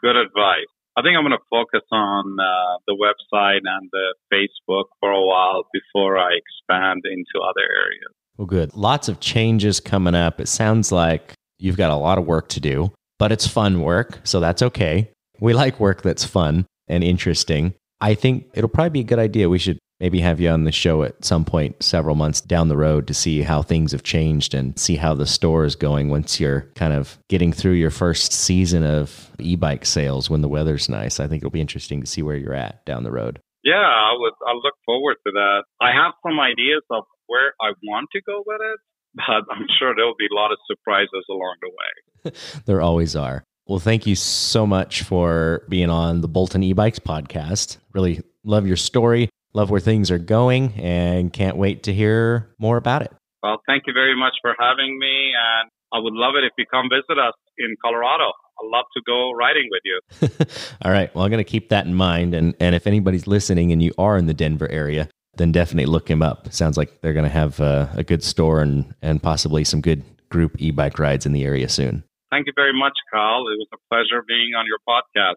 Good 0.00 0.16
advice. 0.16 0.70
I 0.96 1.02
think 1.02 1.16
I'm 1.16 1.24
going 1.24 1.32
to 1.32 1.44
focus 1.50 1.82
on 1.90 2.36
uh, 2.38 2.78
the 2.86 2.94
website 2.94 3.60
and 3.64 3.90
the 3.90 4.14
Facebook 4.32 4.84
for 5.00 5.10
a 5.10 5.24
while 5.24 5.64
before 5.72 6.18
I 6.18 6.30
expand 6.36 7.02
into 7.04 7.42
other 7.42 7.62
areas. 7.62 8.12
Well, 8.36 8.46
good. 8.46 8.74
Lots 8.74 9.08
of 9.08 9.18
changes 9.18 9.80
coming 9.80 10.14
up. 10.14 10.40
It 10.40 10.48
sounds 10.48 10.92
like 10.92 11.32
you've 11.58 11.76
got 11.76 11.90
a 11.90 11.96
lot 11.96 12.18
of 12.18 12.26
work 12.26 12.48
to 12.50 12.60
do, 12.60 12.92
but 13.18 13.32
it's 13.32 13.46
fun 13.46 13.80
work, 13.80 14.20
so 14.22 14.38
that's 14.38 14.62
okay. 14.62 15.10
We 15.40 15.54
like 15.54 15.80
work 15.80 16.02
that's 16.02 16.24
fun 16.24 16.66
and 16.88 17.04
interesting. 17.04 17.74
I 18.00 18.14
think 18.14 18.48
it'll 18.54 18.68
probably 18.68 18.90
be 18.90 19.00
a 19.00 19.04
good 19.04 19.18
idea. 19.18 19.48
We 19.48 19.58
should 19.58 19.78
maybe 20.02 20.18
have 20.20 20.40
you 20.40 20.48
on 20.48 20.64
the 20.64 20.72
show 20.72 21.04
at 21.04 21.24
some 21.24 21.44
point 21.44 21.80
several 21.80 22.16
months 22.16 22.40
down 22.40 22.66
the 22.66 22.76
road 22.76 23.06
to 23.06 23.14
see 23.14 23.42
how 23.42 23.62
things 23.62 23.92
have 23.92 24.02
changed 24.02 24.52
and 24.52 24.76
see 24.76 24.96
how 24.96 25.14
the 25.14 25.26
store 25.26 25.64
is 25.64 25.76
going 25.76 26.08
once 26.08 26.40
you're 26.40 26.62
kind 26.74 26.92
of 26.92 27.16
getting 27.28 27.52
through 27.52 27.74
your 27.74 27.90
first 27.90 28.32
season 28.32 28.82
of 28.82 29.30
e-bike 29.38 29.86
sales 29.86 30.28
when 30.28 30.40
the 30.40 30.48
weather's 30.48 30.88
nice. 30.88 31.20
I 31.20 31.28
think 31.28 31.40
it'll 31.40 31.52
be 31.52 31.60
interesting 31.60 32.00
to 32.00 32.06
see 32.06 32.20
where 32.20 32.36
you're 32.36 32.52
at 32.52 32.84
down 32.84 33.04
the 33.04 33.12
road. 33.12 33.38
Yeah, 33.62 33.74
I 33.74 34.16
would 34.18 34.32
I 34.44 34.54
look 34.54 34.74
forward 34.84 35.18
to 35.24 35.32
that. 35.34 35.62
I 35.80 35.92
have 35.94 36.14
some 36.26 36.40
ideas 36.40 36.82
of 36.90 37.04
where 37.28 37.54
I 37.60 37.70
want 37.84 38.08
to 38.12 38.20
go 38.26 38.42
with 38.44 38.60
it, 38.60 38.80
but 39.14 39.46
I'm 39.54 39.66
sure 39.78 39.94
there'll 39.94 40.18
be 40.18 40.26
a 40.26 40.34
lot 40.34 40.50
of 40.50 40.58
surprises 40.66 41.24
along 41.30 41.56
the 41.62 41.70
way. 41.70 42.32
there 42.66 42.80
always 42.80 43.14
are. 43.14 43.44
Well, 43.66 43.78
thank 43.78 44.06
you 44.06 44.16
so 44.16 44.66
much 44.66 45.02
for 45.02 45.64
being 45.68 45.88
on 45.88 46.20
the 46.20 46.28
Bolton 46.28 46.62
e-bikes 46.62 46.98
podcast. 46.98 47.78
Really 47.92 48.22
love 48.44 48.66
your 48.66 48.76
story 48.76 49.28
love 49.54 49.70
where 49.70 49.80
things 49.80 50.10
are 50.10 50.18
going 50.18 50.72
and 50.74 51.32
can't 51.32 51.56
wait 51.56 51.82
to 51.84 51.94
hear 51.94 52.54
more 52.58 52.76
about 52.76 53.02
it. 53.02 53.12
Well, 53.42 53.60
thank 53.66 53.84
you 53.86 53.92
very 53.92 54.16
much 54.16 54.34
for 54.40 54.54
having 54.58 54.98
me. 54.98 55.32
And 55.36 55.70
I 55.92 55.98
would 55.98 56.14
love 56.14 56.34
it 56.36 56.44
if 56.44 56.52
you 56.56 56.64
come 56.70 56.88
visit 56.90 57.18
us 57.18 57.34
in 57.58 57.74
Colorado. 57.82 58.32
I'd 58.60 58.68
love 58.70 58.84
to 58.94 59.02
go 59.04 59.32
riding 59.32 59.68
with 59.70 59.82
you. 59.84 60.46
All 60.84 60.92
right. 60.92 61.14
Well, 61.14 61.24
I'm 61.24 61.30
going 61.30 61.44
to 61.44 61.50
keep 61.50 61.68
that 61.70 61.86
in 61.86 61.94
mind. 61.94 62.34
And, 62.34 62.54
and 62.60 62.74
if 62.74 62.86
anybody's 62.86 63.26
listening 63.26 63.72
and 63.72 63.82
you 63.82 63.92
are 63.98 64.16
in 64.16 64.26
the 64.26 64.34
Denver 64.34 64.70
area, 64.70 65.08
then 65.36 65.50
definitely 65.50 65.86
look 65.86 66.08
him 66.08 66.22
up. 66.22 66.52
Sounds 66.52 66.76
like 66.76 67.00
they're 67.00 67.14
going 67.14 67.24
to 67.24 67.30
have 67.30 67.60
uh, 67.60 67.88
a 67.94 68.04
good 68.04 68.22
store 68.22 68.60
and, 68.60 68.94
and 69.02 69.22
possibly 69.22 69.64
some 69.64 69.80
good 69.80 70.04
group 70.28 70.54
e 70.58 70.70
bike 70.70 70.98
rides 70.98 71.26
in 71.26 71.32
the 71.32 71.44
area 71.44 71.68
soon. 71.68 72.04
Thank 72.32 72.46
you 72.46 72.54
very 72.56 72.72
much, 72.72 72.94
Kyle. 73.12 73.46
It 73.48 73.58
was 73.58 73.68
a 73.74 73.76
pleasure 73.90 74.24
being 74.26 74.54
on 74.54 74.64
your 74.66 74.78
podcast. 74.88 75.34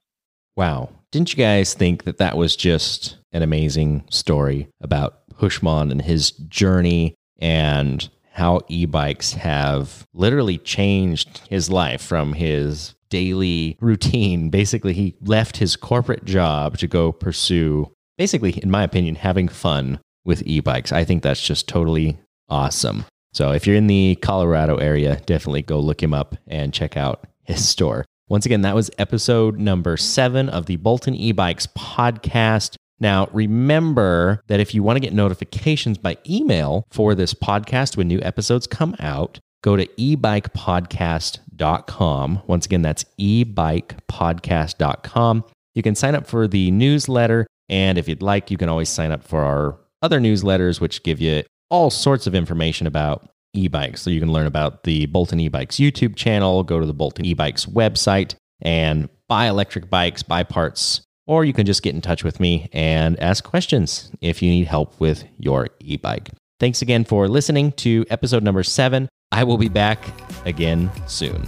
Wow. 0.55 0.89
Didn't 1.11 1.33
you 1.33 1.37
guys 1.37 1.73
think 1.73 2.05
that 2.05 2.19
that 2.19 2.37
was 2.37 2.55
just 2.55 3.17
an 3.33 3.41
amazing 3.41 4.05
story 4.09 4.69
about 4.79 5.27
Houshmand 5.41 5.91
and 5.91 6.01
his 6.01 6.31
journey 6.31 7.13
and 7.37 8.09
how 8.31 8.61
e 8.69 8.85
bikes 8.85 9.33
have 9.33 10.05
literally 10.13 10.57
changed 10.57 11.41
his 11.49 11.69
life 11.69 12.01
from 12.01 12.31
his 12.31 12.95
daily 13.09 13.77
routine? 13.81 14.49
Basically, 14.49 14.93
he 14.93 15.15
left 15.19 15.57
his 15.57 15.75
corporate 15.75 16.23
job 16.23 16.77
to 16.77 16.87
go 16.87 17.11
pursue, 17.11 17.91
basically, 18.17 18.51
in 18.51 18.71
my 18.71 18.83
opinion, 18.83 19.15
having 19.15 19.49
fun 19.49 19.99
with 20.23 20.43
e 20.45 20.61
bikes. 20.61 20.93
I 20.93 21.03
think 21.03 21.23
that's 21.23 21.45
just 21.45 21.67
totally 21.67 22.17
awesome. 22.47 23.03
So 23.35 23.51
if 23.51 23.67
you're 23.67 23.75
in 23.75 23.87
the 23.87 24.15
Colorado 24.21 24.77
area, 24.77 25.19
definitely 25.25 25.61
go 25.61 25.81
look 25.81 26.01
him 26.01 26.13
up 26.13 26.37
and 26.47 26.73
check 26.73 26.95
out 26.95 27.27
his 27.43 27.67
store. 27.67 28.05
Once 28.29 28.45
again, 28.45 28.61
that 28.61 28.75
was 28.75 28.89
episode 28.97 29.59
number 29.59 29.97
seven 29.97 30.47
of 30.47 30.67
the 30.67 30.77
Bolton 30.77 31.13
e-bikes 31.13 31.67
podcast. 31.67 32.77
Now, 33.01 33.27
remember 33.33 34.41
that 34.47 34.61
if 34.61 34.73
you 34.73 34.83
want 34.83 34.95
to 34.95 35.01
get 35.01 35.13
notifications 35.13 35.97
by 35.97 36.17
email 36.29 36.85
for 36.91 37.13
this 37.13 37.33
podcast 37.33 37.97
when 37.97 38.07
new 38.07 38.21
episodes 38.21 38.67
come 38.67 38.95
out, 38.99 39.37
go 39.63 39.75
to 39.75 39.85
ebikepodcast.com. 39.85 42.41
Once 42.47 42.65
again, 42.65 42.83
that's 42.83 43.03
ebikepodcast.com. 43.19 45.43
You 45.73 45.83
can 45.83 45.95
sign 45.95 46.15
up 46.15 46.25
for 46.25 46.47
the 46.47 46.71
newsletter. 46.71 47.45
And 47.67 47.97
if 47.97 48.07
you'd 48.07 48.21
like, 48.21 48.49
you 48.49 48.55
can 48.55 48.69
always 48.69 48.87
sign 48.87 49.11
up 49.11 49.25
for 49.25 49.41
our 49.41 49.77
other 50.01 50.21
newsletters, 50.21 50.79
which 50.79 51.03
give 51.03 51.19
you 51.19 51.43
all 51.69 51.89
sorts 51.89 52.27
of 52.27 52.35
information 52.35 52.87
about 52.87 53.29
e-bikes. 53.53 54.01
So 54.01 54.09
you 54.09 54.19
can 54.19 54.31
learn 54.31 54.45
about 54.45 54.83
the 54.83 55.05
Bolton 55.07 55.39
e-bikes 55.39 55.77
YouTube 55.77 56.15
channel, 56.15 56.63
go 56.63 56.79
to 56.79 56.85
the 56.85 56.93
Bolton 56.93 57.25
e-bikes 57.25 57.65
website 57.65 58.35
and 58.61 59.09
buy 59.27 59.47
electric 59.47 59.89
bikes, 59.89 60.23
buy 60.23 60.43
parts, 60.43 61.01
or 61.27 61.43
you 61.45 61.53
can 61.53 61.65
just 61.65 61.81
get 61.81 61.95
in 61.95 62.01
touch 62.01 62.23
with 62.23 62.39
me 62.39 62.69
and 62.71 63.19
ask 63.19 63.43
questions 63.43 64.11
if 64.21 64.41
you 64.41 64.49
need 64.49 64.67
help 64.67 64.99
with 64.99 65.23
your 65.39 65.69
e-bike. 65.79 66.29
Thanks 66.59 66.81
again 66.81 67.03
for 67.03 67.27
listening 67.27 67.71
to 67.73 68.05
episode 68.09 68.43
number 68.43 68.63
7. 68.63 69.09
I 69.31 69.43
will 69.43 69.57
be 69.57 69.69
back 69.69 69.99
again 70.45 70.91
soon. 71.07 71.47